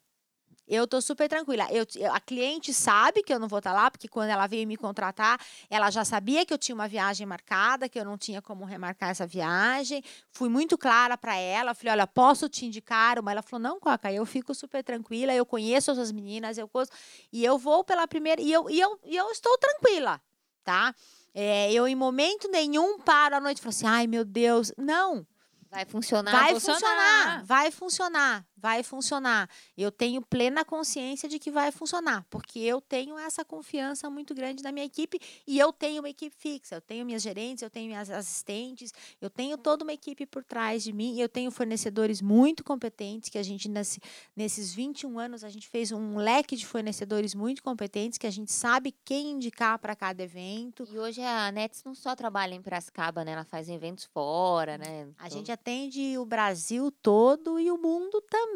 Eu 0.67 0.85
tô 0.85 0.99
super 0.99 1.29
tranquila. 1.29 1.65
Eu, 1.71 1.85
a 2.11 2.19
cliente 2.19 2.73
sabe 2.73 3.23
que 3.23 3.33
eu 3.33 3.39
não 3.39 3.47
vou 3.47 3.59
estar 3.59 3.71
lá, 3.71 3.89
porque 3.89 4.07
quando 4.09 4.29
ela 4.31 4.47
veio 4.47 4.67
me 4.67 4.75
contratar, 4.75 5.39
ela 5.69 5.89
já 5.89 6.03
sabia 6.03 6.45
que 6.45 6.53
eu 6.53 6.57
tinha 6.57 6.75
uma 6.75 6.89
viagem 6.89 7.25
marcada, 7.25 7.87
que 7.87 7.97
eu 7.97 8.03
não 8.03 8.17
tinha 8.17 8.41
como 8.41 8.65
remarcar 8.65 9.11
essa 9.11 9.25
viagem. 9.25 10.03
Fui 10.29 10.49
muito 10.49 10.77
clara 10.77 11.17
para 11.17 11.37
ela. 11.37 11.73
Falei, 11.73 11.93
olha, 11.93 12.05
posso 12.07 12.49
te 12.49 12.65
indicar 12.65 13.17
uma? 13.17 13.31
Ela 13.31 13.41
falou, 13.41 13.63
não, 13.63 13.79
Coca, 13.79 14.11
eu 14.11 14.25
fico 14.25 14.53
super 14.53 14.83
tranquila. 14.83 15.33
Eu 15.33 15.45
conheço 15.45 15.91
as 15.91 16.11
meninas, 16.11 16.57
eu 16.57 16.67
conheço, 16.67 16.91
e 17.31 17.45
eu 17.45 17.57
vou 17.57 17.83
pela 17.85 18.05
primeira. 18.05 18.41
E 18.41 18.51
eu, 18.51 18.69
e 18.69 18.77
eu, 18.77 18.99
e 19.05 19.15
eu 19.15 19.31
estou 19.31 19.57
tranquila, 19.57 20.19
tá? 20.65 20.93
É, 21.39 21.71
eu, 21.71 21.87
em 21.87 21.93
momento 21.95 22.49
nenhum, 22.49 22.97
paro 22.97 23.35
à 23.35 23.39
noite 23.39 23.59
e 23.59 23.61
falo 23.61 23.69
assim, 23.69 23.85
ai, 23.85 24.07
meu 24.07 24.25
Deus. 24.25 24.71
Não, 24.75 25.23
Vai 25.69 25.85
funcionar. 25.85 26.31
vai 26.31 26.53
funcionar. 26.53 26.79
funcionar, 26.79 27.43
vai 27.45 27.71
funcionar, 27.71 28.45
vai 28.57 28.81
funcionar. 28.83 29.49
Eu 29.77 29.91
tenho 29.91 30.21
plena 30.21 30.65
consciência 30.65 31.29
de 31.29 31.37
que 31.39 31.51
vai 31.51 31.71
funcionar, 31.71 32.25
porque 32.29 32.59
eu 32.59 32.81
tenho 32.81 33.17
essa 33.17 33.45
confiança 33.45 34.09
muito 34.09 34.33
grande 34.33 34.63
na 34.63 34.71
minha 34.71 34.85
equipe 34.85 35.19
e 35.45 35.59
eu 35.59 35.71
tenho 35.71 36.01
uma 36.01 36.09
equipe 36.09 36.35
fixa. 36.35 36.75
Eu 36.75 36.81
tenho 36.81 37.05
minhas 37.05 37.21
gerentes, 37.21 37.61
eu 37.61 37.69
tenho 37.69 37.87
minhas 37.87 38.09
assistentes, 38.09 38.91
eu 39.21 39.29
tenho 39.29 39.57
toda 39.57 39.83
uma 39.83 39.93
equipe 39.93 40.25
por 40.25 40.43
trás 40.43 40.83
de 40.83 40.91
mim 40.91 41.15
e 41.15 41.21
eu 41.21 41.29
tenho 41.29 41.51
fornecedores 41.51 42.21
muito 42.21 42.63
competentes 42.63 43.29
que 43.29 43.37
a 43.37 43.43
gente 43.43 43.69
nesse, 43.69 44.01
nesses 44.35 44.73
21 44.73 45.19
anos 45.19 45.43
a 45.43 45.49
gente 45.49 45.67
fez 45.67 45.91
um 45.91 46.17
leque 46.17 46.55
de 46.55 46.65
fornecedores 46.65 47.35
muito 47.35 47.61
competentes 47.61 48.17
que 48.17 48.27
a 48.27 48.31
gente 48.31 48.51
sabe 48.51 48.93
quem 49.05 49.31
indicar 49.31 49.77
para 49.79 49.95
cada 49.95 50.23
evento. 50.23 50.87
E 50.91 50.97
hoje 50.97 51.21
a 51.21 51.51
Nets 51.51 51.83
não 51.83 51.93
só 51.93 52.15
trabalha 52.15 52.55
em 52.55 52.61
Piracicaba, 52.61 53.23
né? 53.23 53.33
Ela 53.33 53.45
faz 53.45 53.69
eventos 53.69 54.05
fora, 54.05 54.77
né? 54.77 55.07
A 55.17 55.29
gente 55.29 55.51
atende 55.51 56.17
o 56.17 56.25
Brasil 56.25 56.91
todo 57.01 57.59
e 57.59 57.71
o 57.71 57.77
mundo 57.77 58.21
também. 58.21 58.47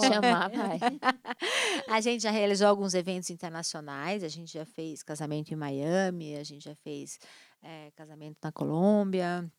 Chamar, 0.00 0.50
vai. 0.50 0.78
A 1.88 2.00
gente 2.00 2.22
já 2.22 2.30
realizou 2.30 2.66
alguns 2.66 2.94
eventos 2.94 3.30
internacionais, 3.30 4.22
a 4.22 4.28
gente 4.28 4.52
já 4.52 4.64
fez 4.64 5.02
casamento 5.02 5.52
em 5.52 5.56
Miami, 5.56 6.36
a 6.36 6.44
gente 6.44 6.64
já 6.64 6.74
fez 6.74 7.18
eh, 7.62 7.90
casamento 7.94 8.38
na 8.42 8.50
Colômbia, 8.50 9.50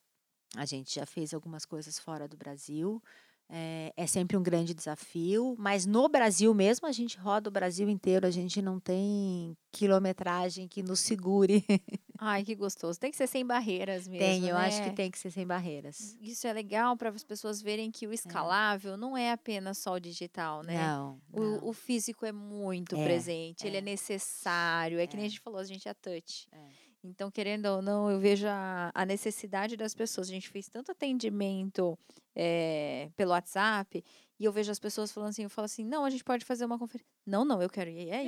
a 0.56 0.66
gente 0.66 0.96
já 0.96 1.06
fez 1.06 1.34
algumas 1.34 1.66
coisas 1.66 2.00
fora 2.00 2.28
do 2.28 2.38
Brasil. 2.38 3.02
Eh, 3.48 3.94
é 3.96 4.08
sempre 4.08 4.36
um 4.36 4.42
grande 4.42 4.74
desafio, 4.74 5.56
mas 5.60 5.86
no 5.86 6.10
Brasil 6.10 6.52
mesmo, 6.54 6.88
a 6.88 6.92
gente 6.92 7.18
roda 7.20 7.48
o 7.48 7.52
Brasil 7.52 7.88
inteiro, 7.88 8.26
a 8.26 8.32
gente 8.32 8.60
não 8.60 8.80
tem 8.80 9.56
quilometragem 9.72 10.68
que 10.68 10.82
nos 10.82 11.00
segure. 11.00 11.64
Ai, 12.18 12.44
que 12.44 12.56
gostoso. 12.56 13.00
Tem 13.00 13.12
que 13.12 13.18
ser 13.18 13.28
sem 13.28 13.46
barreiras 13.46 14.08
mesmo. 14.08 14.26
tem, 14.26 14.48
eu 14.48 14.58
acho 14.58 14.82
que 14.82 14.88
né? 14.90 14.94
tem 14.96 15.12
que 15.12 15.20
ser 15.20 15.30
sem 15.30 15.46
barreiras. 15.46 16.18
Isso 16.20 16.48
é 16.48 16.54
legal 16.54 16.96
para 16.98 17.10
as 17.10 17.24
pessoas 17.24 17.62
verem 17.62 17.92
que 17.92 18.08
o 18.08 18.14
escalável 18.14 18.98
não 18.98 19.16
é 19.16 19.32
apenas 19.32 19.78
só 19.78 19.94
o 19.94 20.00
digital, 20.00 20.64
né? 20.64 20.76
Não, 20.88 21.20
não. 21.32 21.60
O, 21.60 21.70
o 21.70 21.74
físico 21.74 22.26
é 22.26 22.32
muito 22.32 22.96
É, 22.96 23.04
presente, 23.04 23.68
ele 23.68 23.76
é 23.76 23.80
é. 23.80 23.84
necessário. 23.84 24.98
É 25.00 25.06
que 25.06 25.16
nem 25.16 25.26
É. 25.26 25.28
a 25.28 25.30
gente 25.30 25.42
falou, 25.42 25.60
a 25.60 25.64
gente 25.64 25.88
é 25.88 25.94
touch. 25.94 26.48
É. 26.52 26.85
Então, 27.08 27.32
querendo 27.32 27.66
ou 27.68 27.82
não, 27.82 28.10
eu 28.10 28.20
vejo 28.20 28.48
a, 28.48 28.92
a 28.94 29.06
necessidade 29.06 29.78
das 29.78 29.94
pessoas. 29.94 30.28
A 30.28 30.32
gente 30.32 30.50
fez 30.50 30.68
tanto 30.68 30.92
atendimento 30.92 31.98
eh, 32.36 33.10
pelo 33.16 33.32
WhatsApp 33.32 34.04
e 34.40 34.44
eu 34.46 34.52
vejo 34.52 34.72
as 34.72 34.80
pessoas 34.80 35.12
falando 35.12 35.30
assim, 35.30 35.44
eu 35.44 35.50
falo 35.50 35.66
assim, 35.66 35.86
não, 35.86 36.04
a 36.04 36.10
gente 36.10 36.24
pode 36.24 36.44
fazer 36.44 36.66
uma 36.66 36.78
conferência. 36.78 37.08
Não, 37.26 37.46
não, 37.46 37.62
eu 37.62 37.70
quero 37.70 37.90
ir 37.90 38.12
aí. 38.12 38.28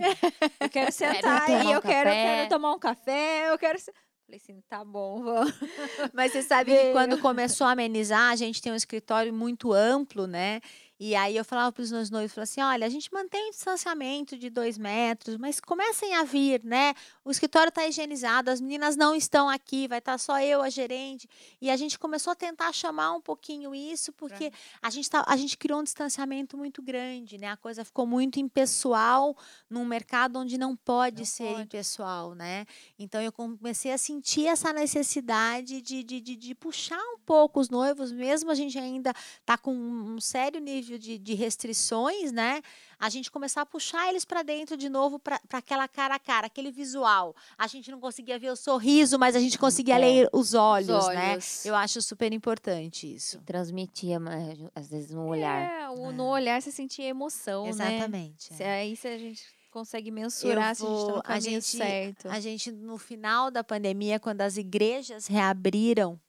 Eu 0.60 0.70
quero 0.70 0.92
sentar 0.94 1.50
um 1.50 1.72
eu 1.72 1.82
quero, 1.82 2.10
eu 2.10 2.14
quero 2.14 2.50
tomar 2.50 2.74
um 2.74 2.80
café, 2.80 3.52
eu 3.52 3.58
quero... 3.58 3.78
Falei 3.80 4.42
assim, 4.44 4.62
tá 4.68 4.84
bom, 4.84 5.24
vamos. 5.24 5.54
Mas 6.14 6.34
você 6.34 6.42
sabe 6.42 6.72
que 6.72 6.78
Veio. 6.78 6.92
quando 6.92 7.18
começou 7.20 7.66
a 7.66 7.72
amenizar, 7.72 8.30
a 8.30 8.36
gente 8.36 8.62
tem 8.62 8.74
um 8.74 8.76
escritório 8.76 9.34
muito 9.34 9.72
amplo, 9.72 10.28
né? 10.28 10.60
E 11.00 11.16
aí 11.16 11.38
eu 11.38 11.46
falava 11.46 11.72
para 11.72 11.84
os 11.84 11.92
meus 11.92 12.10
noivos, 12.10 12.34
falava 12.34 12.44
assim, 12.50 12.62
olha, 12.62 12.88
a 12.88 12.90
gente 12.90 13.14
mantém 13.14 13.50
o 13.50 13.52
distanciamento 13.52 14.36
de 14.36 14.50
dois 14.50 14.80
metros, 14.80 15.38
mas 15.38 15.60
comecem 15.60 16.16
a 16.16 16.24
vir, 16.24 16.64
né? 16.64 16.96
O 17.24 17.30
escritório 17.30 17.70
está 17.70 17.86
higienizado, 17.88 18.50
as 18.50 18.60
meninas 18.60 18.96
não 18.96 19.14
estão 19.14 19.48
aqui, 19.48 19.88
vai 19.88 20.00
estar 20.00 20.18
só 20.18 20.42
eu, 20.42 20.62
a 20.62 20.70
gerente. 20.70 21.30
E 21.62 21.70
a 21.70 21.78
gente 21.78 22.00
começou 22.00 22.32
a 22.32 22.36
tentar 22.36 22.74
chamar 22.74 23.14
um 23.14 23.22
pouquinho 23.22 23.76
isso, 23.76 24.12
porque 24.14 24.52
a 24.82 24.90
gente, 24.90 25.08
tá, 25.08 25.24
a 25.28 25.38
gente 25.38 25.56
criou 25.56 25.82
um 25.82 25.84
distanciamento 25.84 26.58
muito 26.58 26.82
grande, 26.82 27.38
né? 27.38 27.52
A 27.52 27.58
coisa 27.58 27.86
ficou 27.86 28.08
muito 28.08 28.40
impessoal 28.40 29.38
num 29.70 29.86
mercado 29.86 30.40
onde 30.40 30.58
não 30.58 30.76
pode 30.76 31.20
Não 31.20 31.26
ser 31.26 31.50
pode. 31.50 31.62
impessoal, 31.62 32.34
né? 32.34 32.66
Então 32.98 33.22
eu 33.22 33.32
comecei 33.32 33.92
a 33.92 34.00
sentir 34.00 34.48
essa 34.48 34.74
necessidade 34.74 35.80
de, 35.80 36.04
de, 36.04 36.20
de, 36.20 36.36
de 36.36 36.56
puxar 36.56 37.00
um 37.14 37.20
pouco 37.20 37.60
os 37.60 37.70
noivos, 37.70 38.12
mesmo 38.12 38.50
a 38.50 38.56
gente 38.56 38.80
ainda 38.80 39.14
tá 39.46 39.58
com 39.58 39.76
um 39.76 40.20
sério 40.20 40.60
nível 40.60 40.87
de, 41.00 41.18
de 41.18 41.34
restrições, 41.34 42.32
né? 42.32 42.62
A 43.00 43.10
gente 43.10 43.32
começar 43.32 43.62
a 43.62 43.66
puxar 43.66 44.08
eles 44.10 44.24
para 44.26 44.44
dentro 44.44 44.78
de 44.78 44.90
novo, 44.90 45.20
para 45.20 45.40
aquela 45.54 45.88
cara 45.88 46.16
a 46.16 46.20
cara, 46.20 46.48
aquele 46.48 46.72
visual. 46.72 47.36
A 47.58 47.68
gente 47.68 47.90
não 47.92 48.00
conseguia 48.00 48.38
ver 48.40 48.52
o 48.52 48.56
sorriso, 48.56 49.18
mas 49.20 49.36
a 49.36 49.40
gente 49.40 49.58
conseguia 49.60 49.96
É. 49.96 50.00
ler 50.00 50.30
os 50.32 50.54
olhos, 50.54 51.08
né? 51.10 51.32
olhos. 51.34 51.66
Eu 51.66 51.76
acho 51.76 52.02
super 52.02 52.32
importante 52.32 53.12
isso. 53.14 53.40
Transmitia, 53.46 54.20
mas, 54.20 54.58
às 54.76 54.88
vezes, 54.90 55.12
no 55.12 55.26
olhar. 55.28 55.62
É, 55.62 55.90
o- 55.90 56.10
É. 56.10 56.14
no 56.14 56.26
olhar 56.26 56.62
você 56.62 56.72
sentia 56.72 57.06
emoção, 57.08 57.64
né? 57.66 57.70
Exatamente. 57.70 58.54
Se- 58.54 58.64
é. 58.64 58.82
Aí 58.82 58.96
se 58.96 59.08
a 59.08 59.18
gente 59.18 59.44
consegue 59.72 60.10
mensurar 60.10 60.76
se 60.76 60.84
a 60.84 60.88
gente 60.88 60.96
tá 60.98 61.04
vou- 61.04 61.12
no 61.14 61.20
a 61.20 61.24
caminho 61.24 61.44
gente- 61.62 61.78
certo. 61.78 62.30
A 62.30 62.40
gente, 62.40 62.72
no 62.72 62.98
final 62.98 63.52
da 63.52 63.64
pandemia, 63.64 64.20
quando 64.20 64.42
as 64.42 64.58
igrejas 64.58 65.28
reabriram, 65.28 66.20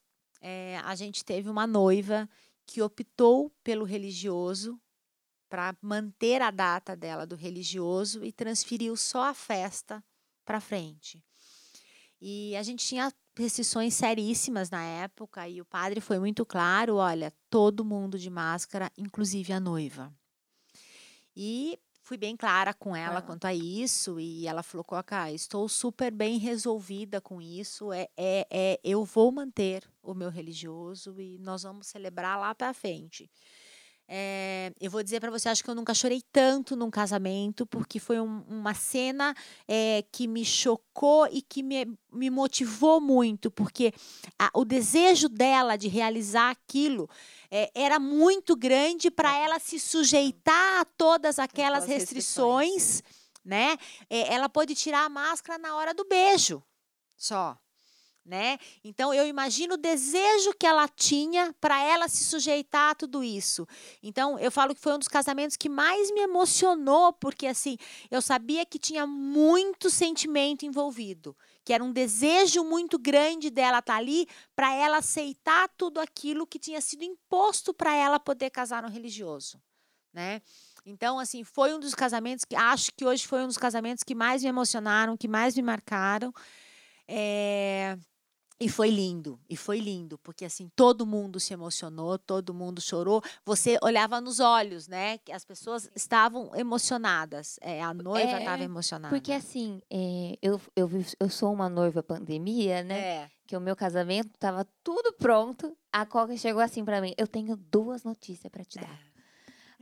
eh, 0.43 0.79
a 0.85 0.95
gente 0.95 1.25
teve 1.25 1.49
uma 1.49 1.67
noiva 1.67 2.29
que 2.69 2.83
optou 2.83 3.51
pelo 3.65 3.87
religioso 3.87 4.79
para 5.49 5.75
manter 5.81 6.43
a 6.43 6.51
data 6.51 6.95
dela 6.95 7.27
do 7.27 7.35
religioso 7.35 8.23
e 8.23 8.31
transferiu 8.31 8.95
só 8.95 9.23
a 9.25 9.35
festa 9.35 10.05
para 10.45 10.61
frente. 10.61 11.25
E 12.21 12.55
a 12.57 12.63
gente 12.63 12.85
tinha 12.85 13.11
restrições 13.35 13.95
seríssimas 13.95 14.69
na 14.69 14.85
época 14.85 15.49
e 15.49 15.63
o 15.63 15.65
padre 15.65 16.03
foi 16.03 16.19
muito 16.19 16.45
claro, 16.45 16.97
olha, 16.97 17.33
todo 17.49 17.85
mundo 17.85 18.19
de 18.19 18.29
máscara, 18.29 18.93
inclusive 18.99 19.51
a 19.51 19.61
noiva. 19.61 20.13
E 21.35 21.79
fui 22.09 22.17
bem 22.17 22.35
clara 22.35 22.73
com 22.73 22.97
ela 22.97 23.21
quanto 23.21 23.45
a 23.45 23.53
isso 23.53 24.19
e 24.19 24.47
ela 24.47 24.63
falou, 24.63 24.83
Coca, 24.83 25.31
estou 25.31 25.69
super 25.69 26.11
bem 26.11 26.39
resolvida 26.39 27.21
com 27.21 27.39
isso, 27.39 27.93
é, 27.93 28.09
é, 28.17 28.47
é, 28.51 28.81
eu 28.83 29.05
vou 29.05 29.31
manter 29.31 29.85
o 30.03 30.15
meu 30.15 30.31
religioso 30.31 31.21
e 31.21 31.39
nós 31.39 31.65
vamos 31.65 31.87
celebrar 31.87 32.41
lá 32.41 32.55
para 32.55 32.73
frente. 32.73 33.31
É, 34.11 34.73
eu 34.81 34.91
vou 34.91 35.03
dizer 35.03 35.21
para 35.21 35.31
você, 35.31 35.51
acho 35.51 35.63
que 35.63 35.69
eu 35.69 35.75
nunca 35.75 35.93
chorei 35.93 36.23
tanto 36.33 36.75
num 36.75 36.91
casamento, 36.91 37.67
porque 37.67 37.99
foi 37.99 38.19
um- 38.19 38.43
uma 38.49 38.73
cena 38.73 39.35
é, 39.69 40.03
que 40.11 40.27
me 40.27 40.47
chocou 40.47 41.27
e 41.31 41.43
que 41.43 41.63
me, 41.63 41.87
me 42.11 42.31
motivou 42.31 43.03
muito, 43.03 43.51
porque 43.51 43.93
a- 44.39 44.51
o 44.55 44.65
desejo 44.65 45.29
dela 45.29 45.77
de 45.77 45.89
realizar 45.89 46.51
aquilo 46.51 47.09
é, 47.51 47.71
era 47.75 47.99
muito 48.01 48.57
grande 48.57 49.11
para 49.11 49.37
ela 49.37 49.59
se 49.59 49.79
sujeitar 49.79 50.81
a 50.81 50.85
todas 50.87 51.39
aquelas 51.39 51.85
Aquelas 51.85 52.01
restrições. 52.01 52.73
restrições, 52.73 53.03
né? 53.45 53.77
Ela 54.09 54.49
pôde 54.49 54.75
tirar 54.75 55.05
a 55.05 55.09
máscara 55.11 55.59
na 55.59 55.75
hora 55.77 55.93
do 55.93 56.05
beijo, 56.07 56.63
só. 57.17 57.59
Né? 58.29 58.59
Então 58.85 59.15
eu 59.15 59.27
imagino 59.27 59.73
o 59.73 59.79
desejo 59.79 60.53
que 60.53 60.67
ela 60.67 60.87
tinha 60.87 61.51
para 61.59 61.83
ela 61.83 62.09
se 62.09 62.25
sujeitar 62.25 62.91
a 62.91 62.95
tudo 62.95 63.25
isso. 63.25 63.67
Então 64.03 64.39
eu 64.39 64.51
falo 64.51 64.75
que 64.75 64.83
foi 64.83 64.93
um 64.93 64.99
dos 64.99 65.09
casamentos 65.09 65.57
que 65.57 65.67
mais 65.67 66.11
me 66.11 66.21
emocionou, 66.21 67.11
porque 67.15 67.47
assim, 67.47 67.79
eu 68.11 68.21
sabia 68.21 68.67
que 68.67 68.79
tinha 68.79 69.07
muito 69.07 69.89
sentimento 69.89 70.67
envolvido, 70.67 71.35
que 71.65 71.73
era 71.73 71.83
um 71.83 71.91
desejo 71.91 72.63
muito 72.63 72.99
grande 72.99 73.49
dela 73.49 73.79
estar 73.79 73.97
ali 73.97 74.27
para 74.55 74.75
ela 74.75 74.99
aceitar 74.99 75.67
tudo 75.79 75.99
aquilo 75.99 76.47
que 76.47 76.59
tinha 76.59 76.83
sido 76.83 77.05
imposto 77.05 77.73
para 77.73 77.95
ela 77.95 78.21
poder 78.21 78.51
casar 78.51 78.83
no 78.83 78.91
religioso, 78.91 79.59
né? 80.13 80.43
Então, 80.85 81.19
assim, 81.19 81.45
foi 81.45 81.75
um 81.75 81.81
dos 81.81 81.95
casamentos 81.95 82.45
que 82.45 82.55
acho 82.55 82.91
que 82.95 83.07
hoje 83.07 83.27
foi 83.27 83.43
um 83.43 83.47
dos 83.47 83.57
casamentos 83.57 84.05
que 84.05 84.15
mais 84.15 84.43
me 84.43 84.51
emocionaram, 84.51 85.17
que 85.17 85.29
mais 85.29 85.57
me 85.57 85.63
marcaram. 85.63 86.31
É, 87.11 87.97
E 88.61 88.69
foi 88.69 88.91
lindo, 88.91 89.39
e 89.49 89.57
foi 89.57 89.79
lindo, 89.79 90.19
porque 90.19 90.45
assim, 90.45 90.69
todo 90.75 91.07
mundo 91.07 91.39
se 91.39 91.53
emocionou, 91.53 92.19
todo 92.19 92.53
mundo 92.53 92.81
chorou. 92.81 93.23
Você 93.45 93.79
olhava 93.81 94.21
nos 94.21 94.41
olhos, 94.41 94.89
né? 94.89 95.19
Que 95.19 95.31
as 95.31 95.45
pessoas 95.45 95.89
estavam 95.95 96.51
emocionadas. 96.57 97.57
É, 97.61 97.81
a 97.81 97.95
noiva 97.95 98.29
É, 98.29 98.39
estava 98.41 98.65
emocionada. 98.65 99.15
Porque 99.15 99.31
assim, 99.33 99.81
é, 99.89 100.37
eu, 100.43 100.61
eu, 100.75 100.91
eu 101.21 101.31
sou 101.31 101.53
uma 101.53 101.69
noiva 101.69 102.03
pandemia, 102.03 102.83
né? 102.83 102.99
É. 102.99 103.31
Que 103.47 103.57
o 103.57 103.61
meu 103.61 103.77
casamento 103.77 104.31
tava 104.41 104.67
tudo 104.83 105.13
pronto. 105.13 105.77
A 105.93 106.05
Coca 106.05 106.37
chegou 106.37 106.61
assim 106.61 106.85
pra 106.85 107.01
mim: 107.01 107.15
Eu 107.17 107.29
tenho 107.29 107.57
duas 107.57 108.03
notícias 108.03 108.51
pra 108.51 108.65
te 108.65 108.79
dar. 108.79 109.01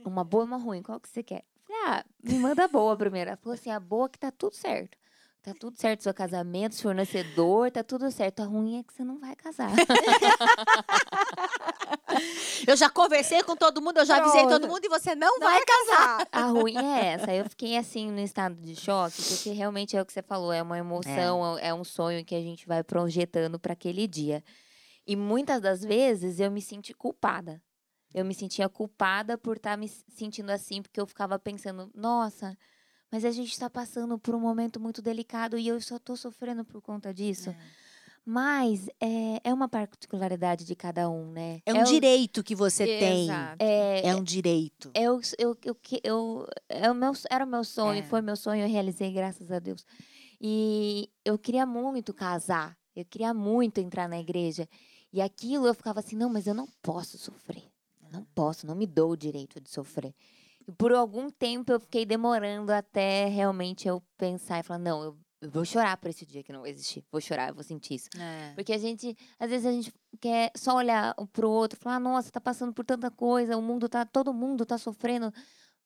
Uma 0.05 0.23
boa 0.23 0.43
e 0.43 0.47
uma 0.47 0.57
ruim. 0.57 0.83
Qual 0.83 0.99
que 0.99 1.09
você 1.09 1.23
quer? 1.23 1.43
Falei, 1.65 1.81
ah, 1.87 2.05
me 2.23 2.37
manda 2.39 2.63
a 2.63 2.67
boa 2.67 2.95
primeiro. 2.95 3.31
Ela 3.31 3.37
falou 3.37 3.55
assim: 3.55 3.71
a 3.71 3.79
boa 3.79 4.07
que 4.07 4.19
tá 4.19 4.31
tudo 4.31 4.55
certo. 4.55 4.97
Tá 5.47 5.53
tudo 5.57 5.77
certo, 5.77 6.03
seu 6.03 6.13
casamento, 6.13 6.75
seu 6.75 6.89
fornecedor, 6.89 7.71
tá 7.71 7.81
tudo 7.81 8.11
certo. 8.11 8.41
A 8.41 8.45
ruim 8.45 8.79
é 8.79 8.83
que 8.83 8.93
você 8.93 9.01
não 9.01 9.17
vai 9.17 9.33
casar. 9.33 9.71
Eu 12.67 12.75
já 12.75 12.89
conversei 12.89 13.41
com 13.43 13.55
todo 13.55 13.81
mundo, 13.81 13.99
eu 13.99 14.05
já 14.05 14.17
avisei 14.17 14.45
todo 14.47 14.67
mundo 14.67 14.83
e 14.83 14.89
você 14.89 15.15
não, 15.15 15.39
vai 15.39 15.63
casar. 15.63 16.27
A 16.31 16.45
ruim 16.45 16.75
é 16.75 17.13
essa. 17.13 17.33
Eu 17.33 17.47
fiquei 17.47 17.77
assim 17.77 18.11
no 18.11 18.19
estado 18.19 18.55
de 18.55 18.75
choque, 18.75 19.21
porque 19.21 19.51
realmente 19.51 19.95
é 19.95 20.01
o 20.01 20.05
que 20.05 20.11
você 20.11 20.23
falou, 20.23 20.51
é 20.51 20.61
uma 20.61 20.77
emoção, 20.77 21.57
é, 21.57 21.67
é 21.67 21.73
um 21.73 21.83
sonho 21.83 22.25
que 22.25 22.33
a 22.33 22.41
gente 22.41 22.67
vai 22.67 22.83
projetando 22.83 23.59
para 23.59 23.73
aquele 23.73 24.07
dia. 24.07 24.43
E 25.05 25.15
muitas 25.15 25.61
das 25.61 25.81
vezes 25.81 26.39
eu 26.39 26.49
me 26.49 26.61
senti 26.61 26.93
culpada. 26.93 27.61
Eu 28.13 28.25
me 28.25 28.33
sentia 28.33 28.67
culpada 28.67 29.37
por 29.37 29.57
estar 29.57 29.77
me 29.77 29.87
sentindo 29.87 30.49
assim, 30.49 30.81
porque 30.81 30.99
eu 30.99 31.05
ficava 31.05 31.37
pensando, 31.37 31.91
nossa, 31.93 32.57
mas 33.11 33.23
a 33.25 33.31
gente 33.31 33.51
está 33.51 33.69
passando 33.69 34.17
por 34.19 34.35
um 34.35 34.39
momento 34.39 34.79
muito 34.79 35.01
delicado 35.01 35.57
e 35.57 35.67
eu 35.67 35.79
só 35.81 35.95
estou 35.97 36.15
sofrendo 36.17 36.63
por 36.65 36.81
conta 36.81 37.13
disso. 37.13 37.55
Mas 38.25 38.89
é, 38.99 39.39
é 39.41 39.53
uma 39.53 39.69
particularidade 39.69 40.65
de 40.65 40.75
cada 40.75 41.09
um, 41.09 41.31
né? 41.31 41.61
É 41.65 41.73
um 41.73 41.81
o- 41.81 41.85
direito 41.85 42.43
que 42.43 42.53
você 42.53 42.85
tem. 42.85 43.23
Exato. 43.23 43.55
É, 43.63 44.07
É 44.09 44.15
um 44.15 44.21
direito. 44.23 44.91
eu, 44.93 45.21
eu, 45.39 45.57
eu, 45.63 45.73
que- 45.75 46.01
eu, 46.03 46.45
é 46.67 46.91
o 46.91 46.95
meu, 46.95 47.13
era 47.29 47.45
o 47.45 47.47
meu 47.47 47.63
sonho, 47.63 47.99
É. 47.99 48.03
foi 48.03 48.21
meu 48.21 48.35
sonho, 48.35 48.63
eu 48.63 48.69
realizei, 48.69 49.13
graças 49.13 49.49
a 49.49 49.59
Deus. 49.59 49.85
E 50.41 51.09
eu 51.23 51.37
queria 51.37 51.65
muito 51.65 52.13
casar, 52.13 52.77
eu 52.93 53.05
queria 53.05 53.33
muito 53.33 53.79
entrar 53.79 54.09
na 54.09 54.19
igreja. 54.19 54.67
E 55.13 55.21
aquilo 55.21 55.65
eu 55.65 55.73
ficava 55.73 56.01
assim, 56.01 56.17
não, 56.17 56.29
mas 56.29 56.47
eu 56.47 56.53
não 56.53 56.67
posso 56.81 57.17
sofrer. 57.17 57.63
Eu 58.03 58.09
não 58.11 58.25
posso, 58.35 58.67
não 58.67 58.75
me 58.75 58.85
dou 58.85 59.11
o 59.11 59.17
direito 59.17 59.61
de 59.61 59.69
sofrer. 59.69 60.13
Por 60.77 60.91
algum 60.91 61.29
tempo 61.29 61.71
eu 61.71 61.79
fiquei 61.79 62.05
demorando 62.05 62.71
até 62.73 63.25
realmente 63.27 63.87
eu 63.87 64.01
pensar 64.17 64.59
e 64.59 64.63
falar, 64.63 64.79
não, 64.79 65.03
eu, 65.03 65.17
eu 65.41 65.49
vou 65.49 65.63
chorar 65.63 65.95
por 65.97 66.09
esse 66.09 66.25
dia 66.25 66.43
que 66.43 66.51
não 66.51 66.61
vai 66.61 66.71
existir. 66.71 67.05
Vou 67.11 67.21
chorar, 67.21 67.49
eu 67.49 67.55
vou 67.55 67.63
sentir 67.63 67.95
isso. 67.95 68.09
É. 68.19 68.53
Porque 68.53 68.73
a 68.73 68.77
gente, 68.77 69.15
às 69.39 69.49
vezes 69.49 69.65
a 69.65 69.71
gente 69.71 69.93
quer 70.19 70.51
só 70.55 70.75
olhar 70.75 71.15
um 71.17 71.25
pro 71.25 71.49
outro 71.49 71.77
e 71.79 71.81
falar, 71.81 71.99
nossa, 71.99 72.31
tá 72.31 72.41
passando 72.41 72.73
por 72.73 72.83
tanta 72.83 73.09
coisa, 73.09 73.55
o 73.55 73.61
mundo 73.61 73.87
tá, 73.87 74.05
todo 74.05 74.33
mundo 74.33 74.65
tá 74.65 74.77
sofrendo. 74.77 75.33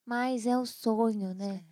Mas 0.05 0.47
é 0.47 0.57
o 0.57 0.65
sonho, 0.65 1.34
né? 1.34 1.63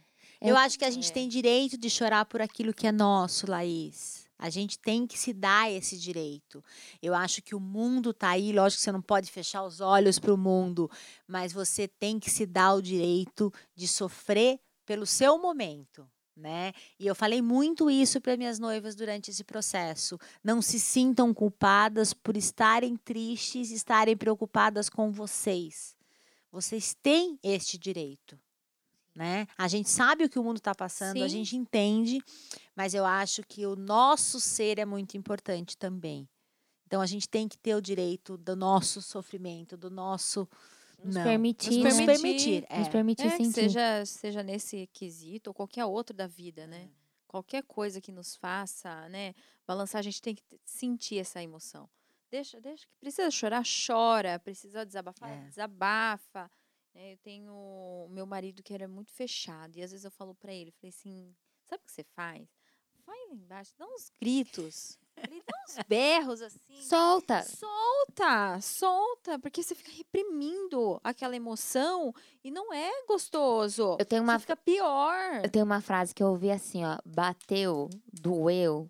É 0.42 0.52
Eu 0.52 0.58
acho 0.58 0.78
que 0.78 0.86
a 0.86 0.92
gente 0.92 1.10
é. 1.10 1.14
tem 1.14 1.28
direito 1.28 1.78
de 1.78 1.90
chorar 1.90 2.26
por 2.26 2.42
aquilo 2.42 2.74
que 2.74 2.88
é 2.88 2.92
nosso, 2.92 3.50
Laís. 3.50 4.19
A 4.40 4.50
gente 4.50 4.80
tem 4.80 5.06
que 5.06 5.20
se 5.20 5.34
dar 5.34 5.70
esse 5.70 6.00
direito. 6.00 6.64
Eu 7.02 7.14
acho 7.14 7.42
que 7.42 7.54
o 7.54 7.60
mundo 7.60 8.14
tá 8.14 8.30
aí, 8.30 8.54
lógico 8.54 8.80
que 8.80 8.84
você 8.86 8.92
não 8.94 9.02
pode 9.02 9.30
fechar 9.30 9.64
os 9.64 9.82
olhos 9.82 10.18
para 10.18 10.34
o 10.34 10.38
mundo, 10.38 10.90
mas 11.28 11.52
você 11.52 11.90
tem 11.90 12.18
que 12.18 12.30
se 12.32 12.46
dar 12.46 12.74
o 12.74 12.82
direito 12.82 13.54
de 13.76 13.86
sofrer 13.86 14.58
pelo 14.86 15.06
seu 15.06 15.38
momento. 15.38 16.10
Né? 16.38 16.72
E 16.98 17.06
eu 17.06 17.14
falei 17.14 17.42
muito 17.42 17.92
isso 17.92 18.22
para 18.22 18.38
minhas 18.38 18.60
noivas 18.60 18.96
durante 18.96 19.30
esse 19.30 19.44
processo. 19.44 20.18
Não 20.42 20.62
se 20.62 20.80
sintam 20.80 21.34
culpadas 21.34 22.14
por 22.14 22.38
estarem 22.38 22.96
tristes, 22.96 23.72
estarem 23.72 24.16
preocupadas 24.16 24.90
com 24.90 25.12
vocês. 25.12 25.98
Vocês 26.50 26.96
têm 27.04 27.38
este 27.44 27.78
direito 27.78 28.40
né? 29.16 29.48
A 29.58 29.68
gente 29.68 29.90
sabe 29.90 30.24
o 30.24 30.30
que 30.30 30.40
o 30.40 30.44
mundo 30.44 30.58
está 30.58 30.74
passando, 30.74 31.18
a 31.24 31.28
Sim. 31.30 31.38
gente 31.38 31.56
entende, 31.58 32.22
mas 32.76 32.94
eu 32.94 33.06
acho 33.06 33.44
que 33.44 33.66
o 33.66 33.76
nosso 33.76 34.40
ser 34.40 34.80
é 34.80 34.86
muito 34.86 35.18
importante 35.18 35.78
também. 35.78 36.28
Então 36.86 37.02
a 37.02 37.06
gente 37.06 37.28
tem 37.30 37.48
que 37.48 37.58
ter 37.58 37.76
o 37.76 37.82
direito 37.82 38.38
do 38.38 38.56
nosso 38.56 39.02
sofrimento, 39.02 39.78
do 39.78 39.90
nosso 39.92 40.48
Nos 41.04 41.16
não, 41.16 41.24
permitir, 41.24 41.84
nos 41.84 41.98
né? 41.98 42.06
permitir, 42.06 42.62
Nos 42.70 42.88
é. 42.88 42.90
permitir 42.90 43.28
É, 43.28 43.30
que 43.32 43.38
sentir. 43.38 43.54
seja, 43.54 44.06
seja 44.06 44.44
nesse 44.44 44.88
quesito 44.92 45.50
ou 45.50 45.54
qualquer 45.54 45.86
outro 45.86 46.16
da 46.16 46.26
vida, 46.28 46.66
né? 46.66 46.90
É. 46.94 47.00
Qualquer 47.28 47.62
coisa 47.64 48.02
que 48.02 48.12
nos 48.12 48.36
faça, 48.36 49.08
né, 49.10 49.36
balançar, 49.68 50.00
a 50.00 50.02
gente 50.02 50.20
tem 50.20 50.34
que 50.34 50.42
sentir 50.66 51.20
essa 51.20 51.44
emoção. 51.44 51.88
Deixa, 52.32 52.60
deixa 52.60 52.88
que 52.88 52.96
precisa 53.00 53.30
chorar, 53.30 53.64
chora, 53.88 54.40
precisa 54.40 54.84
desabafar, 54.84 55.30
É. 55.30 55.48
desabafa. 55.48 56.50
Né? 57.00 57.14
Eu 57.14 57.18
tenho 57.18 58.08
meu 58.12 58.26
marido 58.26 58.62
que 58.62 58.74
era 58.74 58.88
muito 58.88 59.12
fechado 59.12 59.78
e 59.78 59.82
às 59.82 59.92
vezes 59.92 60.04
eu 60.04 60.12
falo 60.12 60.36
pra 60.36 60.54
ele, 60.54 60.72
falei 60.72 60.90
assim, 60.90 61.34
sabe 61.64 61.82
o 61.82 61.86
que 61.86 61.92
você 61.92 62.04
faz? 62.04 62.48
Vai 63.06 63.18
lá 63.30 63.34
embaixo, 63.34 63.74
dá 63.78 63.88
uns 63.88 64.12
gritos, 64.22 65.00
Falei, 65.16 65.42
dá 65.46 65.58
uns 65.66 65.88
berros 65.88 66.42
assim. 66.42 66.82
Solta. 66.82 67.44
Solta, 67.44 68.62
solta, 68.62 69.40
porque 69.40 69.64
você 69.64 69.74
fica 69.74 69.92
reprimindo 69.92 71.00
aquela 71.04 71.36
emoção 71.36 72.14
e 72.44 72.52
não 72.52 72.74
é 72.74 73.06
gostoso. 73.06 73.98
Eu 74.00 74.06
tenho 74.06 74.22
uma 74.22 74.34
Você 74.34 74.42
fica 74.42 74.56
pior. 74.56 75.42
Eu 75.44 75.50
tenho 75.50 75.66
uma 75.66 75.82
frase 75.82 76.14
que 76.14 76.22
eu 76.22 76.28
ouvi 76.28 76.52
assim, 76.52 76.86
ó. 76.86 77.00
Bateu, 77.04 77.90
doeu, 78.14 78.90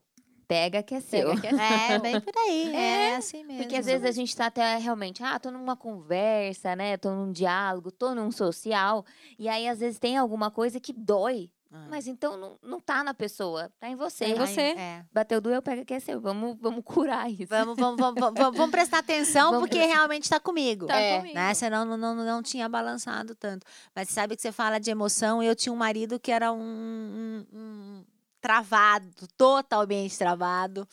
pega 0.49 0.81
que 0.81 0.95
é 0.95 0.99
seu. 0.99 1.39
Que 1.39 1.47
é 1.47 1.93
É, 1.93 1.99
bem 1.99 2.19
por 2.19 2.33
aí, 2.35 2.73
é, 2.75 3.15
assim 3.15 3.43
mesmo. 3.43 3.61
Porque 3.61 3.75
às 3.77 3.85
vezes 3.85 4.03
a 4.03 4.11
gente 4.11 4.35
tá 4.35 4.47
até 4.47 4.75
realmente, 4.77 5.23
ah, 5.23 5.37
tô 5.39 5.51
numa 5.51 5.77
conversa, 5.77 6.75
né? 6.75 6.97
Tô 6.97 7.11
num 7.11 7.31
diálogo, 7.31 7.91
tô 7.91 8.15
num 8.15 8.31
social. 8.31 9.05
E 9.37 9.47
aí, 9.47 9.67
às 9.67 9.79
vezes, 9.79 9.99
tem 9.99 10.17
alguma 10.17 10.49
coisa 10.49 10.79
que 10.79 10.91
dói. 10.91 11.51
Ah. 11.71 11.85
Mas 11.87 12.07
então 12.07 12.35
não, 12.35 12.57
não 12.63 12.79
tá 12.79 13.03
na 13.03 13.13
pessoa, 13.13 13.71
tá 13.79 13.87
em 13.87 13.95
você. 13.95 14.25
É 14.25 14.29
em 14.29 14.33
você. 14.33 14.61
É. 14.61 15.05
Bateu, 15.13 15.39
doeu, 15.39 15.61
pega 15.61 15.85
que 15.85 15.93
é 15.93 15.99
seu. 15.99 16.19
Vamos, 16.19 16.57
vamos 16.59 16.81
curar 16.83 17.29
isso. 17.29 17.45
Vamos, 17.47 17.77
vamos, 17.77 17.99
vamos, 18.01 18.19
vamos, 18.19 18.57
vamos- 18.57 18.71
prestar 18.71 18.97
atenção, 18.97 19.51
Vamos 19.51 19.59
porque 19.69 19.77
prestar- 19.77 19.95
realmente 19.95 20.23
está 20.23 20.39
comigo. 20.39 20.87
Tá 20.87 20.99
É, 20.99 21.17
comigo. 21.19 21.35
né? 21.35 21.53
Senão 21.53 21.85
não, 21.85 21.95
não, 21.95 22.15
não 22.15 22.41
tinha 22.41 22.67
balançado 22.67 23.35
tanto. 23.35 23.67
Mas 23.95 24.09
sabe 24.09 24.35
que 24.35 24.41
você 24.41 24.51
fala 24.51 24.79
de 24.79 24.89
emoção? 24.89 25.43
Eu 25.43 25.55
tinha 25.55 25.71
um 25.71 25.75
marido 25.75 26.19
que 26.19 26.31
era 26.31 26.51
um, 26.51 26.59
um- 26.59 27.45
um 27.53 28.03
travado, 28.41 29.09
totalmente 29.37 30.17
travado. 30.17 30.87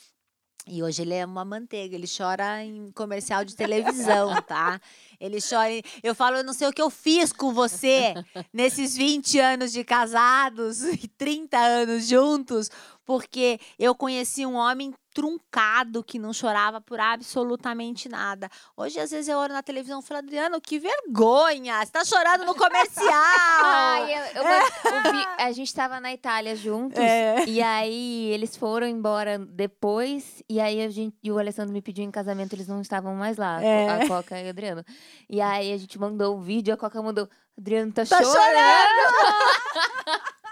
E 0.69 0.83
hoje 0.83 1.01
ele 1.01 1.13
é 1.13 1.25
uma 1.25 1.45
manteiga, 1.45 1.95
ele 1.95 2.07
chora 2.07 2.61
em 2.61 2.91
comercial 2.91 3.45
de 3.45 3.55
televisão, 3.55 4.29
tá? 4.45 4.81
Ele 5.17 5.37
chora. 5.41 5.71
em- 5.71 5.81
Eu 6.03 6.13
falo, 6.13 6.35
eu 6.37 6.43
não 6.43 6.51
sei 6.53 6.67
o 6.67 6.73
que 6.73 6.81
eu 6.81 6.89
fiz 6.89 7.31
com 7.31 7.53
você 7.53 8.13
nesses 8.51 8.95
20 8.97 9.39
anos 9.39 9.71
de 9.71 9.85
casados 9.85 10.83
e 10.83 11.07
30 11.07 11.57
anos 11.57 12.05
juntos, 12.07 12.69
porque 13.07 13.57
eu 13.79 13.95
conheci 13.95 14.45
um 14.45 14.55
homem 14.55 14.93
truncado 15.13 16.03
que 16.03 16.19
não 16.19 16.31
chorava 16.33 16.79
por 16.81 16.99
absolutamente 16.99 18.07
nada. 18.09 18.49
Hoje, 18.75 18.99
às 18.99 19.09
vezes, 19.09 19.27
eu 19.29 19.37
olho 19.39 19.53
na 19.53 19.63
televisão 19.63 19.99
e 19.99 20.03
falo, 20.03 20.19
Adriano, 20.19 20.59
que 20.61 20.77
vergonha! 20.77 21.83
Você 21.83 21.91
tá 21.91 22.03
chorando 22.05 22.45
no 22.45 22.53
comercial! 22.53 23.07
Ai, 23.63 24.13
eu, 24.13 24.43
eu 24.43 25.11
Vi- 25.11 25.27
a 25.39 25.51
gente 25.53 25.73
tava 25.73 25.99
na 26.01 26.13
Itália 26.13 26.55
juntos. 26.55 26.99
É. 26.99 27.45
E 27.47 27.61
aí 27.63 28.29
eles 28.31 28.55
foram 28.57 28.85
embora 28.85 29.39
depois. 29.39 30.43
E 30.49 30.59
aí 30.59 30.83
a 30.83 30.89
gente, 30.89 31.15
e 31.23 31.31
o 31.31 31.39
Alessandro 31.39 31.73
me 31.73 31.81
pediu 31.81 32.03
em 32.03 32.11
casamento, 32.11 32.53
eles 32.53 32.67
não 32.67 32.81
estavam 32.81 33.15
mais 33.15 33.37
lá, 33.37 33.63
É. 33.63 34.03
a 34.03 34.07
Coca 34.07 34.39
e 34.39 34.45
o 34.45 34.49
Adriano. 34.49 34.83
E 35.29 35.39
aí 35.41 35.71
a 35.73 35.77
gente 35.77 35.97
mandou 35.97 36.37
o 36.37 36.41
vídeo, 36.41 36.73
a 36.73 36.77
Coca 36.77 37.01
mandou. 37.01 37.27
Adriano 37.57 37.91
tá, 37.91 38.05
Tá 38.05 38.21
chorando. 38.21 38.35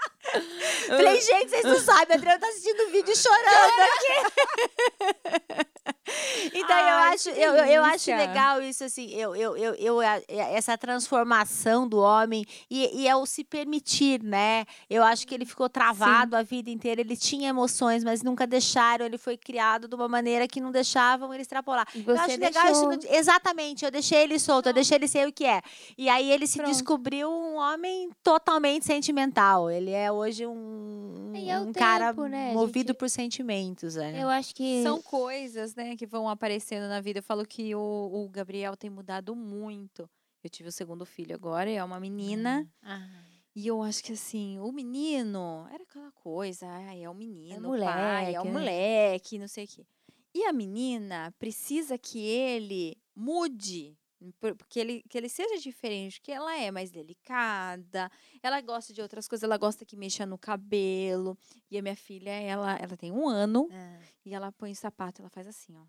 Falei, 0.86 1.20
gente, 1.20 1.50
vocês 1.50 1.64
não 1.64 1.80
sabem, 1.80 2.14
a 2.14 2.14
Adriana 2.14 2.38
tá 2.38 2.48
assistindo 2.48 2.80
o 2.80 2.90
vídeo 2.90 3.16
chorando 3.16 3.80
aqui. 3.94 5.66
então, 6.54 6.78
eu, 6.78 6.94
Ai, 6.94 7.14
acho, 7.14 7.32
que 7.32 7.40
eu, 7.40 7.54
eu, 7.54 7.64
eu 7.64 7.84
acho 7.84 8.10
legal 8.10 8.62
isso, 8.62 8.84
assim, 8.84 9.10
eu, 9.12 9.34
eu, 9.34 9.56
eu, 9.56 9.74
eu, 9.74 10.02
essa 10.28 10.78
transformação 10.78 11.88
do 11.88 11.98
homem 11.98 12.46
e, 12.70 13.02
e 13.02 13.08
é 13.08 13.16
o 13.16 13.26
se 13.26 13.42
permitir, 13.42 14.22
né? 14.22 14.64
Eu 14.88 15.02
acho 15.02 15.26
que 15.26 15.34
ele 15.34 15.44
ficou 15.44 15.68
travado 15.68 16.36
a 16.36 16.42
vida 16.42 16.70
inteira, 16.70 17.00
ele 17.00 17.16
tinha 17.16 17.48
emoções, 17.48 18.04
mas 18.04 18.22
nunca 18.22 18.46
deixaram, 18.46 19.04
ele 19.04 19.18
foi 19.18 19.36
criado 19.36 19.88
de 19.88 19.94
uma 19.94 20.08
maneira 20.08 20.46
que 20.46 20.60
não 20.60 20.70
deixavam 20.70 21.32
ele 21.32 21.42
extrapolar. 21.42 21.86
E 21.94 21.98
Eu 21.98 22.04
você 22.04 22.32
acho 22.32 22.40
legal 22.40 22.70
isso. 22.70 23.08
Exatamente, 23.10 23.84
eu 23.84 23.90
deixei 23.90 24.22
ele 24.22 24.38
solto, 24.38 24.68
eu 24.68 24.72
deixei 24.72 24.96
ele 24.96 25.08
ser 25.08 25.26
o 25.26 25.32
que 25.32 25.44
é. 25.44 25.60
E 25.98 26.08
aí 26.08 26.30
ele 26.30 26.46
se 26.46 26.58
Pronto. 26.58 26.70
descobriu 26.70 27.28
um 27.28 27.56
homem 27.56 28.10
totalmente 28.22 28.84
sentimental. 28.84 29.70
Ele 29.70 29.90
é 29.90 30.10
hoje 30.12 30.46
um, 30.46 31.32
é 31.34 31.58
um 31.58 31.72
cara 31.72 32.08
tempo, 32.08 32.26
né, 32.26 32.52
movido 32.52 32.88
gente? 32.88 32.98
por 32.98 33.10
sentimentos. 33.10 33.96
É. 33.96 34.22
Eu 34.22 34.28
acho 34.28 34.54
que. 34.54 34.82
São 34.82 35.02
coisas, 35.02 35.74
né, 35.74 35.95
que 35.96 36.06
vão 36.06 36.28
aparecendo 36.28 36.88
na 36.88 37.00
vida. 37.00 37.18
Eu 37.18 37.22
falo 37.22 37.46
que 37.46 37.74
o, 37.74 37.80
o 38.12 38.28
Gabriel 38.28 38.76
tem 38.76 38.90
mudado 38.90 39.34
muito. 39.34 40.08
Eu 40.42 40.50
tive 40.50 40.68
o 40.68 40.72
segundo 40.72 41.04
filho 41.04 41.34
agora, 41.34 41.70
é 41.70 41.82
uma 41.82 41.98
menina. 41.98 42.68
Ah. 42.82 43.08
E 43.54 43.66
eu 43.66 43.82
acho 43.82 44.04
que 44.04 44.12
assim, 44.12 44.58
o 44.60 44.70
menino 44.70 45.66
era 45.72 45.82
aquela 45.82 46.12
coisa, 46.12 46.66
ai, 46.68 47.02
é 47.02 47.08
o 47.08 47.14
menino, 47.14 47.74
o 47.74 47.78
pai, 47.78 48.24
moleque, 48.24 48.34
é 48.34 48.40
o 48.40 48.44
né? 48.44 48.52
moleque, 48.52 49.38
não 49.38 49.48
sei 49.48 49.64
o 49.64 49.68
quê. 49.68 49.86
E 50.34 50.44
a 50.44 50.52
menina 50.52 51.34
precisa 51.38 51.96
que 51.96 52.18
ele 52.18 52.98
mude, 53.14 53.98
porque 54.40 54.80
ele, 54.80 55.02
que 55.08 55.16
ele 55.18 55.28
seja 55.28 55.58
diferente, 55.58 56.18
porque 56.20 56.32
ela 56.32 56.56
é 56.58 56.70
mais 56.70 56.90
delicada, 56.90 58.10
ela 58.42 58.60
gosta 58.60 58.92
de 58.92 59.00
outras 59.02 59.28
coisas, 59.28 59.42
ela 59.44 59.56
gosta 59.58 59.84
que 59.84 59.96
mexa 59.96 60.24
no 60.26 60.38
cabelo. 60.38 61.36
E 61.70 61.78
a 61.78 61.82
minha 61.82 61.96
filha, 61.96 62.30
ela, 62.30 62.76
ela 62.78 62.96
tem 62.96 63.12
um 63.12 63.28
ano 63.28 63.68
É. 63.70 63.98
e 64.24 64.34
ela 64.34 64.50
põe 64.52 64.72
o 64.72 64.76
sapato, 64.76 65.20
ela 65.22 65.30
faz 65.30 65.46
assim, 65.46 65.76
ó. 65.76 65.82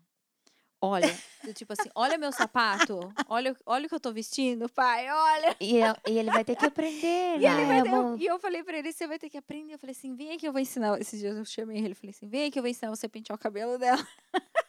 Olha, 0.80 1.08
tipo 1.56 1.72
assim, 1.72 1.88
olha 1.92 2.16
meu 2.16 2.30
sapato, 2.30 3.00
olha, 3.26 3.56
olha 3.66 3.86
o 3.86 3.88
que 3.88 3.94
eu 3.96 3.98
tô 3.98 4.12
vestindo, 4.12 4.68
pai, 4.68 5.10
olha. 5.10 5.56
E, 5.58 5.76
eu- 5.76 5.96
e 6.06 6.16
ele 6.16 6.30
vai 6.30 6.44
ter 6.44 6.54
que 6.54 6.64
aprender, 6.66 7.40
E, 7.40 7.44
ele 7.46 7.64
vai 7.64 7.66
né? 7.78 7.82
ter- 7.82 7.90
Vamos- 7.90 8.20
e 8.20 8.26
eu 8.26 8.38
falei 8.38 8.62
pra 8.62 8.78
ele, 8.78 8.92
você 8.92 9.04
vai 9.08 9.18
ter 9.18 9.28
que 9.28 9.36
aprender. 9.36 9.74
Eu 9.74 9.78
falei 9.80 9.90
assim, 9.90 10.14
vem 10.14 10.30
aqui, 10.30 10.46
eu 10.46 10.52
vou 10.52 10.60
ensinar. 10.60 10.96
Esses 11.00 11.18
dias 11.18 11.36
eu 11.36 11.44
chamei 11.44 11.78
ele, 11.84 11.96
falei 11.96 12.10
assim, 12.14 12.28
vem 12.28 12.46
aqui, 12.46 12.60
eu 12.60 12.62
vou 12.62 12.70
ensinar 12.70 12.90
você 12.94 13.06
a 13.06 13.08
pentear 13.08 13.34
o 13.34 13.40
cabelo 13.40 13.76
dela. 13.76 14.06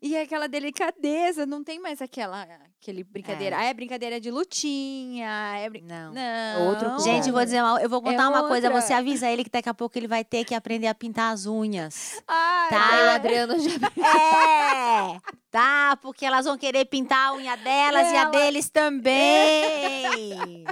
E 0.00 0.14
é 0.14 0.22
aquela 0.22 0.46
delicadeza, 0.48 1.44
não 1.44 1.64
tem 1.64 1.80
mais 1.80 2.00
aquela 2.00 2.46
aquele 2.80 3.02
brincadeira. 3.02 3.56
É. 3.56 3.58
Ah, 3.58 3.64
é 3.64 3.74
brincadeira 3.74 4.20
de 4.20 4.30
lutinha, 4.30 5.56
é 5.58 5.68
brin... 5.68 5.82
Não. 5.82 6.12
Não. 6.12 6.68
Outro. 6.68 7.00
Gente, 7.00 7.26
eu 7.28 7.32
vou 7.34 7.44
dizer 7.44 7.60
uma, 7.62 7.80
eu 7.82 7.88
vou 7.88 7.98
É 8.00 8.02
contar 8.02 8.28
uma 8.28 8.46
coisa. 8.46 8.68
outra. 8.68 8.80
Você 8.80 8.92
avisa 8.92 9.28
ele 9.28 9.42
que 9.42 9.50
daqui 9.50 9.68
a 9.68 9.74
pouco 9.74 9.98
ele 9.98 10.06
vai 10.06 10.24
ter 10.24 10.44
que 10.44 10.54
aprender 10.54 10.86
a 10.86 10.94
pintar 10.94 11.32
as 11.32 11.46
unhas. 11.46 12.22
Ai, 12.28 12.68
Tá, 12.70 12.90
o 12.90 12.94
é. 12.94 13.14
Adriano 13.14 13.58
já 13.58 13.70
É! 15.16 15.20
Tá, 15.50 15.96
porque 16.00 16.24
elas 16.24 16.44
vão 16.44 16.56
querer 16.56 16.84
pintar 16.84 17.28
a 17.30 17.34
unha 17.34 17.56
delas 17.56 18.06
e 18.12 18.16
a 18.16 18.20
Ela- 18.20 18.30
deles 18.30 18.70
também. 18.70 20.64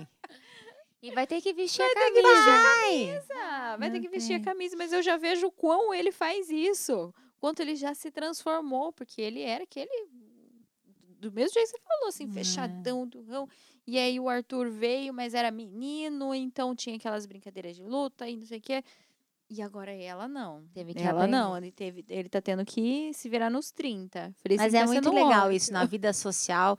E 1.02 1.10
vai 1.12 1.26
ter 1.26 1.40
que 1.40 1.52
vestir 1.52 1.82
a 1.82 1.88
ter 1.88 1.94
que 2.12 2.22
camisa. 2.22 3.76
Vai 3.78 3.90
ter 3.90 3.94
Não 3.94 4.00
que 4.02 4.08
vestir 4.08 4.34
a 4.34 4.40
camisa, 4.40 4.76
mas 4.76 4.92
eu 4.92 5.02
já 5.02 5.16
vejo 5.16 5.46
o 5.48 5.52
quão 5.52 5.92
ele 5.94 6.10
faz 6.12 6.48
isso. 6.50 7.12
Quanto 7.38 7.60
ele 7.60 7.76
já 7.76 7.94
se 7.94 8.10
transformou, 8.10 8.92
porque 8.92 9.20
ele 9.20 9.42
era 9.42 9.64
aquele. 9.64 10.08
Do 11.18 11.32
mesmo 11.32 11.54
jeito 11.54 11.72
que 11.72 11.78
você 11.78 11.82
falou, 11.84 12.08
assim, 12.08 12.28
É. 12.28 12.32
fechadão, 12.32 13.06
durrão. 13.06 13.48
E 13.86 13.98
aí 13.98 14.18
o 14.20 14.28
Arthur 14.28 14.70
veio, 14.70 15.12
mas 15.14 15.32
era 15.34 15.50
menino, 15.50 16.34
então 16.34 16.74
tinha 16.74 16.96
aquelas 16.96 17.24
brincadeiras 17.26 17.74
de 17.76 17.82
luta 17.82 18.28
e 18.28 18.36
não 18.36 18.46
sei 18.46 18.58
o 18.58 18.60
quê. 18.60 18.82
E 19.48 19.62
agora 19.62 19.92
ela 19.92 20.26
não. 20.26 20.66
Teve 20.74 20.92
que 20.92 21.00
Ela 21.02 21.20
aprender. 21.20 21.30
não, 21.36 21.56
ele, 21.56 21.70
teve, 21.70 22.04
ele 22.08 22.28
tá 22.28 22.40
tendo 22.40 22.64
que 22.64 23.12
se 23.14 23.28
virar 23.28 23.48
nos 23.48 23.70
30. 23.70 24.34
Falei, 24.42 24.58
Mas 24.58 24.72
"Você 24.72 24.76
é 24.76 24.80
tá 24.80 24.86
muito 24.86 25.10
legal 25.10 25.30
ótimo." 25.42 25.52
isso 25.52 25.72
na 25.72 25.84
vida 25.84 26.12
social. 26.12 26.76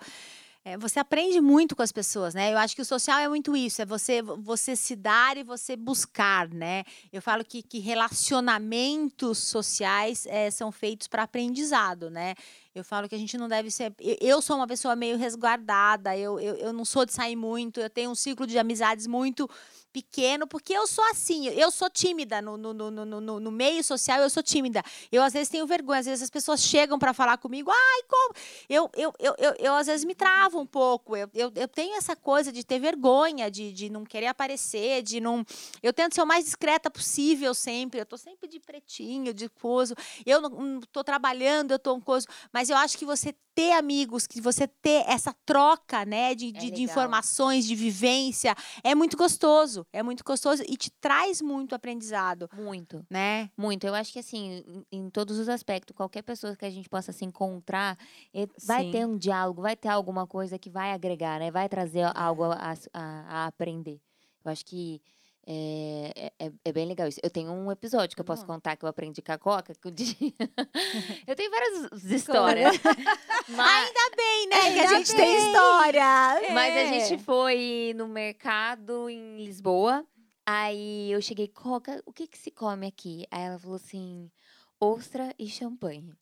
É, 0.68 0.78
você 0.78 1.00
aprende 1.00 1.40
muito 1.40 1.78
com 1.78 1.82
as 1.82 1.94
pessoas, 1.94 2.34
né? 2.34 2.52
Eu 2.52 2.58
acho 2.58 2.76
que 2.76 2.82
o 2.82 2.86
social 2.86 3.18
é 3.20 3.30
muito 3.30 3.56
isso, 3.56 3.82
é 3.82 3.86
você 3.86 4.22
você 4.22 4.76
se 4.76 4.98
dar 4.98 5.38
e 5.38 5.44
você 5.44 5.78
buscar, 5.78 6.50
né? 6.50 6.84
Eu 7.10 7.22
falo 7.22 7.46
que, 7.46 7.64
que 7.64 7.80
relacionamentos 7.80 9.38
sociais 9.38 10.26
eh, 10.30 10.52
são 10.52 10.70
feitos 10.70 11.08
para 11.08 11.24
aprendizado, 11.24 12.10
né? 12.10 12.36
Eu 12.76 12.84
falo 12.84 13.08
que 13.08 13.16
a 13.16 13.18
gente 13.18 13.38
não 13.38 13.48
deve 13.48 13.72
ser. 13.72 13.94
Eu, 13.98 14.18
eu 14.20 14.42
sou 14.42 14.58
uma 14.58 14.68
pessoa 14.68 14.94
meio 14.94 15.18
resguardada, 15.18 16.18
eu, 16.18 16.38
eu, 16.38 16.56
eu 16.56 16.74
não 16.74 16.84
sou 16.84 17.06
de 17.06 17.14
sair 17.14 17.38
muito, 17.38 17.80
eu 17.80 17.90
tenho 17.90 18.12
um 18.12 18.16
ciclo 18.16 18.46
de 18.46 18.60
amizades 18.60 19.08
muito 19.08 19.50
pequeno, 19.92 20.48
porque 20.48 20.74
eu 20.74 20.86
sou 20.88 21.04
assim, 21.10 21.48
eu 21.50 21.72
sou 21.72 21.90
tímida 21.90 22.42
no, 22.42 22.58
no, 22.58 22.74
no, 22.74 22.92
no, 22.92 23.40
no- 23.40 23.52
meio 23.52 23.84
social, 23.84 24.22
eu 24.22 24.30
sou 24.30 24.44
tímida. 24.44 24.84
Eu 25.12 25.24
às 25.24 25.34
vezes 25.34 25.50
tenho 25.50 25.66
vergonha, 25.66 26.00
às 26.00 26.06
vezes 26.06 26.24
as 26.24 26.30
pessoas 26.30 26.62
chegam 26.62 27.00
para 27.00 27.14
falar 27.14 27.38
comigo, 27.38 27.72
ai, 27.72 28.02
como? 28.08 28.34
Eu, 28.70 28.90
eu, 28.96 29.14
eu, 29.20 29.36
eu, 29.38 29.54
eu 29.60 29.74
às 29.76 29.88
vezes 29.88 30.06
me 30.06 30.14
travo 30.16 30.60
um 30.60 30.66
pouco, 30.66 31.16
eu, 31.16 31.30
eu, 31.34 31.52
eu 31.56 31.68
tenho 31.68 31.96
essa 31.96 32.16
coisa 32.16 32.52
de 32.52 32.64
ter 32.64 32.80
vergonha, 32.80 33.50
de, 33.50 33.72
de 33.74 33.90
não 33.90 34.04
querer 34.04 34.28
aparecer, 34.28 35.02
de 35.02 35.20
não. 35.20 35.44
Eu 35.82 35.94
tento 35.94 36.16
ser 36.16 36.22
o 36.22 36.26
mais 36.26 36.46
discreta 36.46 36.90
possível 36.90 37.54
sempre, 37.54 38.00
eu 38.00 38.06
tô 38.06 38.18
sempre 38.18 38.48
de 38.48 38.60
pretinho, 38.60 39.34
de 39.34 39.50
coisa. 39.50 39.96
Eu 40.26 40.42
não, 40.42 40.50
não 40.50 40.82
tô 40.92 41.04
trabalhando, 41.04 41.72
eu 41.72 41.80
tô 41.80 41.94
um 41.96 42.02
coisa. 42.02 42.28
Mas 42.54 42.70
eu 42.70 42.78
acho 42.78 42.98
que 42.98 43.06
você 43.06 43.34
ter 43.58 43.72
amigos, 43.72 44.28
que 44.28 44.40
você 44.40 44.68
ter 44.68 45.04
essa 45.08 45.34
troca, 45.44 46.06
né, 46.06 46.36
de, 46.36 46.52
de, 46.52 46.60
de 46.60 46.66
legal. 46.66 46.84
informações, 46.84 47.66
de 47.66 47.74
vivência, 47.76 48.54
é 48.84 48.94
muito 48.94 49.18
gostoso. 49.18 49.84
É 49.92 50.04
muito 50.04 50.24
gostoso 50.24 50.62
e 50.70 50.78
te 50.78 50.92
traz 51.02 51.42
muito 51.42 51.74
aprendizado, 51.74 52.48
Muito. 52.54 53.04
né? 53.10 53.50
Muito. 53.58 53.88
Eu 53.88 53.96
acho 53.96 54.14
que 54.14 54.20
assim, 54.20 54.64
em, 54.92 55.00
em 55.00 55.10
todos 55.10 55.40
os 55.40 55.50
aspectos, 55.50 55.96
qualquer 55.96 56.22
pessoa 56.22 56.56
que 56.56 56.66
a 56.66 56.70
gente 56.70 56.88
possa 56.88 57.12
se 57.12 57.26
encontrar, 57.26 57.98
vai 58.64 58.84
Sim. 58.84 58.92
ter 58.92 59.08
um 59.08 59.18
diálogo, 59.18 59.64
vai 59.64 59.76
ter 59.76 59.88
alguma 59.90 60.28
coisa 60.28 60.60
que 60.60 60.70
vai 60.70 60.92
agregar, 60.92 61.40
né? 61.40 61.50
Vai 61.50 61.68
trazer 61.68 62.04
algo 62.16 62.44
a, 62.44 62.76
a- 62.94 63.26
a 63.28 63.46
aprender. 63.48 64.00
Eu 64.46 64.52
acho 64.52 64.64
que 64.64 65.02
é, 65.50 66.32
é, 66.40 66.52
é 66.66 66.72
bem 66.74 66.86
legal 66.86 67.08
isso. 67.08 67.20
Eu 67.24 67.30
tenho 67.30 67.50
um 67.52 67.72
episódio 67.72 68.16
que 68.16 68.22
eu 68.22 68.26
posso 68.26 68.46
contar 68.46 68.76
que 68.76 68.84
eu 68.84 68.90
aprendi 68.90 69.22
com 69.22 69.32
a 69.32 69.38
Coca. 69.38 69.74
Que 69.74 69.88
eu, 69.88 69.92
di- 69.92 70.36
eu 71.26 71.36
tenho 71.36 71.50
várias 71.50 72.04
histórias. 72.04 72.76
Mas, 73.48 73.88
Ainda 73.88 74.16
bem, 74.18 74.48
né? 74.50 74.60
que 74.60 74.66
a 74.66 74.84
Ainda 74.84 74.88
gente 74.98 75.16
tem 75.16 75.26
bem. 75.38 75.48
história. 75.48 76.04
Mas 76.54 76.76
a 76.76 76.80
É. 76.80 76.86
gente 77.08 77.24
foi 77.24 77.94
no 77.96 78.08
mercado 78.10 79.10
em 79.10 79.38
Lisboa. 79.38 80.06
Aí 80.46 81.12
eu 81.12 81.22
cheguei, 81.22 81.48
Coca, 81.48 82.02
o 82.06 82.12
que 82.12 82.28
que 82.28 82.38
se 82.38 82.52
come 82.52 82.86
aqui? 82.88 83.26
Aí 83.32 83.44
ela 83.44 83.58
falou 83.60 83.76
assim, 83.78 84.30
ostra 84.80 85.34
e 85.40 85.48
champanhe. 85.48 86.14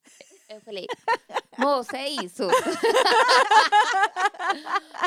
Eu 0.50 0.62
falei, 0.62 0.86
moça, 1.58 1.98
é 1.98 2.10
isso. 2.10 2.44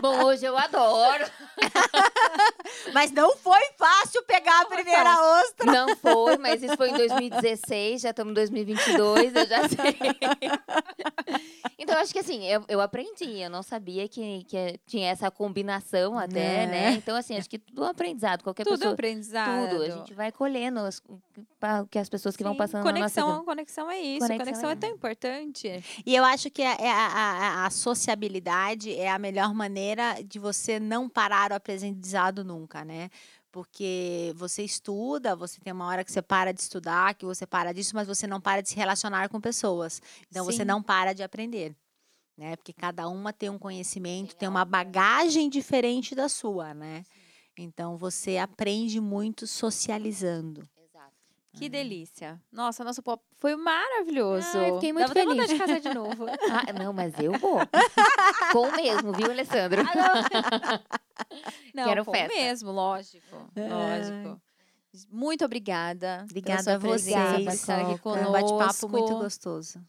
Bom, 0.02 0.24
hoje 0.24 0.44
eu 0.44 0.56
adoro. 0.56 1.24
Mas 2.92 3.10
não 3.10 3.36
foi 3.36 3.60
fácil 3.76 4.22
pegar 4.24 4.60
a 4.62 4.66
primeira 4.66 5.40
ostra. 5.40 5.66
Não 5.66 5.96
foi, 5.96 6.36
mas 6.38 6.62
isso 6.62 6.76
foi 6.76 6.90
em 6.90 6.96
2016, 6.96 8.02
já 8.02 8.10
estamos 8.10 8.30
em 8.30 8.34
2022, 8.34 9.34
eu 9.34 9.46
já 9.46 9.68
sei. 9.68 9.96
Então, 11.80 11.94
eu 11.96 12.02
acho 12.02 12.12
que 12.12 12.18
assim, 12.18 12.44
eu, 12.44 12.64
eu 12.68 12.80
aprendi, 12.80 13.40
eu 13.40 13.48
não 13.48 13.62
sabia 13.62 14.06
que, 14.08 14.44
que 14.44 14.78
tinha 14.86 15.10
essa 15.10 15.30
combinação 15.30 16.18
até, 16.18 16.64
É. 16.64 16.66
né? 16.66 16.90
Então, 16.92 17.16
assim, 17.16 17.36
acho 17.36 17.48
que 17.48 17.58
tudo 17.58 17.84
é 17.84 17.88
aprendizado, 17.88 18.42
qualquer 18.42 18.64
Tudo 18.64 18.74
é 18.74 18.78
pessoa... 18.78 18.94
aprendizado. 18.94 19.70
Tudo, 19.70 19.82
a 19.84 19.88
gente 19.90 20.12
vai 20.12 20.30
colhendo 20.32 20.80
as, 20.80 21.00
que 21.90 21.98
as 21.98 22.08
pessoas 22.08 22.36
que 22.36 22.42
vão 22.42 22.52
Sim, 22.52 22.58
passando 22.58 22.84
na 22.84 22.92
nossa 22.92 22.98
conexão, 23.20 23.32
vida. 23.32 23.44
conexão 23.44 23.90
é 23.90 24.00
isso. 24.00 24.18
Conexão 24.26 24.38
Conexão, 24.44 24.70
é 24.70 24.72
é 24.72 24.76
tão 24.76 24.90
importante. 24.90 25.84
E 26.04 26.14
eu 26.14 26.24
acho 26.24 26.37
que 26.48 26.62
a, 26.62 26.74
é 26.74 26.90
a- 26.90 27.06
a- 27.08 27.66
a 27.66 27.70
sociabilidade 27.70 28.94
é 28.94 29.10
a 29.10 29.18
melhor 29.18 29.52
maneira 29.54 30.22
de 30.22 30.38
você 30.38 30.78
não 30.78 31.08
parar 31.08 31.50
o 31.50 31.54
aprendizado 31.54 32.44
nunca, 32.44 32.84
né? 32.84 33.10
Porque 33.50 34.32
você 34.36 34.62
estuda, 34.62 35.34
você 35.34 35.58
tem 35.60 35.72
uma 35.72 35.86
hora 35.86 36.04
que 36.04 36.12
você 36.12 36.22
para 36.22 36.52
de 36.52 36.60
estudar, 36.60 37.14
que 37.14 37.24
você 37.26 37.46
para 37.46 37.72
disso, 37.72 37.94
mas 37.94 38.06
você 38.06 38.26
não 38.26 38.40
para 38.40 38.60
de 38.62 38.68
se 38.68 38.76
relacionar 38.76 39.28
com 39.28 39.40
pessoas. 39.40 40.00
Então 40.30 40.44
você 40.44 40.58
Sim. 40.58 40.64
não 40.64 40.82
para 40.82 41.12
de 41.12 41.22
aprender. 41.22 41.74
Né? 42.36 42.54
Porque 42.54 42.72
cada 42.72 43.08
uma 43.08 43.32
tem 43.32 43.50
um 43.50 43.58
conhecimento, 43.58 44.36
tem 44.36 44.48
uma 44.48 44.64
bagagem 44.64 45.48
diferente 45.50 46.14
da 46.14 46.28
sua, 46.28 46.72
né? 46.72 47.02
Então 47.56 47.96
você 47.96 48.38
aprende 48.38 49.00
muito 49.00 49.44
socializando. 49.44 50.62
Que 51.58 51.68
delícia. 51.68 52.40
Nossa, 52.52 52.84
nosso 52.84 53.02
pop 53.02 53.22
foi 53.36 53.56
maravilhoso. 53.56 54.56
Ai, 54.58 54.72
fiquei 54.74 54.92
muito 54.92 55.08
Dava 55.12 55.20
feliz. 55.20 55.34
vontade 55.34 55.52
de 55.52 55.58
casar 55.58 55.80
de 55.80 55.94
novo. 55.94 56.26
Ah, 56.68 56.72
não, 56.72 56.92
mas 56.92 57.14
eu 57.18 57.32
vou. 57.38 57.58
Com 58.52 58.70
mesmo, 58.72 59.12
viu, 59.12 59.30
Alessandro? 59.30 59.82
Não, 61.74 61.84
Quero 61.84 62.04
com 62.04 62.12
festa. 62.12 62.34
mesmo, 62.34 62.70
lógico. 62.70 63.36
Lógico. 63.56 64.40
Muito 65.10 65.44
obrigada. 65.44 66.24
Obrigada 66.24 66.74
a 66.76 66.78
vocês. 66.78 67.14
por 67.44 67.52
estar 67.52 67.80
aqui 67.80 67.98
Coca. 67.98 68.18
Foi 68.18 68.22
um 68.22 68.32
conosco. 68.32 68.58
bate-papo 68.58 68.88
muito 68.88 69.14
gostoso. 69.18 69.80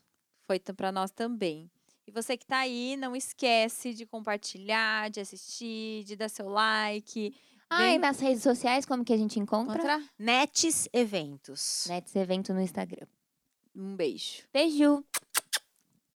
Foi 0.46 0.60
para 0.60 0.92
nós 0.92 1.12
também. 1.12 1.70
E 2.08 2.12
você 2.12 2.36
que 2.36 2.44
está 2.44 2.58
aí, 2.60 2.98
não 2.98 3.16
esquece 3.16 3.94
de 3.94 4.06
compartilhar, 4.06 5.10
de 5.10 5.20
assistir, 5.20 6.04
de 6.04 6.16
dar 6.16 6.28
seu 6.30 6.50
like. 6.50 7.34
Ah, 7.70 7.78
Vem- 7.80 7.96
e 7.96 8.00
nas 8.00 8.20
redes 8.20 8.42
sociais, 8.42 8.86
como 8.86 9.06
que 9.06 9.14
a 9.14 9.18
gente 9.18 9.40
encontra? 9.40 9.76
Encontrar. 9.76 10.02
Netes 10.18 10.90
Eventos. 10.92 11.86
Nets 11.88 12.16
Evento 12.16 12.54
no 12.54 12.62
Instagram. 12.62 13.06
Um 13.76 13.96
beijo. 13.96 14.44
Beijo! 14.52 15.04